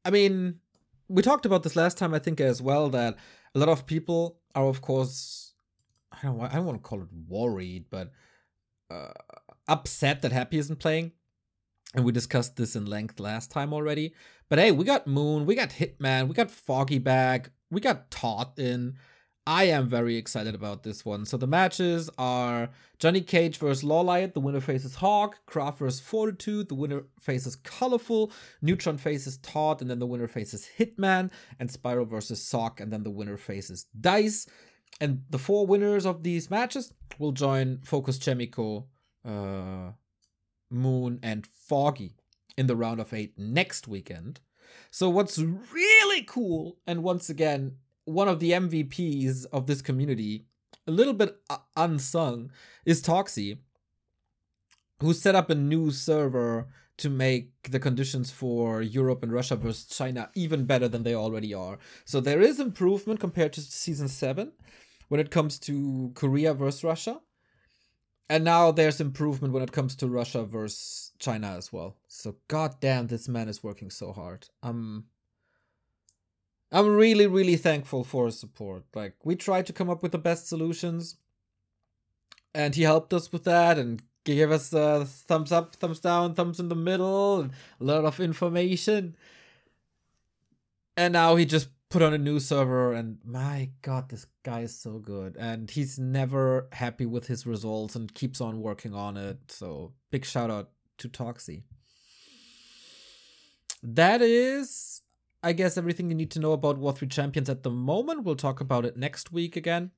I 0.05 0.11
mean, 0.11 0.61
we 1.09 1.23
talked 1.23 1.47
about 1.47 1.63
this 1.63 1.77
last 1.77 1.99
time, 1.99 2.15
I 2.15 2.19
think, 2.19 2.41
as 2.41 2.63
well, 2.63 2.89
that 2.91 3.17
a 3.55 3.59
lot 3.59 3.69
of 3.69 3.87
people 3.87 4.39
are, 4.55 4.67
of 4.67 4.81
course, 4.81 5.55
I 6.13 6.27
don't, 6.27 6.41
I 6.41 6.55
don't 6.55 6.67
want 6.67 6.83
to 6.83 6.89
call 6.89 7.03
it 7.03 7.09
worried, 7.29 7.87
but 7.91 8.11
uh, 8.91 9.13
upset 9.69 10.23
that 10.23 10.33
Happy 10.33 10.59
isn't 10.59 10.79
playing. 10.79 11.13
And 11.95 12.05
we 12.05 12.13
discussed 12.13 12.57
this 12.57 12.77
in 12.77 12.87
length 12.87 13.19
last 13.19 13.51
time 13.51 13.73
already. 13.73 14.15
But 14.49 14.59
hey, 14.59 14.71
we 14.71 14.85
got 14.85 15.07
Moon, 15.07 15.47
we 15.47 15.55
got 15.55 15.71
Hitman, 15.71 16.29
we 16.29 16.35
got 16.35 16.51
Foggy 16.51 16.99
back, 16.99 17.51
we 17.71 17.81
got 17.81 18.11
Todd 18.11 18.59
in. 18.59 18.97
I 19.47 19.65
am 19.65 19.89
very 19.89 20.17
excited 20.17 20.55
about 20.55 20.83
this 20.83 21.05
one. 21.05 21.25
So 21.25 21.37
the 21.37 21.47
matches 21.47 22.11
are 22.19 22.71
Johnny 22.99 23.21
Cage 23.21 23.59
versus 23.59 23.83
Lawliet, 23.83 24.35
the 24.35 24.41
winner 24.41 24.61
faces 24.61 24.97
Hawk, 24.97 25.39
Craft 25.47 25.79
versus 25.79 26.01
Fortitude, 26.01 26.69
the 26.69 26.75
winner 26.75 27.05
faces 27.19 27.57
Colorful, 27.57 28.33
Neutron 28.61 28.99
faces 28.99 29.39
Todd, 29.39 29.81
and 29.81 29.91
then 29.91 29.99
the 29.99 30.07
winner 30.07 30.29
faces 30.29 30.69
Hitman, 30.79 31.31
and 31.59 31.71
Spiral 31.71 32.05
versus 32.05 32.43
Sock, 32.43 32.81
and 32.81 32.93
then 32.93 33.03
the 33.03 33.11
winner 33.11 33.37
faces 33.37 33.87
Dice. 33.99 34.47
And 35.01 35.23
the 35.31 35.39
four 35.39 35.67
winners 35.67 36.05
of 36.05 36.23
these 36.23 36.51
matches 36.51 36.93
will 37.19 37.33
join 37.33 37.81
Focus 37.83 38.19
Chaemiko, 38.19 38.85
uh, 39.25 39.93
Moon, 40.71 41.19
and 41.23 41.47
Foggy 41.47 42.17
in 42.59 42.67
the 42.67 42.77
round 42.77 43.01
of 43.01 43.15
eight 43.15 43.39
next 43.39 43.89
weekend. 43.89 44.41
So 44.91 45.09
what's 45.09 45.39
really 45.39 46.23
cool, 46.25 46.79
and 46.87 47.03
once 47.03 47.31
again, 47.31 47.77
one 48.05 48.29
of 48.29 48.41
the 48.41 48.53
MVPs 48.53 49.47
of 49.53 49.67
this 49.67 49.83
community, 49.83 50.47
a 50.87 50.91
little 50.91 51.15
bit 51.15 51.37
unsung, 51.77 52.51
is 52.85 53.03
Toxie, 53.03 53.59
who 55.01 55.13
set 55.13 55.35
up 55.35 55.51
a 55.51 55.55
new 55.55 55.91
server 55.91 56.69
to 56.99 57.09
make 57.09 57.71
the 57.71 57.81
conditions 57.81 58.31
for 58.31 58.83
Europe 58.83 59.23
and 59.23 59.33
Russia 59.33 59.57
versus 59.57 59.87
China 59.87 60.31
even 60.35 60.67
better 60.67 60.87
than 60.87 61.03
they 61.03 61.15
already 61.15 61.55
are. 61.55 61.79
So 62.05 62.21
there 62.21 62.43
is 62.43 62.61
improvement 62.61 63.21
compared 63.21 63.55
to 63.55 63.63
season 63.63 64.09
7 64.09 64.53
when 65.09 65.19
it 65.19 65.31
comes 65.31 65.59
to 65.61 66.13
Korea 66.15 66.53
versus 66.53 66.85
Russia. 66.85 67.21
And 68.29 68.45
now 68.45 68.71
there's 68.71 69.01
improvement 69.01 69.55
when 69.55 69.63
it 69.63 69.73
comes 69.73 69.97
to 69.97 70.09
Russia 70.09 70.45
versus 70.45 71.13
China 71.19 71.49
as 71.57 71.73
well. 71.73 71.97
So 72.07 72.37
goddamn, 72.49 73.07
this 73.07 73.29
man 73.29 73.49
is 73.49 73.65
working 73.65 73.91
so 73.91 74.13
hard. 74.13 74.47
Um 74.63 75.07
I'm 76.73 76.89
really, 76.89 77.27
really 77.27 77.57
thankful 77.57 78.05
for 78.05 78.27
his 78.27 78.39
support. 78.39 78.85
Like, 78.95 79.15
we 79.25 79.35
tried 79.35 79.67
to 79.67 79.73
come 79.73 79.91
up 79.91 80.03
with 80.03 80.13
the 80.13 80.19
best 80.19 80.49
solutions, 80.49 81.17
and 82.55 82.75
he 82.75 82.83
helped 82.83 83.13
us 83.13 83.33
with 83.33 83.45
that 83.45 83.79
and 83.79 84.03
gave 84.25 84.51
us 84.51 84.73
a 84.73 85.05
thumbs 85.05 85.51
up, 85.51 85.75
thumbs 85.77 86.01
down, 86.01 86.35
thumbs 86.35 86.61
in 86.61 86.69
the 86.69 86.77
middle, 86.77 87.41
and 87.41 87.53
a 87.81 87.85
lot 87.85 88.05
of 88.05 88.21
information. 88.21 89.17
And 90.97 91.13
now 91.13 91.37
he 91.37 91.45
just 91.45 91.69
put 91.89 92.03
on 92.03 92.15
a 92.15 92.19
new 92.19 92.39
server, 92.39 92.93
and 92.93 93.19
my 93.25 93.71
god, 93.83 94.09
this 94.09 94.27
guy 94.45 94.61
is 94.61 94.79
so 94.79 94.99
good. 94.99 95.37
And 95.37 95.71
he's 95.71 95.99
never 95.99 96.69
happy 96.73 97.07
with 97.07 97.27
his 97.27 97.47
results 97.47 97.97
and 97.97 98.15
keeps 98.15 98.41
on 98.41 98.61
working 98.61 98.95
on 98.95 99.17
it. 99.17 99.39
So, 99.49 99.93
big 100.11 100.25
shout 100.25 100.51
out 100.51 100.71
to 100.99 101.09
Toxie. 101.09 101.63
That 103.83 104.21
is 104.23 104.90
I 105.43 105.53
guess 105.53 105.79
everything 105.79 106.11
you 106.11 106.17
need 106.17 106.31
to 106.33 106.41
know 106.41 106.53
about 106.53 106.79
War 106.79 106.93
3 106.93 107.09
Champions 107.09 107.49
at 107.49 107.63
the 107.63 107.71
moment. 107.71 108.25
We'll 108.25 108.37
talk 108.37 108.61
about 108.61 108.85
it 108.85 108.97
next 108.97 109.33
week 109.33 109.57
again. 109.57 109.91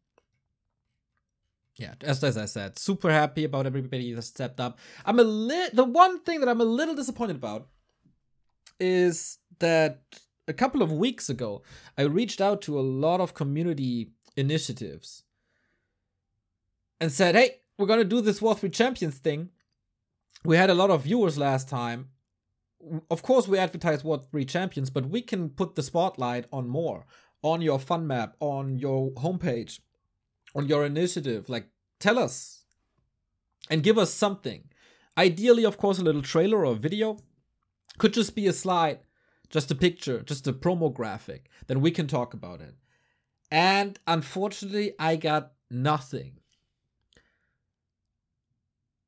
Yeah, 1.76 1.94
as, 2.02 2.22
as 2.22 2.36
I 2.36 2.44
said, 2.44 2.78
super 2.78 3.10
happy 3.10 3.44
about 3.44 3.66
everybody 3.66 4.12
that 4.12 4.22
stepped 4.22 4.60
up. 4.60 4.78
I'm 5.06 5.18
a 5.18 5.24
little. 5.24 5.74
The 5.74 5.90
one 5.90 6.20
thing 6.20 6.40
that 6.40 6.48
I'm 6.48 6.60
a 6.60 6.64
little 6.64 6.94
disappointed 6.94 7.36
about 7.36 7.68
is 8.78 9.38
that 9.58 10.02
a 10.46 10.52
couple 10.52 10.82
of 10.82 10.92
weeks 10.92 11.30
ago, 11.30 11.62
I 11.96 12.02
reached 12.02 12.40
out 12.40 12.62
to 12.62 12.78
a 12.78 12.82
lot 12.82 13.20
of 13.20 13.34
community 13.34 14.10
initiatives 14.36 15.24
and 17.00 17.10
said, 17.10 17.34
hey, 17.34 17.60
we're 17.78 17.86
going 17.86 17.98
to 18.00 18.04
do 18.04 18.20
this 18.20 18.42
War 18.42 18.54
3 18.54 18.68
Champions 18.70 19.18
thing. 19.18 19.50
We 20.44 20.56
had 20.56 20.70
a 20.70 20.74
lot 20.74 20.90
of 20.90 21.04
viewers 21.04 21.38
last 21.38 21.68
time. 21.68 22.08
Of 23.10 23.22
course, 23.22 23.46
we 23.46 23.58
advertise 23.58 24.02
War 24.02 24.18
3 24.18 24.44
Champions, 24.44 24.90
but 24.90 25.08
we 25.08 25.22
can 25.22 25.50
put 25.50 25.74
the 25.74 25.82
spotlight 25.82 26.46
on 26.52 26.68
more 26.68 27.06
on 27.42 27.60
your 27.60 27.78
fun 27.78 28.06
map, 28.06 28.36
on 28.40 28.78
your 28.78 29.10
homepage, 29.12 29.80
on 30.54 30.68
your 30.68 30.86
initiative. 30.86 31.48
Like, 31.48 31.68
tell 31.98 32.18
us 32.18 32.64
and 33.70 33.82
give 33.82 33.98
us 33.98 34.14
something. 34.14 34.64
Ideally, 35.18 35.64
of 35.64 35.76
course, 35.76 35.98
a 35.98 36.04
little 36.04 36.22
trailer 36.22 36.64
or 36.64 36.74
video. 36.74 37.18
Could 37.98 38.14
just 38.14 38.34
be 38.34 38.46
a 38.46 38.52
slide, 38.52 39.00
just 39.50 39.70
a 39.70 39.74
picture, 39.74 40.22
just 40.22 40.46
a 40.46 40.52
promo 40.52 40.92
graphic. 40.92 41.50
Then 41.66 41.80
we 41.80 41.90
can 41.90 42.06
talk 42.06 42.32
about 42.32 42.60
it. 42.60 42.74
And 43.50 43.98
unfortunately, 44.06 44.94
I 44.98 45.16
got 45.16 45.52
nothing. 45.70 46.38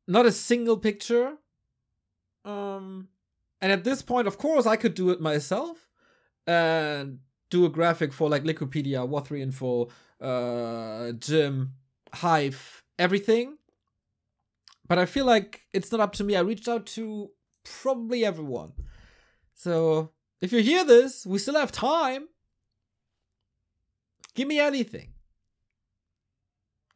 Not 0.06 0.26
a 0.26 0.32
single 0.32 0.76
picture. 0.76 1.38
Um, 2.44 3.08
and 3.64 3.72
at 3.72 3.82
this 3.82 4.02
point, 4.02 4.28
of 4.28 4.36
course, 4.36 4.66
I 4.66 4.76
could 4.76 4.92
do 4.92 5.08
it 5.08 5.22
myself 5.22 5.88
and 6.46 7.20
do 7.48 7.64
a 7.64 7.70
graphic 7.70 8.12
for 8.12 8.28
like 8.28 8.44
Liquipedia, 8.44 9.08
War3 9.08 9.40
Info, 9.40 9.88
uh, 10.20 11.12
Gym, 11.12 11.72
Hive, 12.12 12.82
everything. 12.98 13.56
But 14.86 14.98
I 14.98 15.06
feel 15.06 15.24
like 15.24 15.62
it's 15.72 15.90
not 15.90 16.02
up 16.02 16.12
to 16.16 16.24
me. 16.24 16.36
I 16.36 16.40
reached 16.40 16.68
out 16.68 16.84
to 16.88 17.30
probably 17.64 18.22
everyone. 18.22 18.72
So 19.54 20.10
if 20.42 20.52
you 20.52 20.60
hear 20.60 20.84
this, 20.84 21.24
we 21.24 21.38
still 21.38 21.54
have 21.54 21.72
time. 21.72 22.28
Give 24.34 24.46
me 24.46 24.60
anything. 24.60 25.14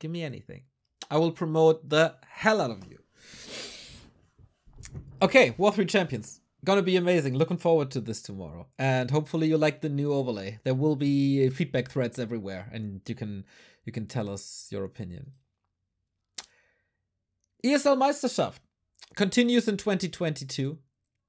Give 0.00 0.10
me 0.10 0.22
anything. 0.22 0.64
I 1.10 1.16
will 1.16 1.32
promote 1.32 1.88
the 1.88 2.16
hell 2.28 2.60
out 2.60 2.72
of 2.72 2.86
you. 2.86 2.98
Okay, 5.22 5.54
War 5.56 5.72
3 5.72 5.86
Champions. 5.86 6.42
Gonna 6.64 6.82
be 6.82 6.96
amazing. 6.96 7.34
Looking 7.36 7.56
forward 7.56 7.90
to 7.92 8.00
this 8.00 8.20
tomorrow. 8.20 8.66
And 8.78 9.10
hopefully 9.10 9.48
you 9.48 9.56
like 9.56 9.80
the 9.80 9.88
new 9.88 10.12
overlay. 10.12 10.58
There 10.64 10.74
will 10.74 10.96
be 10.96 11.48
feedback 11.50 11.90
threads 11.90 12.18
everywhere 12.18 12.68
and 12.72 13.00
you 13.06 13.14
can 13.14 13.44
you 13.84 13.92
can 13.92 14.06
tell 14.06 14.28
us 14.28 14.68
your 14.70 14.84
opinion. 14.84 15.32
ESL 17.64 17.96
Meisterschaft 17.96 18.58
continues 19.14 19.68
in 19.68 19.76
2022. 19.76 20.78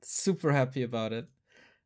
Super 0.02 0.52
happy 0.52 0.84
about 0.84 1.14
it. 1.14 1.28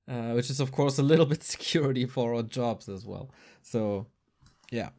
Uh, 0.06 0.34
which 0.34 0.50
is 0.50 0.60
of 0.60 0.72
course 0.74 0.98
a 0.98 1.04
little 1.04 1.26
bit 1.34 1.44
security 1.44 2.06
for 2.06 2.36
our 2.36 2.44
jobs 2.44 2.90
as 2.90 3.06
well. 3.06 3.32
So, 3.62 4.08
yeah. 4.70 4.90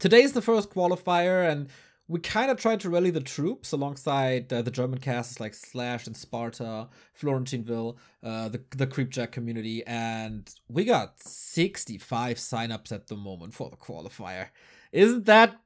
Today 0.00 0.22
is 0.22 0.32
the 0.32 0.42
first 0.42 0.70
qualifier, 0.70 1.48
and 1.48 1.68
we 2.12 2.20
kind 2.20 2.50
of 2.50 2.58
tried 2.58 2.78
to 2.78 2.90
rally 2.90 3.08
the 3.08 3.22
troops 3.22 3.72
alongside 3.72 4.52
uh, 4.52 4.60
the 4.60 4.70
German 4.70 4.98
casts 4.98 5.40
like 5.40 5.54
Slash 5.54 6.06
and 6.06 6.14
Sparta, 6.14 6.88
Florentineville, 7.18 7.96
uh, 8.22 8.50
the 8.50 8.62
the 8.76 8.86
Creepjack 8.86 9.32
community, 9.32 9.82
and 9.86 10.54
we 10.68 10.84
got 10.84 11.18
65 11.22 12.36
signups 12.36 12.92
at 12.92 13.06
the 13.06 13.16
moment 13.16 13.54
for 13.54 13.70
the 13.70 13.78
qualifier. 13.78 14.48
Isn't 14.92 15.24
that 15.24 15.58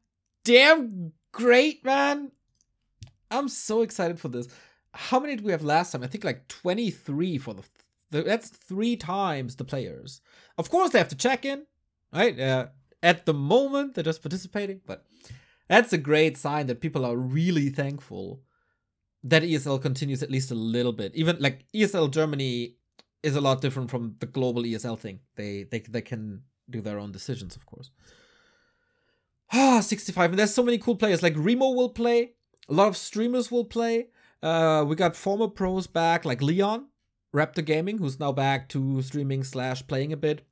damn 0.45 1.13
great, 1.33 1.85
man? 1.85 2.31
I'm 3.29 3.49
so 3.49 3.83
excited 3.83 4.21
for 4.21 4.29
this. 4.29 4.47
How 4.95 5.19
many 5.19 5.35
did 5.35 5.45
we 5.45 5.51
have 5.51 5.65
last 5.65 5.91
time? 5.91 6.05
I 6.05 6.07
think 6.07 6.23
like 6.23 6.47
23 6.47 7.39
for 7.39 7.55
the. 7.55 7.65
That's 8.23 8.51
three 8.51 8.95
times 8.95 9.57
the 9.57 9.65
players. 9.65 10.21
Of 10.59 10.71
course, 10.71 10.91
they 10.91 10.99
have 10.99 11.09
to 11.09 11.17
check 11.17 11.45
in, 11.45 11.67
right? 12.13 12.39
Uh, 12.39 12.67
at 13.03 13.27
the 13.27 13.35
moment, 13.35 13.95
they're 13.95 14.05
just 14.05 14.23
participating, 14.23 14.81
but 14.87 15.05
that's 15.69 15.93
a 15.93 15.99
great 15.99 16.37
sign 16.37 16.67
that 16.67 16.81
people 16.81 17.05
are 17.05 17.17
really 17.17 17.69
thankful 17.71 18.43
that 19.25 19.43
ESL 19.43 19.83
continues 19.83 20.23
at 20.23 20.31
least 20.31 20.51
a 20.51 20.55
little 20.55 20.93
bit. 20.93 21.15
Even 21.15 21.37
like 21.41 21.65
ESL 21.75 22.11
Germany 22.11 22.77
is 23.23 23.35
a 23.35 23.41
lot 23.41 23.61
different 23.61 23.91
from 23.91 24.15
the 24.21 24.27
global 24.27 24.63
ESL 24.63 24.99
thing. 24.99 25.21
They 25.35 25.65
they 25.65 25.81
they 25.81 26.03
can 26.03 26.43
do 26.69 26.81
their 26.81 26.99
own 26.99 27.13
decisions, 27.13 27.57
of 27.57 27.67
course. 27.67 27.91
Ah, 29.53 29.81
65. 29.81 30.31
And 30.31 30.39
there's 30.39 30.55
so 30.55 30.63
many 30.63 30.79
cool 30.79 30.97
players. 30.97 31.23
Like 31.23 31.35
Remo 31.37 31.71
will 31.71 31.91
play. 31.91 32.33
A 32.69 32.75
lot 32.75 32.89
of 32.89 32.97
streamers 32.97 33.51
will 33.51 33.65
play. 33.65 34.09
Uh, 34.43 34.85
we 34.87 34.97
got 34.97 35.17
former 35.17 35.49
pros 35.49 35.87
back, 35.87 36.25
like 36.25 36.43
Leon, 36.43 36.87
Raptor 37.35 37.65
Gaming, 37.65 37.99
who's 37.99 38.21
now 38.21 38.33
back 38.33 38.69
to 38.71 39.03
streaming 39.03 39.45
slash 39.45 39.87
playing 39.87 40.13
a 40.13 40.17
bit. 40.17 40.45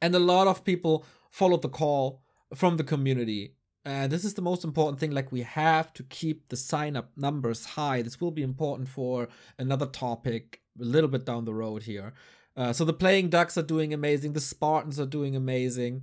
And 0.00 0.14
a 0.14 0.18
lot 0.18 0.46
of 0.46 0.64
people 0.64 1.04
followed 1.30 1.62
the 1.62 1.68
call 1.68 2.22
from 2.54 2.76
the 2.76 2.84
community. 2.84 3.54
And 3.84 4.10
this 4.10 4.24
is 4.24 4.34
the 4.34 4.42
most 4.42 4.64
important 4.64 4.98
thing. 4.98 5.10
Like, 5.10 5.30
we 5.30 5.42
have 5.42 5.92
to 5.94 6.02
keep 6.04 6.48
the 6.48 6.56
sign 6.56 6.96
up 6.96 7.10
numbers 7.16 7.64
high. 7.64 8.00
This 8.02 8.20
will 8.20 8.30
be 8.30 8.42
important 8.42 8.88
for 8.88 9.28
another 9.58 9.86
topic 9.86 10.62
a 10.80 10.84
little 10.84 11.10
bit 11.10 11.26
down 11.26 11.44
the 11.44 11.54
road 11.54 11.82
here. 11.82 12.14
Uh, 12.56 12.72
so, 12.72 12.84
the 12.84 12.92
playing 12.92 13.28
ducks 13.28 13.58
are 13.58 13.62
doing 13.62 13.92
amazing. 13.92 14.32
The 14.32 14.40
Spartans 14.40 14.98
are 14.98 15.06
doing 15.06 15.36
amazing. 15.36 16.02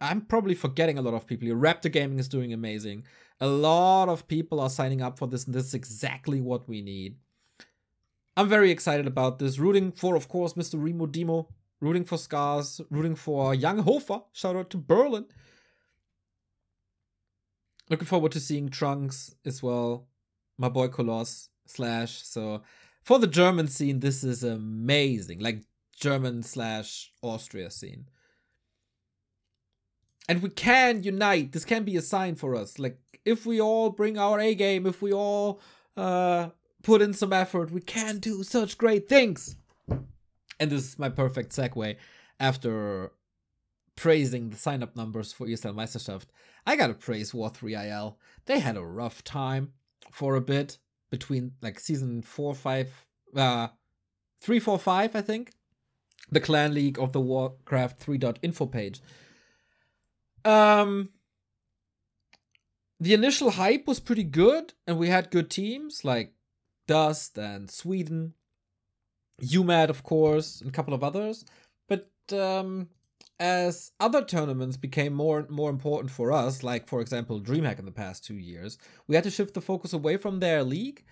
I'm 0.00 0.20
probably 0.20 0.54
forgetting 0.54 0.96
a 0.96 1.02
lot 1.02 1.14
of 1.14 1.26
people 1.26 1.46
here. 1.46 1.56
Raptor 1.56 1.90
Gaming 1.90 2.20
is 2.20 2.28
doing 2.28 2.52
amazing. 2.52 3.04
A 3.40 3.48
lot 3.48 4.08
of 4.08 4.28
people 4.28 4.60
are 4.60 4.70
signing 4.70 5.02
up 5.02 5.18
for 5.18 5.26
this, 5.26 5.44
and 5.44 5.54
this 5.54 5.66
is 5.66 5.74
exactly 5.74 6.40
what 6.40 6.68
we 6.68 6.82
need. 6.82 7.16
I'm 8.36 8.48
very 8.48 8.70
excited 8.70 9.06
about 9.08 9.38
this. 9.38 9.58
Rooting 9.58 9.90
for, 9.90 10.14
of 10.14 10.28
course, 10.28 10.52
Mr. 10.52 10.82
Remo 10.82 11.06
Demo. 11.06 11.48
Rooting 11.80 12.04
for 12.04 12.16
Scars. 12.16 12.80
Rooting 12.90 13.16
for 13.16 13.54
Young 13.54 13.78
Hofer. 13.78 14.20
Shout 14.32 14.56
out 14.56 14.70
to 14.70 14.76
Berlin. 14.76 15.26
Looking 17.88 18.06
forward 18.06 18.32
to 18.32 18.40
seeing 18.40 18.68
Trunks 18.68 19.34
as 19.44 19.62
well. 19.62 20.08
My 20.58 20.68
boy 20.68 20.88
Coloss 20.88 21.48
slash. 21.66 22.22
So 22.22 22.62
for 23.02 23.18
the 23.18 23.26
German 23.26 23.68
scene, 23.68 24.00
this 24.00 24.24
is 24.24 24.42
amazing. 24.42 25.40
Like 25.40 25.62
German 25.94 26.42
slash 26.42 27.12
Austria 27.22 27.70
scene 27.70 28.06
and 30.28 30.42
we 30.42 30.48
can 30.48 31.02
unite 31.02 31.52
this 31.52 31.64
can 31.64 31.84
be 31.84 31.96
a 31.96 32.02
sign 32.02 32.34
for 32.34 32.54
us 32.54 32.78
like 32.78 32.98
if 33.24 33.46
we 33.46 33.60
all 33.60 33.90
bring 33.90 34.18
our 34.18 34.40
a 34.40 34.54
game 34.54 34.86
if 34.86 35.02
we 35.02 35.12
all 35.12 35.60
uh 35.96 36.48
put 36.82 37.02
in 37.02 37.12
some 37.12 37.32
effort 37.32 37.70
we 37.70 37.80
can 37.80 38.18
do 38.18 38.42
such 38.42 38.78
great 38.78 39.08
things 39.08 39.56
and 39.88 40.70
this 40.70 40.84
is 40.84 40.98
my 40.98 41.08
perfect 41.08 41.54
segue 41.54 41.96
after 42.38 43.12
praising 43.96 44.50
the 44.50 44.56
sign 44.56 44.82
up 44.82 44.94
numbers 44.94 45.32
for 45.32 45.46
ESL 45.46 45.74
Meisterschaft. 45.74 46.26
I 46.66 46.76
gotta 46.76 46.94
praise 46.94 47.34
War 47.34 47.50
3 47.50 47.74
IL 47.74 48.18
they 48.46 48.60
had 48.60 48.76
a 48.76 48.84
rough 48.84 49.24
time 49.24 49.72
for 50.12 50.36
a 50.36 50.40
bit 50.40 50.78
between 51.10 51.52
like 51.62 51.80
season 51.80 52.22
4 52.22 52.54
5 52.54 53.06
uh 53.36 53.68
3 54.40 54.60
4 54.60 54.78
5 54.78 55.16
I 55.16 55.20
think. 55.20 55.52
The 56.30 56.40
clan 56.40 56.74
league 56.74 56.98
of 56.98 57.12
the 57.12 57.20
Warcraft 57.20 58.04
3.info 58.04 58.66
page. 58.66 59.00
Um, 60.44 61.10
the 62.98 63.14
initial 63.14 63.50
hype 63.50 63.86
was 63.86 64.00
pretty 64.00 64.24
good, 64.24 64.72
and 64.88 64.98
we 64.98 65.08
had 65.08 65.30
good 65.30 65.50
teams 65.50 66.04
like 66.04 66.32
Dust 66.88 67.38
and 67.38 67.70
Sweden, 67.70 68.34
UMAD, 69.40 69.88
of 69.88 70.02
course, 70.02 70.60
and 70.60 70.70
a 70.70 70.72
couple 70.72 70.94
of 70.94 71.04
others. 71.04 71.44
But 71.88 72.10
um, 72.32 72.88
as 73.38 73.92
other 74.00 74.24
tournaments 74.24 74.76
became 74.76 75.12
more 75.12 75.38
and 75.38 75.50
more 75.50 75.70
important 75.70 76.10
for 76.10 76.32
us, 76.32 76.62
like 76.62 76.88
for 76.88 77.00
example 77.00 77.40
DreamHack 77.40 77.78
in 77.78 77.84
the 77.84 77.92
past 77.92 78.24
two 78.24 78.36
years, 78.36 78.78
we 79.06 79.14
had 79.14 79.24
to 79.24 79.30
shift 79.30 79.54
the 79.54 79.60
focus 79.60 79.92
away 79.92 80.16
from 80.16 80.40
their 80.40 80.62
league. 80.62 81.04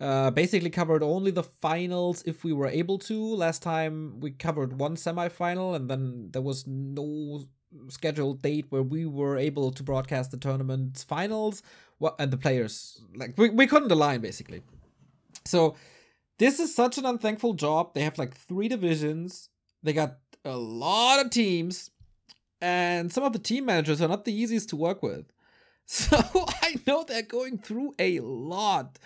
Uh, 0.00 0.32
basically 0.32 0.70
covered 0.70 1.02
only 1.02 1.30
the 1.30 1.44
finals 1.44 2.24
if 2.26 2.42
we 2.42 2.52
were 2.52 2.66
able 2.66 2.98
to. 2.98 3.36
Last 3.36 3.62
time 3.62 4.18
we 4.18 4.32
covered 4.32 4.80
one 4.80 4.96
semifinal, 4.96 5.76
and 5.76 5.88
then 5.88 6.30
there 6.32 6.42
was 6.42 6.66
no 6.66 7.44
scheduled 7.88 8.42
date 8.42 8.66
where 8.70 8.82
we 8.82 9.06
were 9.06 9.36
able 9.38 9.70
to 9.72 9.82
broadcast 9.82 10.30
the 10.30 10.36
tournament 10.36 11.04
finals 11.08 11.62
well, 11.98 12.14
and 12.18 12.30
the 12.30 12.36
players 12.36 13.00
like 13.14 13.34
we, 13.36 13.48
we 13.50 13.66
couldn't 13.66 13.90
align 13.90 14.20
basically 14.20 14.62
so 15.44 15.74
this 16.38 16.60
is 16.60 16.74
such 16.74 16.98
an 16.98 17.06
unthankful 17.06 17.54
job 17.54 17.94
they 17.94 18.02
have 18.02 18.18
like 18.18 18.36
three 18.36 18.68
divisions 18.68 19.48
they 19.82 19.92
got 19.92 20.18
a 20.44 20.56
lot 20.56 21.24
of 21.24 21.30
teams 21.30 21.90
and 22.60 23.12
some 23.12 23.24
of 23.24 23.32
the 23.32 23.38
team 23.38 23.64
managers 23.64 24.00
are 24.00 24.08
not 24.08 24.24
the 24.24 24.34
easiest 24.34 24.68
to 24.68 24.76
work 24.76 25.02
with 25.02 25.26
so 25.86 26.16
i 26.62 26.76
know 26.86 27.04
they're 27.06 27.22
going 27.22 27.58
through 27.58 27.94
a 27.98 28.20
lot 28.20 28.98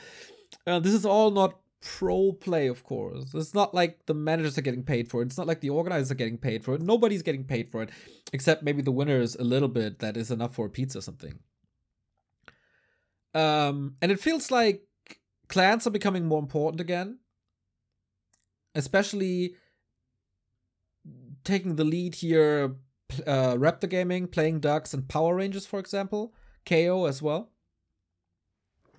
uh, 0.67 0.79
this 0.79 0.93
is 0.93 1.07
all 1.07 1.31
not 1.31 1.55
pro 1.81 2.33
play, 2.33 2.67
of 2.67 2.83
course. 2.83 3.33
It's 3.35 3.55
not 3.55 3.75
like 3.75 4.07
the 4.07 4.15
managers 4.15 4.59
are 4.59 4.63
getting 4.63 4.83
paid 4.83 5.09
for 5.09 5.23
it. 5.23 5.27
It's 5.27 5.39
not 5.39 5.47
like 5.47 5.61
the 5.61 5.71
organizers 5.71 6.11
are 6.11 6.17
getting 6.17 6.39
paid 6.39 6.65
for 6.65 6.75
it. 6.75 6.83
Nobody's 6.83 7.23
getting 7.23 7.45
paid 7.45 7.71
for 7.71 7.83
it, 7.83 7.91
except 8.33 8.63
maybe 8.63 8.83
the 8.83 8.93
winners 8.93 9.37
a 9.37 9.45
little 9.45 9.69
bit. 9.69 10.01
That 10.01 10.17
is 10.17 10.31
enough 10.31 10.55
for 10.55 10.67
a 10.67 10.71
pizza 10.71 10.99
or 10.99 11.03
something. 11.03 11.39
Um, 13.35 13.97
and 14.03 14.11
it 14.11 14.19
feels 14.19 14.51
like 14.51 14.83
clans 15.49 15.87
are 15.87 15.91
becoming 15.91 16.27
more 16.27 16.41
important 16.41 16.81
again, 16.81 17.19
especially 18.75 19.55
taking 21.47 21.77
the 21.77 21.85
lead 21.85 22.17
here, 22.17 22.77
uh, 23.27 23.55
Raptor 23.55 23.89
Gaming 23.89 24.27
playing 24.27 24.61
Ducks 24.61 24.93
and 24.93 25.09
Power 25.09 25.37
Rangers, 25.37 25.65
for 25.65 25.79
example, 25.79 26.35
KO 26.67 27.07
as 27.07 27.23
well. 27.23 27.51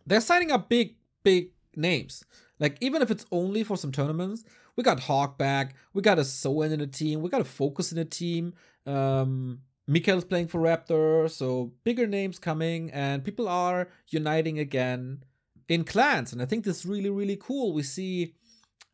They're 0.05 0.21
signing 0.21 0.51
up 0.51 0.69
big, 0.69 0.95
big 1.23 1.51
names. 1.75 2.23
Like 2.59 2.77
even 2.81 3.01
if 3.01 3.11
it's 3.11 3.25
only 3.31 3.63
for 3.63 3.77
some 3.77 3.91
tournaments, 3.91 4.43
we 4.75 4.83
got 4.83 5.01
Hawk 5.01 5.37
back, 5.37 5.75
we 5.93 6.01
got 6.01 6.19
a 6.19 6.23
Soin 6.23 6.71
in 6.71 6.79
the 6.79 6.87
team, 6.87 7.21
we 7.21 7.29
got 7.29 7.41
a 7.41 7.45
Focus 7.45 7.91
in 7.91 7.97
the 7.97 8.05
team. 8.05 8.53
Um, 8.85 9.59
Mikael's 9.87 10.25
playing 10.25 10.47
for 10.47 10.59
Raptor, 10.59 11.29
so 11.29 11.73
bigger 11.83 12.07
names 12.07 12.39
coming, 12.39 12.91
and 12.91 13.23
people 13.23 13.47
are 13.47 13.87
uniting 14.09 14.59
again 14.59 15.23
in 15.69 15.83
clans, 15.83 16.33
and 16.33 16.41
I 16.41 16.45
think 16.45 16.63
this 16.63 16.79
is 16.79 16.85
really, 16.85 17.09
really 17.09 17.37
cool. 17.37 17.73
We 17.73 17.83
see 17.83 18.33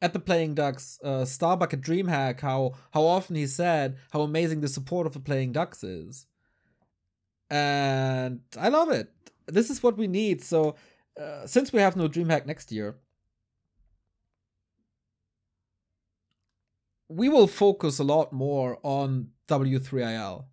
at 0.03 0.11
the 0.11 0.19
Playing 0.19 0.53
Ducks 0.53 0.99
uh, 1.01 1.23
Starbuck 1.23 1.73
at 1.73 1.81
DreamHack 1.81 2.41
how 2.41 2.73
how 2.91 3.03
often 3.03 3.37
he 3.37 3.47
said 3.47 3.97
how 4.11 4.21
amazing 4.21 4.59
the 4.59 4.67
support 4.67 5.07
of 5.07 5.13
the 5.13 5.19
Playing 5.21 5.53
Ducks 5.53 5.81
is, 5.81 6.27
and 7.49 8.41
I 8.59 8.67
love 8.67 8.91
it. 8.91 9.09
This 9.47 9.69
is 9.69 9.81
what 9.81 9.97
we 9.97 10.07
need. 10.07 10.43
So 10.43 10.75
uh, 11.19 11.47
since 11.47 11.71
we 11.71 11.79
have 11.79 11.95
no 11.95 12.09
DreamHack 12.09 12.45
next 12.45 12.71
year, 12.71 12.97
we 17.07 17.29
will 17.29 17.47
focus 17.47 17.97
a 17.97 18.03
lot 18.03 18.33
more 18.33 18.79
on 18.83 19.29
W3IL. 19.47 20.45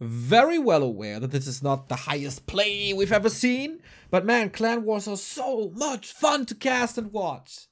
Very 0.00 0.58
well 0.58 0.82
aware 0.82 1.20
that 1.20 1.30
this 1.30 1.46
is 1.46 1.62
not 1.62 1.88
the 1.88 1.94
highest 2.10 2.46
play 2.46 2.92
we've 2.92 3.12
ever 3.12 3.30
seen, 3.30 3.80
but 4.10 4.26
man, 4.26 4.50
Clan 4.50 4.84
Wars 4.84 5.06
are 5.06 5.16
so 5.16 5.70
much 5.76 6.12
fun 6.12 6.44
to 6.46 6.56
cast 6.56 6.98
and 6.98 7.12
watch. 7.12 7.68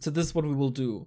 So 0.00 0.10
this 0.10 0.26
is 0.26 0.34
what 0.34 0.44
we 0.44 0.54
will 0.54 0.70
do. 0.70 1.06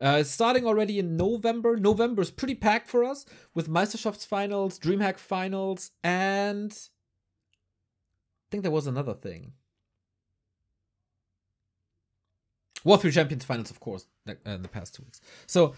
Uh, 0.00 0.22
starting 0.22 0.66
already 0.66 0.98
in 0.98 1.16
November. 1.16 1.76
November 1.76 2.20
is 2.22 2.30
pretty 2.30 2.54
packed 2.54 2.88
for 2.88 3.02
us 3.02 3.24
with 3.54 3.68
Meisterschafts 3.68 4.26
finals, 4.26 4.78
DreamHack 4.78 5.18
finals, 5.18 5.90
and 6.04 6.72
I 6.72 8.46
think 8.50 8.62
there 8.62 8.72
was 8.72 8.86
another 8.86 9.14
thing. 9.14 9.52
War 12.84 12.98
3 12.98 13.10
Champions 13.10 13.44
finals, 13.44 13.70
of 13.70 13.80
course, 13.80 14.06
uh, 14.28 14.34
in 14.44 14.62
the 14.62 14.68
past 14.68 14.94
two 14.94 15.02
weeks. 15.02 15.20
So 15.46 15.74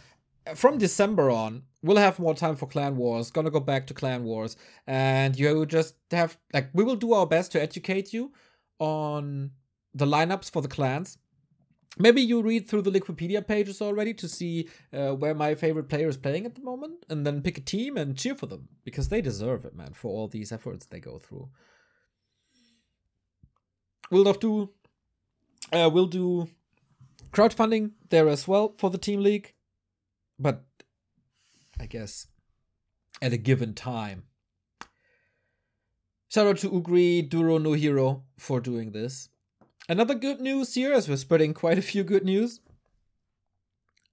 uh, 0.47 0.55
from 0.55 0.79
December 0.79 1.31
on, 1.31 1.63
we'll 1.83 1.97
have 1.97 2.19
more 2.19 2.35
time 2.35 2.57
for 2.57 2.67
Clan 2.67 2.97
Wars. 2.97 3.31
Gonna 3.31 3.51
go 3.51 3.61
back 3.61 3.87
to 3.87 3.95
Clan 3.95 4.25
Wars, 4.25 4.57
and 4.87 5.39
you 5.39 5.65
just 5.65 5.95
have 6.11 6.37
like 6.53 6.71
we 6.75 6.83
will 6.83 6.97
do 6.97 7.13
our 7.13 7.27
best 7.27 7.53
to 7.53 7.63
educate 7.63 8.13
you 8.13 8.33
on 8.81 9.53
the 9.95 10.07
lineups 10.07 10.51
for 10.51 10.61
the 10.61 10.69
clans 10.69 11.19
maybe 11.97 12.21
you 12.21 12.43
read 12.43 12.69
through 12.69 12.83
the 12.83 12.91
Liquipedia 12.91 13.47
pages 13.47 13.81
already 13.81 14.13
to 14.15 14.29
see 14.29 14.69
uh, 14.93 15.15
where 15.15 15.35
my 15.35 15.55
favorite 15.55 15.89
player 15.89 16.09
is 16.09 16.17
playing 16.17 16.45
at 16.47 16.55
the 16.55 16.61
moment, 16.61 17.05
and 17.09 17.27
then 17.27 17.43
pick 17.43 17.59
a 17.59 17.63
team 17.63 17.97
and 17.97 18.17
cheer 18.17 18.35
for 18.35 18.47
them 18.47 18.69
because 18.85 19.09
they 19.09 19.21
deserve 19.21 19.65
it, 19.65 19.75
man, 19.75 19.93
for 19.93 20.11
all 20.11 20.29
these 20.29 20.53
efforts 20.53 20.87
they 20.87 21.01
go 21.01 21.19
through. 21.19 21.49
We'll 24.11 24.27
have 24.27 24.41
to, 24.41 24.71
uh, 25.73 25.91
we'll 25.93 26.07
do 26.07 26.49
crowdfunding 27.33 27.93
there 28.09 28.29
as 28.29 28.49
well 28.49 28.75
for 28.79 28.91
the 28.91 28.99
team 28.99 29.21
league, 29.21 29.55
but 30.39 30.65
I 31.79 31.87
guess 31.87 32.27
at 33.21 33.33
a 33.33 33.37
given 33.37 33.75
time. 33.75 34.25
Shout 36.29 36.47
out 36.47 36.59
to 36.59 36.71
Ugri 36.71 37.27
Duro 37.29 37.59
No 37.59 37.73
Hero 37.73 38.25
for 38.37 38.61
doing 38.61 38.93
this. 38.93 39.31
Another 39.91 40.15
good 40.15 40.43
news 40.43 40.75
here, 40.75 40.93
as 40.93 41.09
we're 41.09 41.17
spreading 41.17 41.55
quite 41.55 41.79
a 41.79 41.83
few 41.83 42.05
good 42.05 42.23
news. 42.23 42.61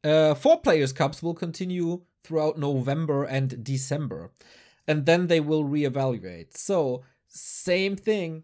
Uh, 0.06 0.34
four 0.34 0.62
players 0.62 0.94
cups 0.94 1.22
will 1.22 1.34
continue 1.34 2.04
throughout 2.24 2.58
November 2.58 3.26
and 3.26 3.62
December, 3.62 4.32
and 4.88 5.06
then 5.06 5.28
they 5.28 5.42
will 5.42 5.66
reevaluate. 5.66 6.56
So 6.56 7.04
same 7.28 7.98
thing 7.98 8.44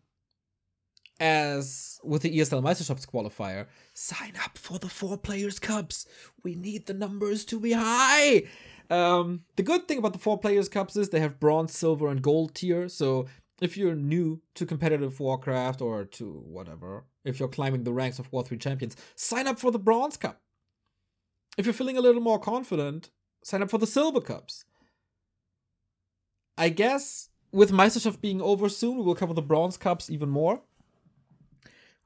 as 1.22 2.02
with 2.04 2.24
the 2.24 2.38
ESL 2.38 2.64
Meisterschafts 2.64 3.08
qualifier. 3.08 3.68
Sign 3.94 4.34
up 4.44 4.58
for 4.58 4.78
the 4.78 4.90
four 4.90 5.18
players 5.18 5.58
cups. 5.58 6.06
We 6.44 6.56
need 6.56 6.88
the 6.88 6.94
numbers 6.94 7.46
to 7.46 7.62
be 7.62 7.72
high. 7.72 8.44
Um, 8.90 9.44
the 9.56 9.64
good 9.64 9.88
thing 9.88 10.00
about 10.00 10.12
the 10.12 10.20
four 10.20 10.38
players 10.38 10.68
cups 10.68 10.98
is 10.98 11.10
they 11.10 11.22
have 11.22 11.40
bronze, 11.40 11.74
silver, 11.74 12.10
and 12.10 12.22
gold 12.22 12.56
tier. 12.56 12.90
So 12.90 13.28
if 13.62 13.78
you're 13.78 13.96
new 13.96 14.42
to 14.56 14.66
competitive 14.66 15.20
Warcraft 15.20 15.82
or 15.82 16.04
to 16.04 16.44
whatever, 16.46 17.06
if 17.24 17.40
you're 17.40 17.48
climbing 17.48 17.84
the 17.84 17.94
ranks 17.94 18.18
of 18.20 18.32
War 18.32 18.44
3 18.44 18.58
champions, 18.58 18.98
sign 19.16 19.48
up 19.48 19.60
for 19.60 19.72
the 19.72 19.80
Bronze 19.80 20.18
Cup. 20.18 20.42
If 21.58 21.66
you're 21.66 21.74
feeling 21.74 21.98
a 21.98 22.02
little 22.02 22.22
more 22.22 22.40
confident, 22.40 23.12
sign 23.44 23.62
up 23.62 23.70
for 23.70 23.78
the 23.78 23.88
Silver 23.88 24.20
Cups. 24.20 24.66
I 26.58 26.70
guess 26.70 27.30
with 27.52 27.72
Meisterschaft 27.72 28.20
being 28.20 28.42
over 28.42 28.68
soon, 28.68 28.98
we 28.98 29.04
will 29.04 29.16
cover 29.16 29.34
the 29.34 29.42
Bronze 29.42 29.78
Cups 29.78 30.10
even 30.10 30.30
more. 30.30 30.62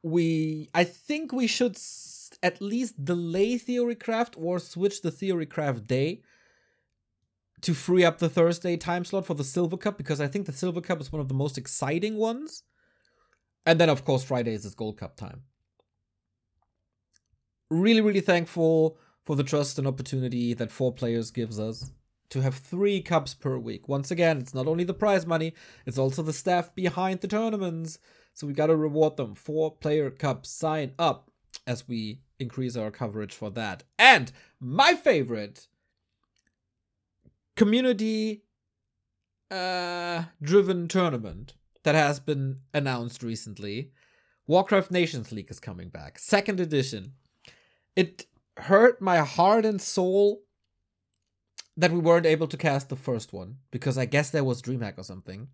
We, 0.04 0.70
I 0.74 0.84
think 0.84 1.32
we 1.32 1.48
should 1.48 1.76
s- 1.76 2.32
at 2.44 2.62
least 2.62 3.04
delay 3.04 3.56
Theorycraft 3.56 4.36
or 4.38 4.60
switch 4.60 5.02
the 5.02 5.12
Theorycraft 5.12 5.88
day 5.88 6.22
to 7.62 7.74
free 7.74 8.04
up 8.04 8.20
the 8.20 8.30
Thursday 8.30 8.78
time 8.78 9.06
slot 9.06 9.26
for 9.26 9.34
the 9.34 9.44
Silver 9.44 9.78
Cup 9.78 9.98
because 9.98 10.22
I 10.22 10.28
think 10.28 10.46
the 10.46 10.52
Silver 10.52 10.82
Cup 10.82 11.02
is 11.02 11.12
one 11.12 11.22
of 11.22 11.28
the 11.28 11.34
most 11.34 11.58
exciting 11.58 12.18
ones. 12.18 12.64
And 13.66 13.80
then, 13.80 13.90
of 13.90 14.06
course, 14.06 14.24
Friday 14.24 14.54
is 14.54 14.76
Gold 14.76 14.98
Cup 14.98 15.16
time. 15.16 15.44
Really, 17.72 18.02
really 18.02 18.22
thankful 18.22 18.98
for 19.26 19.36
the 19.36 19.44
trust 19.44 19.80
and 19.80 19.88
opportunity 19.88 20.54
that 20.54 20.72
four 20.72 20.94
players 20.94 21.32
gives 21.32 21.60
us 21.60 21.92
to 22.30 22.42
have 22.42 22.56
three 22.56 23.02
cups 23.02 23.34
per 23.34 23.58
week. 23.58 23.88
Once 23.88 24.12
again, 24.12 24.38
it's 24.38 24.54
not 24.54 24.68
only 24.68 24.84
the 24.84 24.94
prize 24.94 25.26
money, 25.26 25.54
it's 25.86 25.98
also 25.98 26.22
the 26.22 26.34
staff 26.34 26.74
behind 26.76 27.22
the 27.22 27.28
tournaments. 27.28 27.98
So 28.34 28.46
we 28.46 28.54
got 28.54 28.68
to 28.68 28.76
reward 28.76 29.18
them. 29.18 29.34
Four 29.34 29.72
player 29.72 30.10
cups, 30.12 30.50
sign 30.50 30.94
up 31.00 31.32
as 31.66 31.88
we 31.88 32.20
increase 32.40 32.76
our 32.76 32.92
coverage 32.92 33.34
for 33.34 33.50
that. 33.52 33.84
And 33.98 34.32
my 34.60 34.94
favorite 34.94 35.68
community 37.56 38.44
uh, 39.52 40.24
driven 40.42 40.88
tournament 40.88 41.54
that 41.84 41.96
has 41.96 42.20
been 42.20 42.60
announced 42.74 43.24
recently. 43.24 43.92
Warcraft 44.48 44.92
Nations 44.92 45.32
League 45.32 45.50
is 45.50 45.60
coming 45.60 45.90
back, 45.90 46.20
second 46.20 46.60
edition. 46.60 47.14
It 47.96 48.26
hurt 48.58 49.02
my 49.02 49.18
heart 49.18 49.66
and 49.66 49.82
soul 49.82 50.42
that 51.78 51.92
we 51.92 52.00
weren't 52.00 52.26
able 52.26 52.48
to 52.48 52.58
cast 52.58 52.90
the 52.90 52.96
first 52.96 53.34
one 53.34 53.58
because 53.72 53.98
I 53.98 54.06
guess 54.06 54.30
there 54.30 54.44
was 54.44 54.62
DreamHack 54.62 54.98
or 54.98 55.04
something. 55.04 55.48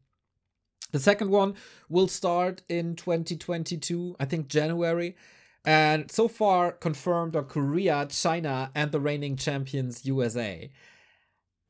The 0.91 0.99
second 0.99 1.31
one 1.31 1.55
will 1.89 2.07
start 2.07 2.61
in 2.67 2.95
2022, 2.95 4.17
I 4.19 4.25
think 4.25 4.47
January. 4.47 5.15
And 5.63 6.11
so 6.11 6.27
far 6.27 6.71
confirmed 6.71 7.35
are 7.35 7.43
Korea, 7.43 8.07
China, 8.09 8.71
and 8.75 8.91
the 8.91 8.99
reigning 8.99 9.35
champions 9.35 10.05
USA. 10.05 10.69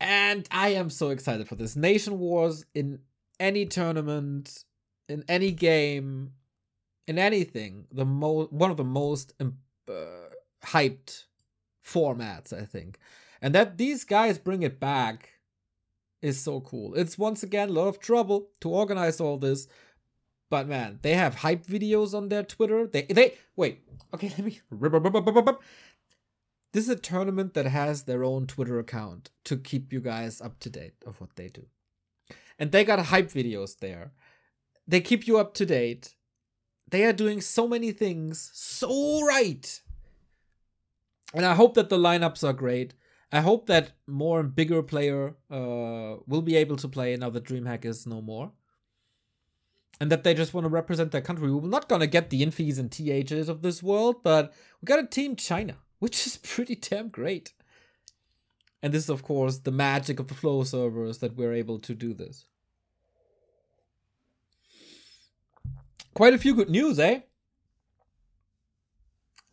And 0.01 0.47
I 0.49 0.69
am 0.69 0.89
so 0.89 1.11
excited 1.11 1.47
for 1.47 1.53
this. 1.53 1.75
Nation 1.75 2.17
Wars 2.17 2.65
in 2.73 3.01
any 3.39 3.67
tournament, 3.67 4.63
in 5.07 5.23
any 5.27 5.51
game, 5.51 6.31
in 7.07 7.19
anything, 7.19 7.85
the 7.91 8.03
mo- 8.03 8.47
one 8.47 8.71
of 8.71 8.77
the 8.77 8.83
most 8.83 9.33
uh, 9.39 9.93
hyped 10.65 11.25
formats, 11.85 12.51
I 12.51 12.65
think. 12.65 12.97
And 13.43 13.53
that 13.53 13.77
these 13.77 14.03
guys 14.03 14.39
bring 14.39 14.63
it 14.63 14.79
back 14.79 15.29
is 16.23 16.41
so 16.41 16.61
cool. 16.61 16.95
It's 16.95 17.19
once 17.19 17.43
again 17.43 17.69
a 17.69 17.73
lot 17.73 17.87
of 17.87 17.99
trouble 17.99 18.49
to 18.61 18.69
organize 18.69 19.21
all 19.21 19.37
this, 19.37 19.67
but 20.49 20.67
man, 20.67 20.97
they 21.03 21.13
have 21.13 21.35
hype 21.35 21.65
videos 21.67 22.15
on 22.15 22.29
their 22.29 22.43
Twitter. 22.43 22.87
They 22.87 23.03
they 23.03 23.35
wait. 23.55 23.81
Okay, 24.15 24.29
let 24.37 24.39
me 24.39 24.59
this 26.73 26.85
is 26.85 26.89
a 26.89 26.95
tournament 26.95 27.53
that 27.53 27.65
has 27.65 28.03
their 28.03 28.23
own 28.23 28.47
Twitter 28.47 28.79
account 28.79 29.29
to 29.43 29.57
keep 29.57 29.91
you 29.91 29.99
guys 29.99 30.39
up 30.39 30.59
to 30.59 30.69
date 30.69 30.95
of 31.05 31.19
what 31.19 31.35
they 31.35 31.49
do. 31.49 31.65
And 32.57 32.71
they 32.71 32.85
got 32.85 32.99
hype 32.99 33.29
videos 33.29 33.79
there. 33.79 34.13
They 34.87 35.01
keep 35.01 35.27
you 35.27 35.37
up 35.37 35.53
to 35.55 35.65
date. 35.65 36.15
They 36.89 37.03
are 37.05 37.13
doing 37.13 37.41
so 37.41 37.67
many 37.67 37.91
things 37.91 38.51
so 38.53 39.25
right. 39.25 39.81
And 41.33 41.45
I 41.45 41.55
hope 41.55 41.73
that 41.73 41.89
the 41.89 41.97
lineups 41.97 42.47
are 42.47 42.53
great. 42.53 42.93
I 43.31 43.41
hope 43.41 43.67
that 43.67 43.91
more 44.07 44.39
and 44.39 44.53
bigger 44.53 44.83
player 44.83 45.35
uh, 45.49 46.17
will 46.27 46.41
be 46.41 46.57
able 46.57 46.75
to 46.77 46.87
play 46.89 47.15
now 47.15 47.29
that 47.29 47.45
DreamHack 47.45 47.85
is 47.85 48.05
no 48.05 48.21
more. 48.21 48.51
And 49.99 50.11
that 50.11 50.23
they 50.23 50.33
just 50.33 50.53
want 50.53 50.65
to 50.65 50.69
represent 50.69 51.11
their 51.11 51.21
country. 51.21 51.51
We're 51.51 51.69
not 51.69 51.87
going 51.87 52.01
to 52.01 52.07
get 52.07 52.29
the 52.29 52.45
Infis 52.45 52.79
and 52.79 52.91
THs 52.91 53.49
of 53.49 53.61
this 53.61 53.83
world, 53.83 54.23
but 54.23 54.53
we 54.81 54.85
got 54.85 54.99
a 54.99 55.05
team 55.07 55.35
China 55.35 55.77
which 56.01 56.25
is 56.25 56.35
pretty 56.43 56.75
damn 56.75 57.07
great. 57.07 57.53
And 58.83 58.91
this 58.91 59.03
is, 59.03 59.09
of 59.09 59.21
course, 59.21 59.59
the 59.59 59.71
magic 59.71 60.19
of 60.19 60.27
the 60.27 60.33
Flo 60.33 60.63
servers 60.63 61.19
that 61.19 61.37
we're 61.37 61.53
able 61.53 61.77
to 61.79 61.93
do 61.93 62.13
this. 62.15 62.45
Quite 66.15 66.33
a 66.33 66.39
few 66.39 66.55
good 66.55 66.69
news, 66.69 66.97
eh? 66.97 67.19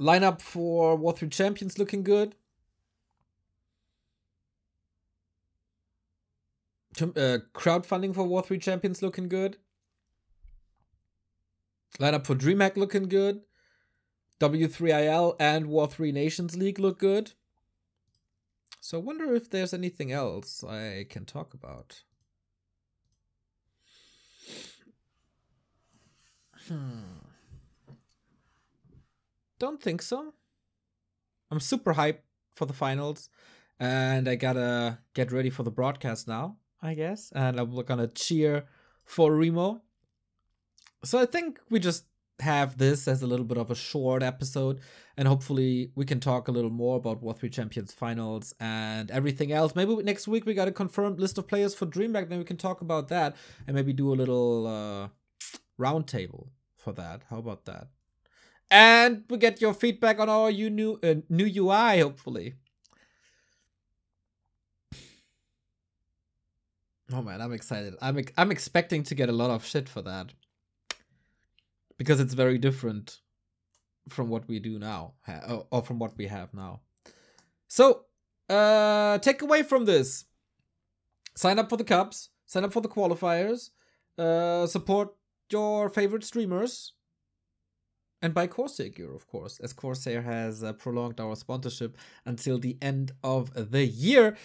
Lineup 0.00 0.40
for 0.40 0.96
War 0.96 1.12
3 1.12 1.28
Champions 1.28 1.78
looking 1.78 2.02
good. 2.02 2.34
Uh, 7.00 7.38
crowdfunding 7.54 8.14
for 8.14 8.24
War 8.24 8.42
3 8.42 8.58
Champions 8.58 9.02
looking 9.02 9.28
good. 9.28 9.58
Lineup 12.00 12.26
for 12.26 12.34
DreamHack 12.34 12.76
looking 12.76 13.08
good. 13.08 13.42
W3IL 14.40 15.36
and 15.40 15.66
War 15.66 15.88
3 15.88 16.12
Nations 16.12 16.56
League 16.56 16.78
look 16.78 16.98
good. 16.98 17.32
So 18.80 18.98
I 18.98 19.00
wonder 19.02 19.34
if 19.34 19.50
there's 19.50 19.74
anything 19.74 20.12
else 20.12 20.62
I 20.62 21.06
can 21.10 21.24
talk 21.24 21.52
about. 21.54 22.02
Hmm. 26.68 27.18
Don't 29.58 29.82
think 29.82 30.02
so. 30.02 30.34
I'm 31.50 31.60
super 31.60 31.94
hyped 31.94 32.20
for 32.54 32.66
the 32.66 32.72
finals, 32.72 33.30
and 33.80 34.28
I 34.28 34.36
gotta 34.36 34.98
get 35.14 35.32
ready 35.32 35.50
for 35.50 35.62
the 35.62 35.70
broadcast 35.70 36.28
now, 36.28 36.58
I 36.80 36.94
guess. 36.94 37.32
And 37.34 37.58
I'm 37.58 37.74
gonna 37.84 38.06
cheer 38.06 38.66
for 39.04 39.34
Remo. 39.34 39.82
So 41.04 41.18
I 41.18 41.26
think 41.26 41.58
we 41.70 41.80
just 41.80 42.04
have 42.40 42.78
this 42.78 43.08
as 43.08 43.22
a 43.22 43.26
little 43.26 43.44
bit 43.44 43.58
of 43.58 43.70
a 43.70 43.74
short 43.74 44.22
episode, 44.22 44.80
and 45.16 45.26
hopefully 45.26 45.90
we 45.94 46.04
can 46.04 46.20
talk 46.20 46.48
a 46.48 46.52
little 46.52 46.70
more 46.70 46.96
about 46.96 47.22
War 47.22 47.34
3 47.34 47.48
Champions 47.48 47.92
finals 47.92 48.54
and 48.60 49.10
everything 49.10 49.52
else. 49.52 49.74
Maybe 49.74 49.96
next 49.96 50.28
week 50.28 50.46
we 50.46 50.54
got 50.54 50.68
a 50.68 50.72
confirmed 50.72 51.18
list 51.18 51.38
of 51.38 51.48
players 51.48 51.74
for 51.74 51.86
DreamHack, 51.86 52.28
then 52.28 52.38
we 52.38 52.44
can 52.44 52.56
talk 52.56 52.80
about 52.80 53.08
that 53.08 53.36
and 53.66 53.74
maybe 53.74 53.92
do 53.92 54.12
a 54.12 54.16
little 54.16 54.66
uh, 54.66 55.08
roundtable 55.80 56.48
for 56.76 56.92
that. 56.92 57.22
How 57.30 57.38
about 57.38 57.64
that? 57.64 57.88
And 58.70 59.24
we 59.30 59.38
get 59.38 59.60
your 59.60 59.74
feedback 59.74 60.20
on 60.20 60.28
our 60.28 60.52
new 60.52 61.00
uh, 61.02 61.14
new 61.28 61.46
UI, 61.46 62.00
hopefully. 62.00 62.54
Oh 67.10 67.22
man, 67.22 67.40
I'm 67.40 67.54
excited. 67.54 67.94
I'm 68.02 68.22
I'm 68.36 68.50
expecting 68.50 69.02
to 69.04 69.14
get 69.14 69.30
a 69.30 69.32
lot 69.32 69.48
of 69.50 69.64
shit 69.64 69.88
for 69.88 70.02
that 70.02 70.32
because 71.98 72.20
it's 72.20 72.34
very 72.34 72.58
different 72.58 73.18
from 74.08 74.28
what 74.28 74.48
we 74.48 74.58
do 74.58 74.78
now 74.78 75.14
or 75.70 75.82
from 75.82 75.98
what 75.98 76.16
we 76.16 76.26
have 76.26 76.54
now. 76.54 76.80
So, 77.68 78.04
uh 78.48 79.18
take 79.18 79.42
away 79.42 79.62
from 79.62 79.84
this. 79.84 80.24
Sign 81.36 81.58
up 81.58 81.68
for 81.68 81.76
the 81.76 81.84
cups, 81.84 82.30
sign 82.46 82.64
up 82.64 82.72
for 82.72 82.80
the 82.80 82.88
qualifiers, 82.88 83.70
uh 84.16 84.66
support 84.66 85.14
your 85.50 85.90
favorite 85.90 86.24
streamers 86.24 86.92
and 88.20 88.34
buy 88.34 88.46
Corsair 88.46 88.88
gear, 88.88 89.14
of 89.14 89.26
course, 89.26 89.60
as 89.60 89.72
Corsair 89.72 90.22
has 90.22 90.62
uh, 90.62 90.72
prolonged 90.72 91.20
our 91.20 91.36
sponsorship 91.36 91.96
until 92.26 92.58
the 92.58 92.76
end 92.82 93.12
of 93.22 93.70
the 93.70 93.86
year. 93.86 94.36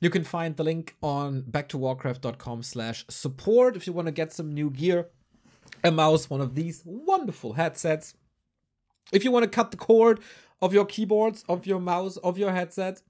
You 0.00 0.10
can 0.10 0.24
find 0.24 0.56
the 0.56 0.64
link 0.64 0.96
on 1.02 1.42
back2warcraft.com 1.42 2.62
slash 2.62 3.04
support 3.08 3.76
if 3.76 3.86
you 3.86 3.92
want 3.92 4.06
to 4.06 4.12
get 4.12 4.32
some 4.32 4.52
new 4.52 4.70
gear 4.70 5.08
a 5.84 5.90
mouse, 5.90 6.30
one 6.30 6.40
of 6.40 6.54
these 6.54 6.82
wonderful 6.84 7.54
headsets. 7.54 8.14
If 9.12 9.24
you 9.24 9.30
want 9.30 9.44
to 9.44 9.50
cut 9.50 9.70
the 9.70 9.76
cord 9.76 10.20
of 10.60 10.72
your 10.72 10.84
keyboards, 10.84 11.44
of 11.48 11.66
your 11.66 11.80
mouse, 11.80 12.16
of 12.18 12.38
your 12.38 12.52
headset, 12.52 13.02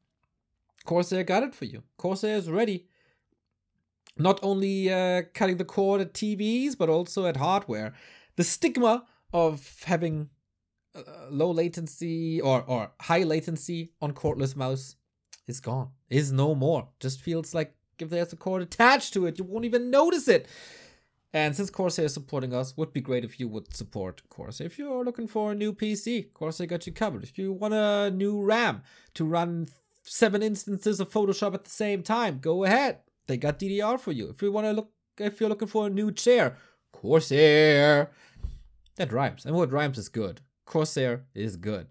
Corsair 0.85 1.23
got 1.25 1.43
it 1.43 1.55
for 1.55 1.64
you. 1.64 1.83
Corsair 1.97 2.37
is 2.37 2.51
ready. 2.51 2.87
Not 4.16 4.41
only 4.43 4.93
uh, 4.93 5.23
cutting 5.35 5.57
the 5.57 5.64
cord 5.64 6.01
at 6.01 6.12
TVs, 6.12 6.77
but 6.77 6.89
also 6.89 7.27
at 7.27 7.37
hardware. 7.37 7.95
The 8.37 8.45
stigma 8.45 9.05
of 9.33 9.83
having 9.85 10.29
uh, 10.95 11.03
low 11.31 11.51
latency 11.51 12.41
or, 12.41 12.62
or 12.66 12.91
high 13.01 13.23
latency 13.23 13.93
on 14.01 14.12
cordless 14.12 14.57
mouse 14.57 14.97
is 15.47 15.61
gone, 15.61 15.91
is 16.11 16.33
no 16.33 16.55
more. 16.55 16.89
Just 17.01 17.20
feels 17.20 17.55
like 17.55 17.75
if 17.99 18.11
there's 18.11 18.33
a 18.33 18.37
cord 18.37 18.62
attached 18.62 19.14
to 19.14 19.27
it, 19.27 19.39
you 19.39 19.45
won't 19.45 19.64
even 19.64 19.91
notice 19.91 20.29
it. 20.29 20.49
And 21.35 21.57
since 21.57 21.70
Corsair 21.70 22.05
is 22.05 22.14
supporting 22.14 22.53
us, 22.53 22.76
would 22.76 22.93
be 22.93 23.01
great 23.01 23.24
if 23.24 23.41
you 23.41 23.49
would 23.49 23.74
support 23.74 24.22
Corsair. 24.28 24.66
If 24.66 24.78
you're 24.78 25.05
looking 25.05 25.26
for 25.26 25.53
a 25.53 25.55
new 25.55 25.72
PC, 25.72 26.33
Corsair 26.35 26.66
got 26.66 26.87
you 26.87 26.93
covered. 26.93 27.22
If 27.22 27.39
you 27.39 27.53
want 27.53 27.72
a 27.72 28.11
new 28.11 28.43
RAM 28.43 28.83
to 29.14 29.24
run 29.24 29.68
seven 30.03 30.43
instances 30.43 31.01
of 31.01 31.11
Photoshop 31.11 31.55
at 31.55 31.64
the 31.64 31.70
same 31.70 32.03
time, 32.03 32.39
go 32.39 32.64
ahead. 32.64 32.99
They 33.28 33.39
got 33.39 33.59
DDR 33.59 33.99
for 33.99 34.12
you. 34.12 34.28
If 34.28 34.43
you 34.43 34.53
want 34.53 34.66
to 34.66 34.72
look, 34.72 34.91
if 35.18 35.41
you're 35.41 35.49
looking 35.49 35.68
for 35.68 35.87
a 35.87 35.91
new 35.91 36.12
chair, 36.12 36.57
Corsair. 36.93 38.11
That 38.97 39.12
rhymes, 39.12 39.47
and 39.47 39.57
what 39.57 39.72
rhymes 39.72 39.97
is 39.97 40.11
good. 40.11 40.43
Corsair 40.66 41.24
is 41.35 41.57
good. 41.57 41.87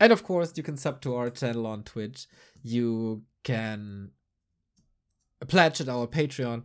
And 0.00 0.10
of 0.10 0.22
course, 0.22 0.54
you 0.56 0.62
can 0.62 0.78
sub 0.78 1.02
to 1.02 1.14
our 1.14 1.28
channel 1.28 1.66
on 1.66 1.82
Twitch. 1.82 2.26
You 2.62 3.24
can 3.42 4.10
pledge 5.46 5.80
at 5.82 5.88
our 5.88 6.06
Patreon 6.06 6.62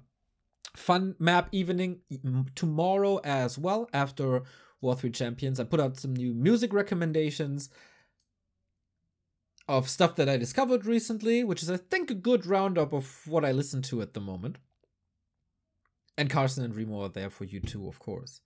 fun 0.79 1.15
map 1.19 1.49
evening 1.51 1.99
tomorrow 2.55 3.19
as 3.23 3.57
well 3.57 3.89
after 3.93 4.43
War 4.81 4.95
3 4.95 5.11
Champions. 5.11 5.59
I 5.59 5.65
put 5.65 5.79
out 5.79 5.97
some 5.97 6.15
new 6.15 6.33
music 6.33 6.73
recommendations 6.73 7.69
of 9.67 9.89
stuff 9.89 10.15
that 10.15 10.29
I 10.29 10.37
discovered 10.37 10.85
recently, 10.85 11.43
which 11.43 11.61
is, 11.61 11.69
I 11.69 11.77
think, 11.77 12.09
a 12.09 12.15
good 12.15 12.45
roundup 12.45 12.93
of 12.93 13.27
what 13.27 13.45
I 13.45 13.51
listen 13.51 13.81
to 13.83 14.01
at 14.01 14.13
the 14.13 14.19
moment. 14.19 14.57
And 16.17 16.29
Carson 16.29 16.63
and 16.63 16.75
Remo 16.75 17.03
are 17.03 17.09
there 17.09 17.29
for 17.29 17.43
you 17.43 17.59
too, 17.59 17.87
of 17.87 17.99
course. 17.99 18.41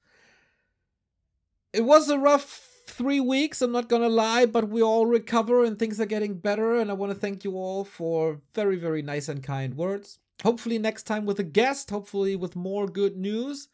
It 1.72 1.86
was 1.86 2.10
a 2.10 2.20
rough 2.20 2.70
three 2.88 3.20
weeks, 3.20 3.62
I'm 3.62 3.72
not 3.72 3.90
gonna 3.90 4.10
lie, 4.10 4.46
but 4.46 4.70
we 4.70 4.82
all 4.82 5.06
recover 5.06 5.64
and 5.64 5.80
things 5.80 6.00
are 6.02 6.06
getting 6.06 6.36
better. 6.36 6.76
And 6.76 6.92
I 6.92 6.94
want 6.94 7.14
to 7.14 7.18
thank 7.18 7.44
you 7.44 7.54
all 7.54 7.86
for 7.86 8.42
very, 8.54 8.76
very 8.76 9.02
nice 9.02 9.30
and 9.30 9.42
kind 9.42 9.76
words 9.76 10.20
hopefully 10.44 10.78
next 10.78 11.04
time 11.04 11.26
with 11.26 11.40
a 11.40 11.44
guest, 11.44 11.90
hopefully 11.90 12.36
with 12.36 12.56
more 12.56 12.88
good 12.88 13.18
news. 13.18 13.70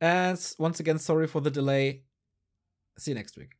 And 0.00 0.38
once 0.58 0.80
again, 0.80 0.98
sorry 0.98 1.26
for 1.26 1.40
the 1.40 1.50
delay. 1.50 2.02
See 2.98 3.12
you 3.12 3.14
next 3.14 3.36
week. 3.36 3.55